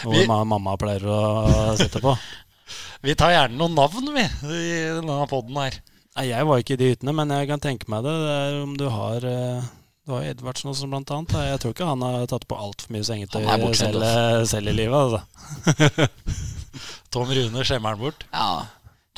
Hvor 0.00 0.14
Vi- 0.16 0.26
mamma 0.26 0.76
pleier 0.80 1.04
å 1.04 1.76
sette 1.78 2.00
på. 2.02 2.16
Vi 3.04 3.14
tar 3.18 3.32
gjerne 3.34 3.58
noen 3.58 3.74
navn, 3.74 4.08
vi, 4.14 4.22
i 4.22 4.82
denne 4.94 5.16
poden 5.28 5.56
her. 5.58 5.74
Nei, 6.16 6.26
Jeg 6.28 6.46
var 6.46 6.60
ikke 6.62 6.76
i 6.76 6.80
de 6.80 6.90
hyttene, 6.92 7.12
men 7.18 7.32
jeg 7.34 7.48
kan 7.50 7.60
tenke 7.60 7.88
meg 7.90 8.04
det. 8.06 8.12
det 8.22 8.34
er 8.36 8.58
om 8.62 8.76
du 8.78 8.84
har 8.92 9.24
eh, 9.26 9.64
Du 10.06 10.12
har 10.14 10.22
Edvardsen 10.28 10.70
også, 10.70 10.86
blant 10.90 11.10
annet. 11.14 11.34
Jeg 11.50 11.60
tror 11.62 11.74
ikke 11.74 11.88
han 11.88 12.04
har 12.06 12.26
tatt 12.30 12.46
på 12.50 12.58
altfor 12.58 12.94
mye 12.94 13.06
sengetøy 13.06 13.42
selv, 13.78 14.02
eh, 14.06 14.44
selv 14.50 14.70
i 14.70 14.76
livet. 14.76 14.94
Altså. 15.02 16.06
Tom 17.12 17.28
Rune 17.34 17.64
skjemmer 17.66 17.94
han 17.96 18.00
bort. 18.06 18.24
Ja. 18.32 18.64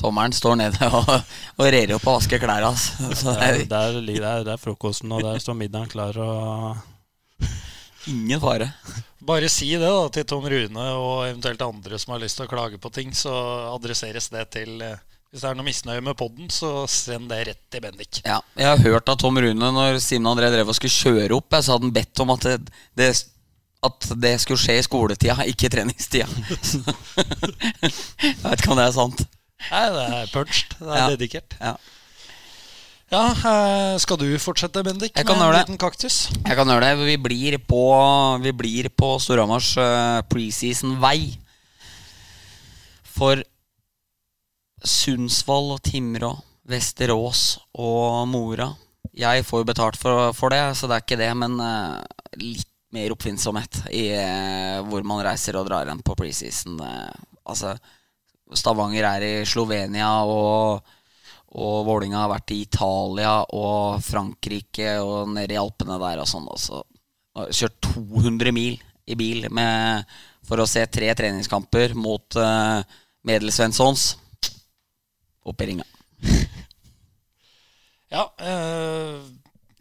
Tommelen 0.01 0.33
står 0.35 0.57
nede 0.59 0.89
og, 0.97 1.07
og 1.55 1.69
rer 1.71 1.93
opp 1.95 2.07
og 2.09 2.17
vasker 2.17 2.41
klærne 2.41 2.67
hans. 2.73 2.89
Det 2.99 3.21
Der, 3.23 3.37
er 3.45 3.61
der, 3.69 3.99
der, 4.01 4.43
der 4.49 4.53
er 4.57 4.59
frokosten, 4.59 5.13
og 5.15 5.23
der 5.23 5.39
står 5.39 5.55
middagen 5.61 5.87
klar. 5.93 6.17
Og 6.19 7.45
ingen 8.11 8.41
fare. 8.43 8.71
Bare 9.25 9.49
si 9.49 9.71
det 9.73 9.81
da 9.89 10.05
til 10.13 10.25
Tom 10.29 10.45
Rune 10.51 10.85
og 10.99 11.25
eventuelt 11.25 11.61
andre 11.65 11.97
som 12.01 12.13
har 12.13 12.21
lyst 12.21 12.37
til 12.37 12.45
å 12.45 12.51
klage 12.51 12.77
på 12.81 12.91
ting, 12.93 13.13
så 13.17 13.33
adresseres 13.73 14.27
det 14.33 14.43
til 14.53 14.81
eh, 14.85 14.99
Hvis 15.31 15.41
det 15.43 15.49
er 15.49 15.57
noe 15.57 15.65
misnøye 15.67 16.03
med 16.05 16.15
poden, 16.19 16.47
så 16.53 16.85
send 16.87 17.27
det 17.31 17.39
rett 17.49 17.61
til 17.73 17.81
Bendik. 17.83 18.21
Ja, 18.23 18.37
jeg 18.55 18.69
har 18.69 18.83
hørt 18.85 19.09
av 19.11 19.17
Tom 19.19 19.35
Rune 19.41 19.71
når 19.75 19.97
Simen 20.03 20.29
André 20.31 20.51
drev 20.53 20.69
og 20.71 20.77
skulle 20.77 20.93
kjøre 20.93 21.35
opp, 21.35 21.49
jeg, 21.57 21.65
så 21.65 21.73
hadde 21.75 21.89
han 21.89 21.95
bedt 21.97 22.21
om 22.23 22.31
at 22.35 22.45
det, 22.47 22.55
det, 23.01 23.09
at 23.89 24.07
det 24.23 24.35
skulle 24.45 24.61
skje 24.61 24.77
i 24.79 24.85
skoletida, 24.85 25.35
ikke 25.51 25.67
i 25.67 25.73
treningstida. 25.73 26.29
jeg 27.15 28.37
vet 28.45 28.61
ikke 28.61 28.71
om 28.71 28.79
det 28.79 28.85
er 28.87 28.95
sant. 28.95 29.25
Nei, 29.71 29.83
det 29.97 30.05
er 30.21 30.31
punched. 30.33 30.77
Det 30.79 30.87
er 30.93 31.01
Ja. 31.01 31.09
dedikert. 31.15 31.57
Ja. 31.59 31.73
Ja, 33.13 33.29
eh, 33.31 33.97
skal 34.01 34.17
du 34.17 34.27
fortsette, 34.41 34.81
Bendik? 34.83 35.13
Jeg 35.13 35.27
med 35.29 35.37
en 35.37 35.53
liten 35.53 35.77
kaktus? 35.77 36.25
Jeg 36.33 36.57
kan 36.57 36.67
gjøre 36.67 36.87
det. 36.87 37.05
Vi 37.05 37.17
blir 37.21 37.57
på, 37.61 37.81
vi 38.41 38.51
blir 38.51 38.89
på 38.89 39.15
Storhamars 39.21 39.75
eh, 39.77 40.21
preseason-vei. 40.25 41.35
For 43.15 43.43
Sundsvall 44.81 45.75
og 45.77 45.83
Timrå, 45.85 46.33
Vesterås 46.67 47.59
og 47.79 48.25
Mora 48.27 48.67
Jeg 49.15 49.45
får 49.45 49.61
jo 49.61 49.67
betalt 49.69 49.97
for, 50.01 50.33
for 50.35 50.51
det, 50.51 50.63
så 50.75 50.89
det 50.89 50.97
er 50.97 51.05
ikke 51.05 51.19
det, 51.21 51.29
men 51.37 51.55
eh, 51.61 52.01
litt 52.41 52.71
mer 52.95 53.11
oppfinnsomhet 53.11 53.85
i 53.91 54.05
hvor 54.87 55.03
man 55.03 55.19
reiser 55.25 55.57
og 55.59 55.65
drar 55.67 55.89
hen 55.89 55.99
på 56.05 56.15
preseason. 56.15 56.77
altså, 57.43 57.73
Stavanger 58.55 59.07
er 59.09 59.25
i 59.25 59.33
Slovenia, 59.43 60.11
og, 60.23 60.94
og 61.55 61.85
Vålinga 61.87 62.19
har 62.19 62.31
vært 62.33 62.51
i 62.51 62.61
Italia 62.65 63.37
og 63.55 64.03
Frankrike 64.03 64.97
og 65.03 65.31
nede 65.31 65.55
i 65.55 65.59
Alpene 65.59 65.97
der 66.01 66.21
og 66.23 66.27
sånn. 66.29 66.49
Altså. 66.51 66.83
kjørt 67.55 67.79
200 67.95 68.55
mil 68.55 68.75
i 69.05 69.15
bil 69.15 69.47
med, 69.53 70.03
for 70.45 70.59
å 70.59 70.67
se 70.67 70.83
tre 70.91 71.11
treningskamper 71.15 71.95
mot 71.95 72.37
uh, 72.39 72.81
Medelsvenssons. 73.27 74.15
Opp 75.45 75.63
i 75.63 75.71
ringa. 75.71 75.89
Ja, 78.15 78.21
øh, 78.37 79.23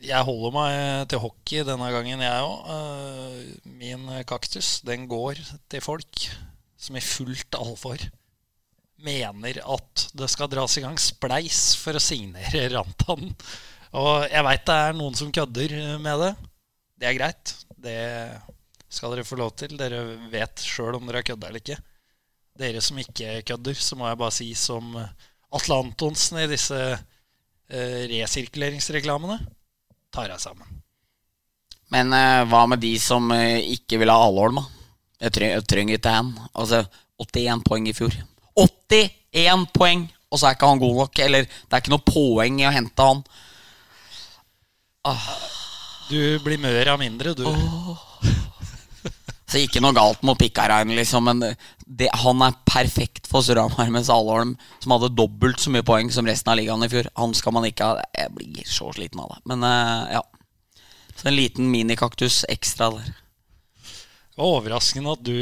jeg 0.03 0.27
holder 0.27 0.55
meg 0.57 1.09
til 1.13 1.21
hockey 1.23 1.61
denne 1.63 1.91
gangen, 1.93 2.23
jeg 2.25 2.47
òg. 2.49 3.53
min 3.79 4.09
kaktus, 4.27 4.81
den 4.83 5.05
går 5.07 5.39
til 5.71 5.85
folk 5.85 6.25
som 6.81 6.97
i 6.99 7.05
fullt 7.05 7.55
alvor 7.61 8.03
mener 9.05 9.61
at 9.61 10.07
det 10.17 10.29
skal 10.33 10.51
dras 10.53 10.79
i 10.79 10.85
gang 10.85 10.99
spleis 11.01 11.75
for 11.81 11.97
å 11.97 12.03
signere 12.03 12.67
Rantanen. 12.75 13.35
Og 13.95 14.27
jeg 14.27 14.43
veit 14.43 14.67
det 14.67 14.77
er 14.89 14.97
noen 14.99 15.15
som 15.15 15.31
kødder 15.35 15.77
med 16.03 16.23
det. 16.25 16.33
Det 16.99 17.09
er 17.09 17.19
greit. 17.19 17.55
Det 17.85 17.99
skal 18.91 19.15
dere 19.15 19.27
få 19.27 19.39
lov 19.39 19.53
til. 19.59 19.77
Dere 19.79 20.03
vet 20.33 20.65
sjøl 20.65 20.99
om 20.99 21.07
dere 21.07 21.23
har 21.23 21.29
kødda 21.29 21.51
eller 21.51 21.63
ikke. 21.63 21.79
Dere 22.59 22.83
som 22.83 22.99
ikke 22.99 23.43
kødder, 23.47 23.79
så 23.79 23.99
må 23.99 24.09
jeg 24.09 24.19
bare 24.19 24.35
si 24.35 24.49
som 24.59 24.95
Atle 25.55 25.79
Antonsen 25.79 26.41
i 26.43 26.51
disse 26.51 26.79
eh, 26.91 28.01
resirkuleringsreklamene 28.11 29.39
tar 30.15 30.31
jeg 30.31 30.43
sammen. 30.43 30.83
Men 31.95 32.15
eh, 32.15 32.43
hva 32.51 32.65
med 32.71 32.83
de 32.83 32.95
som 33.03 33.31
eh, 33.35 33.63
ikke 33.77 34.01
vil 34.03 34.11
ha 34.11 34.19
Alholm. 34.23 34.63
Jeg, 35.23 35.35
jeg 35.43 35.67
trenger 35.71 35.99
ikke 35.99 36.15
han. 36.15 36.33
Altså, 36.55 36.85
81 37.23 37.67
poeng 37.67 37.91
i 37.91 37.95
fjor. 37.97 38.15
81 38.59 39.67
poeng! 39.75 40.07
Og 40.31 40.41
så 40.41 40.49
er 40.49 40.57
ikke 40.57 40.71
han 40.71 40.83
god 40.83 40.97
nok. 41.05 41.21
Eller 41.23 41.47
det 41.47 41.73
er 41.77 41.83
ikke 41.83 41.95
noe 41.95 42.07
poeng 42.07 42.61
i 42.63 42.67
å 42.69 42.75
hente 42.75 43.09
han. 43.11 43.23
Du 46.09 46.19
blir 46.45 46.61
mør 46.63 46.95
av 46.95 47.01
mindre, 47.03 47.35
du. 47.39 47.45
Så 49.55 49.61
ikke 49.61 49.83
noe 49.85 49.95
galt 49.95 50.25
mot 50.27 50.39
Pikkarainen, 50.41 50.97
liksom, 50.99 51.29
men 51.29 51.43
det, 51.87 52.09
han 52.25 52.41
er 52.43 52.57
perfekt 52.67 53.29
for 53.31 53.45
Storhamar. 53.45 53.91
med 53.93 54.07
Salholm, 54.07 54.57
som 54.83 54.95
hadde 54.97 55.13
dobbelt 55.15 55.61
så 55.63 55.71
mye 55.71 55.87
poeng 55.87 56.11
som 56.11 56.27
resten 56.27 56.51
av 56.51 56.59
ligaen 56.59 56.83
i 56.83 56.89
fjor, 56.91 57.11
han 57.15 57.37
skal 57.37 57.55
man 57.55 57.69
ikke 57.69 57.87
ha. 57.87 58.01
Jeg 58.17 58.33
blir 58.35 58.65
så 58.67 58.91
sliten 58.97 59.23
av 59.23 59.37
det. 59.37 59.43
Men 59.53 59.63
uh, 59.63 60.09
ja. 60.17 60.25
Så 61.15 61.29
en 61.31 61.37
liten 61.37 61.71
minikaktus 61.71 62.43
ekstra 62.51 62.91
der. 62.97 63.13
Det 64.35 64.43
var 64.43 64.57
overraskende 64.57 65.15
at 65.15 65.23
du 65.23 65.37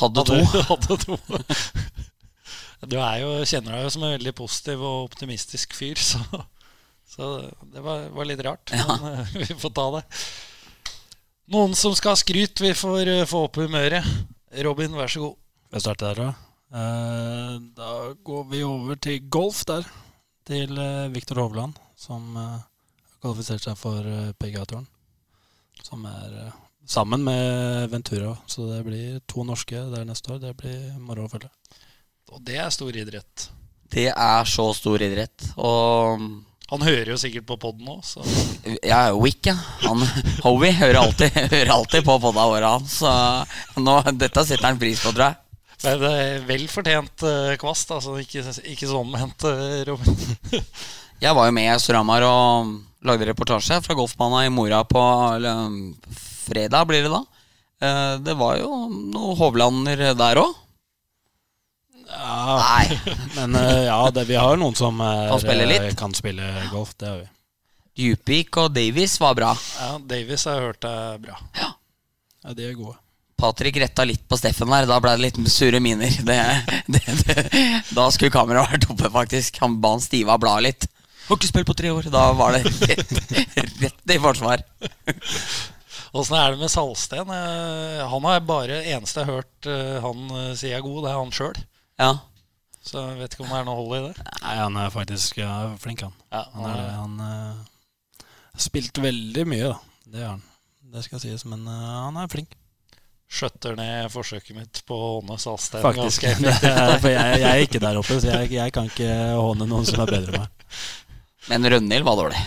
Hadde 0.00 0.24
to. 0.24 0.40
hadde 0.70 0.98
to. 1.04 1.18
Du 2.82 2.96
er 2.98 3.20
jo, 3.22 3.28
kjenner 3.46 3.76
deg 3.76 3.84
jo 3.84 3.90
som 3.94 4.04
en 4.06 4.16
veldig 4.16 4.32
positiv 4.34 4.80
og 4.82 5.04
optimistisk 5.04 5.76
fyr, 5.78 6.00
så, 6.02 6.18
så 7.06 7.28
det 7.70 7.82
var, 7.84 8.08
var 8.10 8.26
litt 8.26 8.42
rart. 8.42 8.72
Ja. 8.74 8.96
Men 8.98 9.20
eh, 9.20 9.36
vi 9.44 9.58
får 9.60 9.74
ta 9.76 9.84
det. 9.98 10.02
Noen 11.52 11.76
som 11.78 11.94
skal 11.94 12.16
ha 12.16 12.18
skryt, 12.18 12.58
vi 12.62 12.72
får 12.74 13.10
eh, 13.12 13.26
få 13.28 13.44
opp 13.46 13.60
humøret. 13.62 14.06
Robin, 14.66 14.98
vær 14.98 15.10
så 15.14 15.22
god. 15.28 15.38
Vi 15.70 15.78
jeg 15.78 15.84
starte 15.84 16.10
der, 16.10 16.24
da? 16.24 16.58
Eh, 16.72 17.54
da 17.78 17.92
går 18.26 18.44
vi 18.50 18.64
over 18.66 18.98
til 18.98 19.30
golf 19.30 19.62
der. 19.70 19.86
Til 20.48 20.74
eh, 20.74 21.10
Viktor 21.14 21.38
Hovland, 21.38 21.78
som 21.94 22.34
har 22.34 22.64
kvalifisert 23.22 23.62
seg 23.62 23.78
for 23.78 24.10
PGA-turen. 24.42 24.88
Som 25.86 26.02
er 26.10 26.34
sammen 26.86 27.24
med 27.24 27.90
Ventura. 27.90 28.36
Så 28.46 28.66
det 28.70 28.82
blir 28.86 29.20
to 29.30 29.44
norske 29.46 29.84
der 29.92 30.06
neste 30.08 30.34
år. 30.34 30.40
Det 30.42 30.54
blir 30.58 30.94
moro 31.00 31.26
å 31.26 31.32
følge. 31.32 31.50
Og 32.32 32.40
det 32.46 32.56
er 32.62 32.72
stor 32.72 32.96
idrett. 32.96 33.48
Det 33.92 34.08
er 34.08 34.48
så 34.48 34.70
stor 34.76 35.02
idrett. 35.04 35.52
Og 35.60 36.22
Han 36.72 36.80
hører 36.86 37.10
jo 37.12 37.18
sikkert 37.20 37.44
på 37.44 37.58
poden 37.60 37.88
òg, 37.92 37.98
så 38.00 38.22
ja, 38.80 39.10
Wick, 39.12 39.44
ja. 39.44 39.52
Han, 39.82 40.00
Hovey 40.40 40.72
hører 40.72 41.02
alltid, 41.02 41.34
hører 41.52 41.72
alltid 41.74 42.06
på 42.06 42.14
poda 42.22 42.46
våre, 42.48 42.70
han. 42.78 42.86
Så 42.88 43.10
nå, 43.76 43.98
dette 44.16 44.46
setter 44.48 44.70
han 44.70 44.80
pris 44.80 45.02
på, 45.04 45.12
tror 45.12 45.26
jeg. 45.26 45.38
Men 45.82 46.00
det 46.00 46.12
er 46.22 46.46
vel 46.48 46.64
fortjent 46.72 47.26
uh, 47.26 47.52
kvast. 47.60 47.92
Altså, 47.92 48.16
ikke, 48.22 48.46
ikke 48.72 48.88
sånn 48.88 49.12
ment, 49.12 49.44
eh, 49.50 49.82
Robin. 49.90 50.16
Jeg 51.22 51.36
var 51.36 51.50
jo 51.50 51.54
med 51.58 51.68
i 51.68 51.78
Storhamar 51.82 52.24
og 52.24 52.72
lagde 53.04 53.28
reportasje 53.28 53.82
fra 53.84 53.98
golfbanen 53.98 54.46
i 54.46 54.54
Mora 54.54 54.80
på 54.88 55.02
fredag, 56.42 56.86
blir 56.90 57.06
det 57.06 57.12
da. 57.12 57.22
Eh, 57.82 58.14
Det 58.26 58.34
var 58.38 58.58
jo 58.60 58.70
noen 58.90 59.38
Hovlander 59.40 60.02
der 60.18 60.42
òg. 60.42 60.54
Ja, 62.12 62.56
Nei. 62.60 63.00
men 63.38 63.54
eh, 63.56 63.84
ja, 63.88 64.00
det, 64.12 64.26
vi 64.28 64.36
har 64.36 64.58
noen 64.60 64.76
som 64.76 64.98
er, 65.00 65.28
Kan 65.32 65.40
spille 65.44 65.68
litt. 65.70 65.86
eh, 65.90 65.94
kan 65.98 66.14
spille 66.16 66.48
golf. 66.72 66.92
Det 67.00 67.08
har 67.08 67.22
vi. 67.22 67.28
Djupvik 68.02 68.56
og 68.62 68.72
Davies 68.72 69.18
var 69.20 69.34
bra. 69.36 69.52
Ja, 69.80 69.94
Davies 70.08 70.44
har 70.48 70.58
jeg 70.58 70.68
hørt 70.70 70.86
er 70.88 71.18
bra. 71.20 71.38
Ja, 71.60 72.52
de 72.56 72.66
er 72.70 72.76
gode. 72.76 72.96
Patrick 73.42 73.76
retta 73.82 74.04
litt 74.06 74.22
på 74.30 74.36
Steffen 74.38 74.70
der. 74.70 74.86
Da 74.88 74.96
ble 75.02 75.12
det 75.18 75.24
litt 75.26 75.40
sure 75.52 75.80
miner. 75.82 76.12
Det, 76.24 76.38
det, 76.94 77.02
det, 77.26 77.44
da 77.92 78.06
skulle 78.14 78.32
kameraet 78.32 78.70
vært 78.76 78.86
oppe, 78.94 79.10
faktisk. 79.12 79.58
Han 79.64 79.76
ba 79.82 79.96
han 79.96 80.04
stive 80.04 80.32
av 80.32 80.40
bladet 80.44 80.68
litt. 80.68 80.86
Har 81.26 81.36
ikke 81.40 81.50
spilt 81.50 81.68
på 81.68 81.76
tre 81.78 81.90
år. 81.92 82.06
Da 82.12 82.22
var 82.38 82.54
det 82.56 82.62
rett, 82.92 83.12
rett 83.82 84.14
i 84.14 84.20
forsvar. 84.22 84.62
Åssen 86.12 86.36
er 86.36 86.52
det 86.52 86.60
med 86.60 86.70
Salsten? 86.72 87.30
Eh, 87.32 88.02
Han 88.12 88.26
har 88.28 88.42
bare 88.44 88.82
eneste 88.84 89.22
jeg 89.22 89.30
har 89.30 89.40
hørt 89.40 89.68
eh, 89.70 89.96
han 90.04 90.24
eh, 90.36 90.52
si 90.60 90.68
er 90.72 90.84
god, 90.84 90.98
det 91.06 91.12
er 91.12 91.20
han 91.20 91.32
sjøl. 91.32 91.60
Ja. 92.02 92.10
Så 92.84 92.98
jeg 93.00 93.20
vet 93.22 93.34
ikke 93.36 93.44
om 93.46 93.52
det 93.54 93.60
er 93.60 93.68
noe 93.68 93.78
hold 93.78 93.94
i 93.96 94.00
det. 94.08 94.26
Nei, 94.42 94.56
han 94.58 94.76
er 94.82 94.90
faktisk 94.92 95.38
ja, 95.40 95.52
flink, 95.80 96.02
han. 96.04 96.16
Ja, 96.34 96.42
Han, 96.52 96.66
er, 96.68 96.88
han 96.98 97.20
eh, 97.28 98.26
har 98.52 98.64
spilt 98.66 98.98
veldig 99.00 99.44
mye, 99.48 99.70
da. 99.70 99.78
Det 100.12 100.24
har 100.26 100.34
han. 100.34 100.42
Det 100.92 101.04
skal 101.06 101.22
sies, 101.22 101.46
men 101.48 101.62
uh, 101.64 101.72
han 102.04 102.18
er 102.20 102.28
flink. 102.28 102.50
skjøtter 103.32 103.78
ned 103.78 104.10
forsøket 104.12 104.52
mitt 104.58 104.80
på 104.84 104.92
å 104.92 105.06
håne 105.14 105.38
Salsten. 105.40 105.80
Faktisk. 105.80 106.26
Det 106.42 106.68
er, 106.68 106.98
for 107.00 107.08
jeg, 107.08 107.38
jeg 107.40 107.48
er 107.48 107.62
ikke 107.64 107.80
der 107.80 107.96
oppe, 108.02 108.18
så 108.20 108.34
jeg, 108.34 108.50
jeg 108.58 108.74
kan 108.76 108.90
ikke 108.90 109.08
håne 109.38 109.64
noen 109.70 109.88
som 109.88 110.02
er 110.04 110.12
bedre 110.12 110.34
enn 110.34 110.42
meg. 110.44 110.82
Men 111.48 111.70
Rønhild 111.72 112.04
var 112.04 112.18
dårlig. 112.20 112.42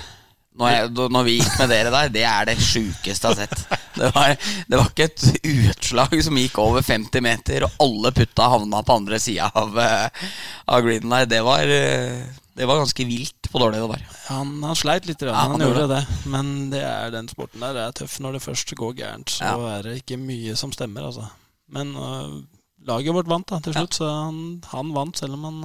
Når, 0.56 0.70
jeg, 0.72 0.92
når 1.12 1.24
vi 1.28 1.34
gikk 1.40 1.56
med 1.60 1.70
dere 1.74 1.90
der, 1.92 2.10
det 2.16 2.22
er 2.24 2.46
det 2.48 2.54
sjukeste 2.64 3.28
jeg 3.28 3.36
har 3.36 3.36
sett. 3.42 3.82
Det 3.96 4.08
var, 4.16 4.36
det 4.72 4.78
var 4.80 4.88
ikke 4.92 5.06
et 5.10 5.26
utslag 5.52 6.14
som 6.24 6.38
gikk 6.40 6.58
over 6.64 6.84
50 6.84 7.22
meter, 7.24 7.66
og 7.68 7.76
alle 7.84 8.12
putta 8.16 8.48
havna 8.54 8.80
på 8.88 8.96
andre 9.02 9.20
sida 9.20 9.50
av, 9.56 9.76
eh, 9.80 10.24
av 10.72 10.82
greenen 10.86 11.12
der. 11.18 11.26
Det 11.34 11.42
var, 11.44 11.68
eh, 11.68 12.22
det 12.56 12.68
var 12.70 12.80
ganske 12.80 13.06
vilt 13.08 13.50
på 13.52 13.60
dårlig 13.60 13.82
det 13.84 13.90
var. 13.92 14.06
Han, 14.30 14.54
han 14.64 14.80
sleit 14.80 15.08
litt, 15.10 15.22
Ja, 15.28 15.34
han, 15.36 15.58
han 15.58 15.64
gjorde 15.66 15.86
det. 15.92 16.00
det. 16.08 16.20
Men 16.32 16.54
det 16.72 16.84
er 16.88 17.12
den 17.18 17.28
sporten 17.32 17.60
der. 17.64 17.76
Det 17.76 17.84
er 17.90 17.98
tøff 18.00 18.16
når 18.24 18.38
det 18.38 18.44
først 18.48 18.76
går 18.80 18.96
gærent. 19.02 19.36
Så 19.36 19.44
Ja. 19.48 19.58
er 19.78 19.84
det 19.90 19.98
ikke 20.06 20.20
mye 20.24 20.56
som 20.60 20.72
stemmer, 20.76 21.08
altså. 21.12 21.28
Men 21.76 21.92
uh, 22.00 22.40
laget 22.88 23.16
vårt 23.16 23.28
vant 23.32 23.48
da, 23.52 23.60
til 23.60 23.76
slutt, 23.76 24.00
så 24.00 24.08
han, 24.08 24.40
han 24.72 24.96
vant 24.96 25.20
selv 25.20 25.36
om 25.36 25.44
han 25.52 25.62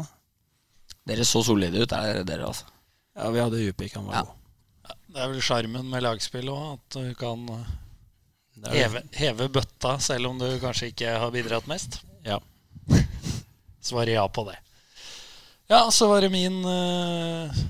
Dere 1.06 1.24
så 1.26 1.42
solide 1.46 1.78
ut, 1.82 1.92
er 1.94 2.22
dere, 2.26 2.46
altså. 2.50 2.66
Ja, 3.16 3.30
vi 3.34 3.40
hadde 3.42 3.58
Djupvik, 3.62 3.94
han 3.98 4.06
var 4.10 4.14
Ja. 4.18 4.26
god. 4.26 4.36
Det 5.10 5.18
er 5.18 5.30
vel 5.32 5.42
sjarmen 5.42 5.88
med 5.90 6.04
lagspill 6.04 6.50
òg, 6.52 6.76
at 6.76 6.98
du 7.00 7.14
kan 7.18 7.42
eh, 7.56 8.74
heve, 8.76 9.02
heve 9.16 9.48
bøtta 9.52 9.96
selv 10.02 10.30
om 10.30 10.38
du 10.38 10.46
kanskje 10.62 10.92
ikke 10.92 11.16
har 11.18 11.32
bidratt 11.34 11.66
mest. 11.70 12.00
Ja. 12.26 12.38
Svarer 13.90 14.14
ja 14.14 14.26
på 14.28 14.46
det. 14.46 14.58
Ja, 15.70 15.84
så 15.94 16.08
var 16.10 16.22
det 16.22 16.32
min 16.34 16.64
uh, 16.66 17.60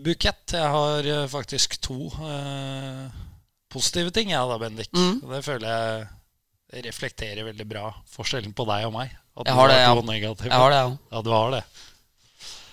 bukett. 0.00 0.52
Jeg 0.52 0.68
har 0.72 1.06
uh, 1.06 1.26
faktisk 1.28 1.76
to 1.84 2.08
uh, 2.08 3.08
positive 3.72 4.12
ting, 4.16 4.32
jeg 4.32 4.48
da, 4.48 4.58
Bendik. 4.60 4.88
Mm. 4.96 5.20
Det 5.28 5.42
føler 5.44 5.68
jeg 5.68 6.84
reflekterer 6.86 7.44
veldig 7.44 7.66
bra 7.68 7.90
forskjellen 8.08 8.54
på 8.56 8.64
deg 8.68 8.86
og 8.88 8.94
meg. 8.94 9.12
At 9.36 9.48
Jeg 9.48 9.54
du 9.54 9.60
har 9.60 9.70
det, 9.70 9.78
ja. 9.80 9.92
Jeg 9.92 10.52
har 10.52 10.72
det, 10.72 10.80
ja. 10.80 10.90
Ja, 11.12 11.22
du 11.24 11.30
har 11.34 11.52
det. 11.54 11.62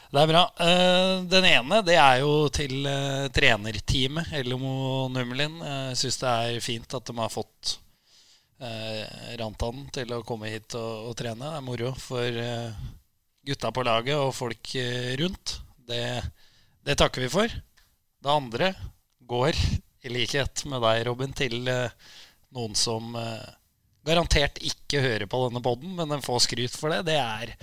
Det 0.07 0.21
er 0.21 0.29
bra. 0.31 0.43
Eh, 0.63 1.15
den 1.27 1.49
ene 1.49 1.81
det 1.83 1.97
er 1.99 2.21
jo 2.21 2.47
til 2.53 2.85
uh, 2.87 3.27
trenerteamet, 3.35 4.31
Elmo 4.39 5.09
Nummelin. 5.11 5.59
Jeg 5.59 5.99
syns 5.99 6.21
det 6.21 6.31
er 6.31 6.63
fint 6.63 6.95
at 6.95 7.09
de 7.09 7.17
har 7.19 7.33
fått 7.33 7.77
Rantanen 9.37 9.85
til 9.93 10.09
å 10.15 10.23
komme 10.25 10.49
hit 10.49 10.73
og, 10.79 11.11
og 11.11 11.17
trene. 11.19 11.45
Det 11.45 11.57
er 11.59 11.65
moro 11.65 11.91
for 12.01 12.39
eh, 12.41 12.79
gutta 13.47 13.71
på 13.71 13.83
laget 13.85 14.17
og 14.19 14.33
folk 14.35 14.73
eh, 14.75 15.13
rundt. 15.21 15.59
Det, 15.87 16.03
det 16.83 16.97
takker 16.99 17.23
vi 17.23 17.29
for. 17.31 17.51
Det 18.17 18.31
andre 18.31 18.73
går, 19.27 19.55
i 20.03 20.11
likhet 20.11 20.65
med 20.71 20.83
deg, 20.83 21.03
Robin, 21.07 21.35
til 21.35 21.69
eh, 21.71 21.93
noen 22.55 22.75
som 22.77 23.15
eh, 23.19 23.47
garantert 24.07 24.59
ikke 24.63 25.01
hører 25.03 25.27
på 25.29 25.41
denne 25.45 25.61
poden, 25.63 25.93
men 25.97 26.11
den 26.13 26.23
får 26.25 26.45
skryt 26.47 26.75
for 26.77 26.93
det. 26.93 27.03
Det 27.09 27.17
er 27.19 27.53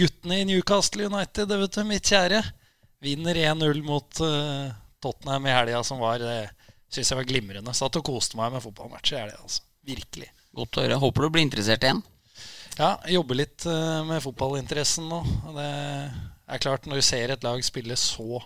guttene 0.00 0.40
i 0.40 0.46
Newcastle 0.48 1.08
United, 1.10 1.48
det 1.50 1.58
vet 1.60 1.76
du, 1.76 1.82
mitt 1.88 2.12
kjære. 2.12 2.42
Vinner 3.04 3.40
1-0 3.52 3.82
mot 3.86 4.22
uh, 4.24 4.70
Tottenham 5.00 5.48
i 5.48 5.54
helga 5.54 5.82
som 5.86 6.00
var. 6.02 6.20
Det 6.20 6.50
syns 6.92 7.12
jeg 7.12 7.20
var 7.20 7.28
glimrende. 7.28 7.74
Satt 7.76 7.98
og 8.00 8.06
koste 8.06 8.40
meg 8.40 8.52
med 8.54 8.64
fotballmatch 8.64 9.14
i 9.14 9.20
helga, 9.20 9.40
altså. 9.44 9.64
Virkelig. 9.88 10.28
Godt 10.56 10.76
å 10.76 10.84
høre. 10.84 11.00
Håper 11.00 11.24
du 11.24 11.32
blir 11.32 11.46
interessert 11.46 11.84
igjen. 11.86 12.02
Ja, 12.78 12.94
jobber 13.12 13.40
litt 13.40 13.66
uh, 13.68 14.00
med 14.08 14.22
fotballinteressen 14.24 15.08
nå. 15.10 15.20
Det 15.56 15.68
er 15.68 16.62
klart, 16.62 16.88
når 16.88 17.00
du 17.00 17.06
ser 17.06 17.32
et 17.32 17.44
lag 17.44 17.60
spille 17.64 17.96
så 17.98 18.40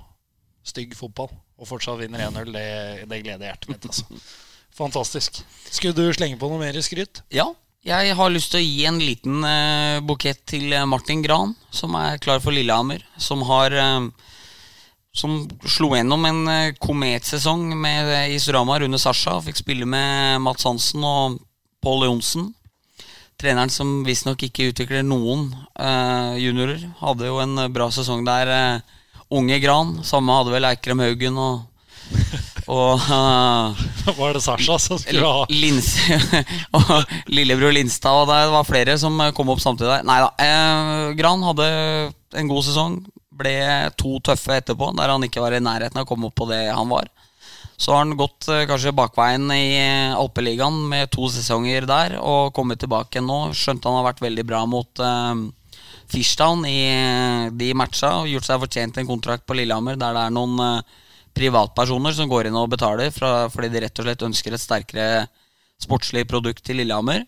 stygg 0.65 0.95
fotball, 0.97 1.29
og 1.61 1.69
fortsatt 1.69 2.01
vinner 2.01 2.25
1-0, 2.25 2.51
det, 2.55 2.67
det 3.11 3.21
gleder 3.23 3.51
hjertet 3.51 3.71
mitt. 3.71 3.89
Altså. 3.91 4.07
Fantastisk. 4.75 5.43
Skulle 5.71 5.95
du 5.95 6.09
slenge 6.15 6.39
på 6.41 6.49
noe 6.51 6.59
mer 6.63 6.77
skryt? 6.83 7.23
Ja. 7.35 7.51
Jeg 7.85 8.15
har 8.17 8.31
lyst 8.33 8.49
til 8.55 8.63
å 8.63 8.65
gi 8.65 8.85
en 8.89 8.97
liten 8.99 9.43
eh, 9.45 9.99
bukett 10.09 10.41
til 10.49 10.73
eh, 10.73 10.87
Martin 10.89 11.21
Gran, 11.23 11.53
som 11.75 11.93
er 12.01 12.17
klar 12.23 12.41
for 12.41 12.55
Lillehammer. 12.57 13.03
Som 13.21 13.43
har 13.45 13.75
eh, 13.77 14.07
Som 15.15 15.45
slo 15.71 15.93
gjennom 15.95 16.25
en 16.27 16.41
eh, 16.49 16.73
kometsesong 16.81 17.69
med 17.79 18.09
eh, 18.09 18.25
Rune 18.33 18.41
Storhamar 18.41 18.83
under 18.87 18.99
Sasha. 18.99 19.37
Fikk 19.45 19.61
spille 19.61 19.87
med 19.87 20.41
Mats 20.43 20.65
Hansen 20.65 21.05
og 21.05 21.37
Pål 21.85 22.07
Johnsen. 22.09 22.49
Treneren 23.39 23.71
som 23.71 24.01
visstnok 24.07 24.43
ikke 24.49 24.71
utvikler 24.73 25.05
noen 25.05 25.51
eh, 25.77 26.41
juniorer. 26.41 26.83
Hadde 27.03 27.29
jo 27.29 27.39
en 27.45 27.67
bra 27.75 27.91
sesong 27.93 28.25
der. 28.27 28.49
eh, 28.49 28.81
unge 29.35 29.61
Gran. 29.61 29.99
Samme 30.09 30.35
hadde 30.41 30.57
vel 30.57 30.67
Eikrem 30.73 31.05
Haugen 31.05 31.37
og, 31.37 31.63
og 32.71 33.01
uh, 33.11 33.83
Var 34.19 34.37
det 34.37 34.43
Sasha 34.45 34.79
som 34.81 35.01
skulle 35.01 35.25
ha 35.25 35.45
Lins 35.53 35.95
og 36.79 37.17
lillebror 37.33 37.75
Linstad 37.75 38.23
og 38.23 38.31
det 38.31 38.39
var 38.55 38.69
flere 38.69 38.97
som 39.01 39.21
kom 39.37 39.53
opp 39.53 39.63
samtidig 39.63 39.91
der. 39.91 40.07
Nei 40.09 40.21
da. 40.23 40.31
Eh, 40.41 41.11
Gran 41.19 41.45
hadde 41.45 41.67
en 42.39 42.51
god 42.51 42.65
sesong. 42.67 42.99
Ble 43.35 43.57
to 43.99 44.21
tøffe 44.23 44.61
etterpå, 44.61 44.93
der 44.95 45.11
han 45.11 45.27
ikke 45.27 45.43
var 45.43 45.57
i 45.57 45.63
nærheten 45.63 45.99
av 45.99 46.07
å 46.07 46.09
komme 46.09 46.29
opp 46.31 46.37
på 46.39 46.47
det 46.53 46.63
han 46.71 46.89
var. 46.93 47.11
Så 47.77 47.91
har 47.93 48.05
han 48.05 48.17
gått 48.17 48.47
eh, 48.53 48.67
kanskje 48.71 48.95
bakveien 48.95 49.51
i 49.51 49.67
Alpeligaen 50.15 50.85
med 50.91 51.11
to 51.13 51.27
sesonger 51.33 51.89
der 51.91 52.17
og 52.21 52.55
kommet 52.57 52.81
tilbake 52.85 53.23
nå. 53.25 53.49
Skjønte 53.57 53.91
han 53.91 53.99
har 53.99 54.09
vært 54.13 54.23
veldig 54.25 54.47
bra 54.47 54.63
mot 54.71 55.03
eh, 55.03 55.45
Fishtown 56.15 56.67
i 56.69 56.79
eh, 56.93 57.49
de 57.53 57.73
matcha 57.77 58.13
og 58.21 58.31
gjort 58.31 58.47
seg 58.47 58.63
fortjent 58.63 59.01
en 59.01 59.09
kontrakt 59.09 59.47
på 59.49 59.57
Lillehammer 59.59 59.99
der 59.99 60.15
det 60.17 60.29
er 60.29 60.37
noen 60.37 60.61
eh, 60.63 61.01
privatpersoner 61.35 62.15
som 62.15 62.31
går 62.31 62.49
inn 62.49 62.59
og 62.59 62.71
betaler 62.73 63.11
fra, 63.15 63.49
fordi 63.53 63.73
de 63.73 63.85
rett 63.85 64.01
og 64.01 64.07
slett 64.07 64.27
ønsker 64.29 64.55
et 64.55 64.63
sterkere 64.63 65.09
sportslig 65.83 66.27
produkt 66.31 66.65
til 66.65 66.79
Lillehammer. 66.81 67.25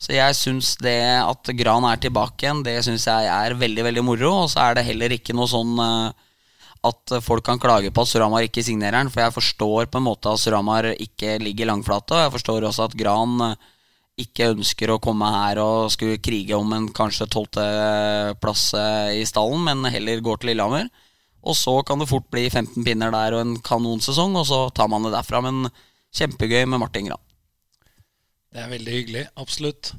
Så 0.00 0.14
jeg 0.14 0.36
syns 0.36 0.74
det 0.80 0.96
at 1.20 1.50
Gran 1.58 1.84
er 1.84 2.00
tilbake 2.00 2.46
igjen, 2.46 2.62
det 2.64 2.78
syns 2.86 3.04
jeg 3.08 3.28
er 3.28 3.56
veldig 3.60 3.84
veldig 3.90 4.04
moro. 4.04 4.32
Og 4.44 4.52
så 4.52 4.62
er 4.64 4.78
det 4.78 4.86
heller 4.86 5.12
ikke 5.12 5.36
noe 5.36 5.48
sånn 5.50 5.74
eh, 5.84 6.28
at 6.88 7.12
folk 7.20 7.44
kan 7.44 7.60
klage 7.60 7.92
på 7.92 8.04
at 8.06 8.08
Suramar 8.08 8.46
ikke 8.46 8.64
signerer 8.64 8.96
den. 8.96 9.12
For 9.12 9.26
jeg 9.26 9.36
forstår 9.36 9.90
på 9.92 10.00
en 10.00 10.06
måte 10.08 10.32
at 10.32 10.40
Suramar 10.40 10.88
ikke 10.94 11.36
ligger 11.44 11.68
langflate. 11.68 12.16
Og 12.16 12.24
jeg 12.24 12.34
forstår 12.38 12.68
også 12.70 12.88
at 12.88 12.96
Gran 12.96 13.36
eh, 13.50 13.68
ikke 14.24 14.54
ønsker 14.54 14.92
å 14.92 15.00
komme 15.04 15.28
her 15.32 15.60
og 15.60 15.92
skulle 15.92 16.20
krige 16.20 16.56
om 16.56 16.72
en 16.76 16.88
kanskje 16.96 17.28
tolvteplass 17.32 18.64
i 19.16 19.22
stallen, 19.24 19.62
men 19.64 19.88
heller 19.88 20.20
går 20.24 20.40
til 20.40 20.52
Lillehammer. 20.52 20.90
Og 21.40 21.56
så 21.56 21.72
kan 21.86 22.00
det 22.00 22.10
fort 22.10 22.26
bli 22.32 22.44
15 22.50 22.84
pinner 22.84 23.12
der 23.14 23.36
og 23.36 23.44
en 23.44 23.54
kanonsesong, 23.64 24.36
og 24.36 24.46
så 24.48 24.60
tar 24.76 24.90
man 24.92 25.06
det 25.06 25.14
derfra. 25.14 25.40
Men 25.44 25.70
kjempegøy 26.16 26.66
med 26.68 26.82
Martin 26.82 27.08
Gran. 27.08 27.22
Det 28.50 28.64
er 28.64 28.72
veldig 28.72 28.96
hyggelig. 28.96 29.24
Absolutt. 29.40 29.92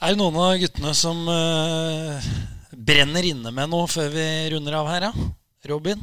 Er 0.00 0.12
det 0.12 0.20
noen 0.20 0.38
av 0.40 0.56
guttene 0.60 0.92
som 0.96 1.20
eh, 1.32 2.30
brenner 2.72 3.28
inne 3.28 3.52
med 3.54 3.70
noe 3.72 3.86
før 3.88 4.10
vi 4.12 4.26
runder 4.52 4.76
av 4.80 4.90
her, 4.90 5.06
da? 5.08 5.28
Robin? 5.70 6.02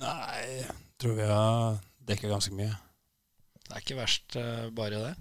Nei, 0.00 0.42
jeg 0.62 0.74
tror 1.00 1.16
vi 1.16 1.28
har 1.30 1.78
dekka 2.08 2.28
ganske 2.32 2.56
mye. 2.56 2.74
Det 3.66 3.72
er 3.74 3.82
ikke 3.84 3.98
verst, 3.98 4.36
eh, 4.40 4.66
bare 4.74 5.00
det. 5.08 5.14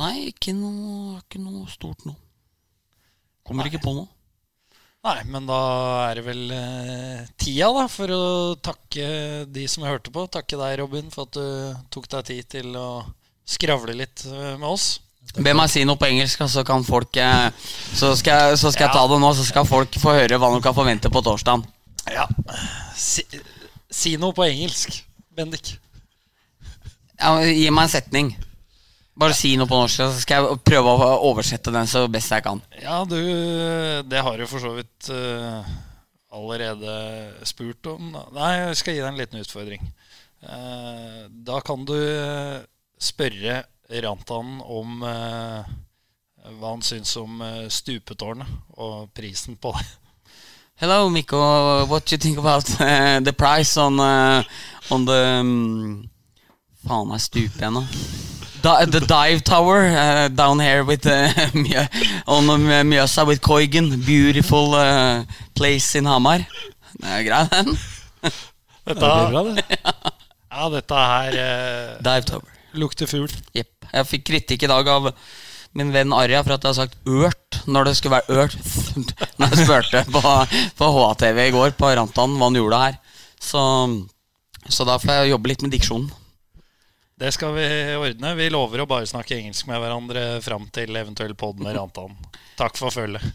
Nei, 0.00 0.14
ikke 0.30 0.54
noe, 0.56 1.18
ikke 1.20 1.42
noe 1.42 1.66
stort 1.70 2.06
nå. 2.08 2.14
Kommer 3.46 3.68
ikke 3.68 3.82
på 3.82 3.92
noe. 3.96 4.08
Nei, 5.00 5.20
men 5.32 5.46
da 5.48 5.58
er 6.10 6.18
det 6.18 6.26
vel 6.26 6.50
eh, 6.52 7.28
tida 7.40 7.70
da 7.72 7.86
for 7.88 8.12
å 8.12 8.24
takke 8.60 9.46
de 9.48 9.62
som 9.70 9.86
hørte 9.88 10.12
på. 10.12 10.26
Takke 10.28 10.58
deg, 10.60 10.74
Robin, 10.82 11.08
for 11.12 11.24
at 11.24 11.38
du 11.38 11.86
tok 11.94 12.08
deg 12.12 12.26
tid 12.28 12.50
til 12.58 12.76
å 12.76 12.88
skravle 13.48 13.94
litt 13.96 14.26
eh, 14.28 14.58
med 14.60 14.68
oss. 14.68 14.98
Be 15.40 15.54
meg 15.56 15.70
si 15.72 15.86
noe 15.88 15.96
på 15.96 16.08
engelsk, 16.10 16.42
så 16.52 16.64
kan 16.66 16.84
folk 16.84 17.16
eh, 17.20 17.48
Så 17.94 18.12
skal, 18.18 18.56
så 18.60 18.72
skal 18.74 18.88
jeg 18.88 18.96
ta 18.96 19.06
det 19.08 19.20
nå, 19.22 19.30
så 19.36 19.46
skal 19.46 19.68
folk 19.68 19.96
få 20.02 20.18
høre 20.18 20.40
hva 20.40 20.52
de 20.52 20.60
kan 20.64 20.76
forvente 20.76 21.12
på 21.12 21.24
torsdag. 21.24 21.64
Ja. 22.10 22.26
Si, 22.98 23.24
si 23.88 24.16
noe 24.20 24.36
på 24.36 24.44
engelsk, 24.50 25.00
Bendik. 25.32 25.78
Ja, 27.20 27.38
gi 27.44 27.68
meg 27.72 27.86
en 27.88 27.94
setning. 27.96 28.32
Bare 29.20 29.36
si 29.36 29.50
noe 29.58 29.68
på 29.68 29.76
norsk, 29.76 30.00
så 30.00 30.22
skal 30.22 30.46
jeg 30.46 30.60
prøve 30.64 30.92
å 30.96 31.08
oversette 31.28 31.72
den 31.74 31.88
så 31.90 32.06
best 32.08 32.32
jeg 32.32 32.44
kan. 32.46 32.62
Ja, 32.80 33.02
du 33.04 33.18
Det 34.08 34.22
har 34.24 34.38
du 34.40 34.46
for 34.48 34.64
så 34.64 34.72
vidt 34.78 35.10
uh, 35.12 35.60
allerede 36.32 36.94
spurt 37.44 37.84
om. 37.92 38.14
da. 38.14 38.24
Nei, 38.38 38.52
jeg 38.62 38.78
skal 38.80 38.96
gi 38.96 39.02
deg 39.02 39.10
en 39.10 39.20
liten 39.20 39.42
utfordring. 39.42 39.84
Uh, 40.40 41.28
da 41.28 41.60
kan 41.60 41.84
du 41.84 41.98
eh, 41.98 42.62
spørre 42.96 43.58
Rantan 44.00 44.62
om 44.64 45.02
uh, 45.04 45.68
hva 46.56 46.70
han 46.70 46.80
syns 46.80 47.12
om 47.20 47.42
stupetårnet 47.68 48.48
og 48.80 49.10
prisen 49.12 49.60
på 49.60 49.74
det. 49.76 49.84
Hello, 50.80 51.10
Mikko. 51.12 51.36
What 51.90 52.06
do 52.06 52.16
you 52.16 52.18
think 52.18 52.38
about 52.38 52.64
the 52.64 53.34
price 53.36 53.76
on, 53.76 54.00
on 54.00 55.04
the 55.04 55.20
um, 55.42 56.08
Faen, 56.86 57.12
jeg 57.12 57.26
stuper 57.28 57.66
igjen 57.66 57.76
nå. 57.82 57.84
Di- 58.62 58.86
the 58.92 59.00
dive 59.00 59.42
tower 59.44 59.86
uh, 59.88 60.28
down 60.28 60.60
here 60.60 60.84
with 60.84 61.06
uh, 61.06 61.28
on 62.26 62.50
uh, 62.50 62.82
Mjøsa 62.84 63.24
with 63.26 63.40
Koigen. 63.40 64.04
Beautiful 64.04 64.74
uh, 64.74 65.24
place 65.56 65.94
in 65.98 66.04
Hamar. 66.06 66.44
Det 67.00 67.08
er 67.08 67.22
grei, 67.24 67.44
den. 67.54 67.76
Dette, 68.20 68.36
Det 68.90 68.96
bra, 69.00 69.42
det. 69.46 69.64
ja, 70.52 70.68
dette 70.74 71.04
her 71.12 71.38
uh, 71.40 72.02
Dive 72.04 72.26
tower. 72.28 72.56
lukter 72.76 73.08
fugl. 73.10 73.30
Jepp. 73.56 73.72
Jeg 73.90 74.06
fikk 74.10 74.26
kritikk 74.28 74.66
i 74.66 74.70
dag 74.70 74.88
av 74.92 75.10
min 75.78 75.92
venn 75.94 76.12
Arja 76.14 76.42
for 76.42 76.56
at 76.56 76.64
jeg 76.66 76.72
har 76.74 76.78
sagt 76.82 76.98
ørt 77.06 77.60
når 77.70 77.88
det 77.90 77.96
skulle 77.98 78.18
være 78.18 78.44
ørt. 78.44 78.56
Når 79.40 79.52
jeg 79.54 79.64
spurte 79.66 80.00
på, 80.12 80.20
på 80.78 80.86
HATV 80.96 81.38
i 81.46 81.52
går, 81.54 81.72
på 81.78 81.90
Rantan, 81.96 82.34
hva 82.38 82.48
han 82.50 82.56
gjorde 82.58 82.80
her. 82.82 82.96
Så, 83.40 83.60
så 84.68 84.86
da 84.88 84.96
får 85.00 85.22
jeg 85.22 85.32
jobbe 85.34 85.50
litt 85.52 85.62
med 85.64 85.72
diksjonen. 85.74 86.10
Det 87.20 87.32
skal 87.36 87.52
vi 87.52 87.64
ordne. 88.00 88.30
Vi 88.34 88.46
lover 88.48 88.80
å 88.80 88.86
bare 88.88 89.04
snakke 89.08 89.36
engelsk 89.36 89.66
med 89.68 89.76
hverandre 89.82 90.22
fram 90.40 90.64
til 90.72 90.96
eventuell 90.96 91.34
pod 91.36 91.60
med 91.60 91.76
Rantan. 91.76 92.14
Takk 92.56 92.80
for 92.80 92.94
følget. 92.94 93.26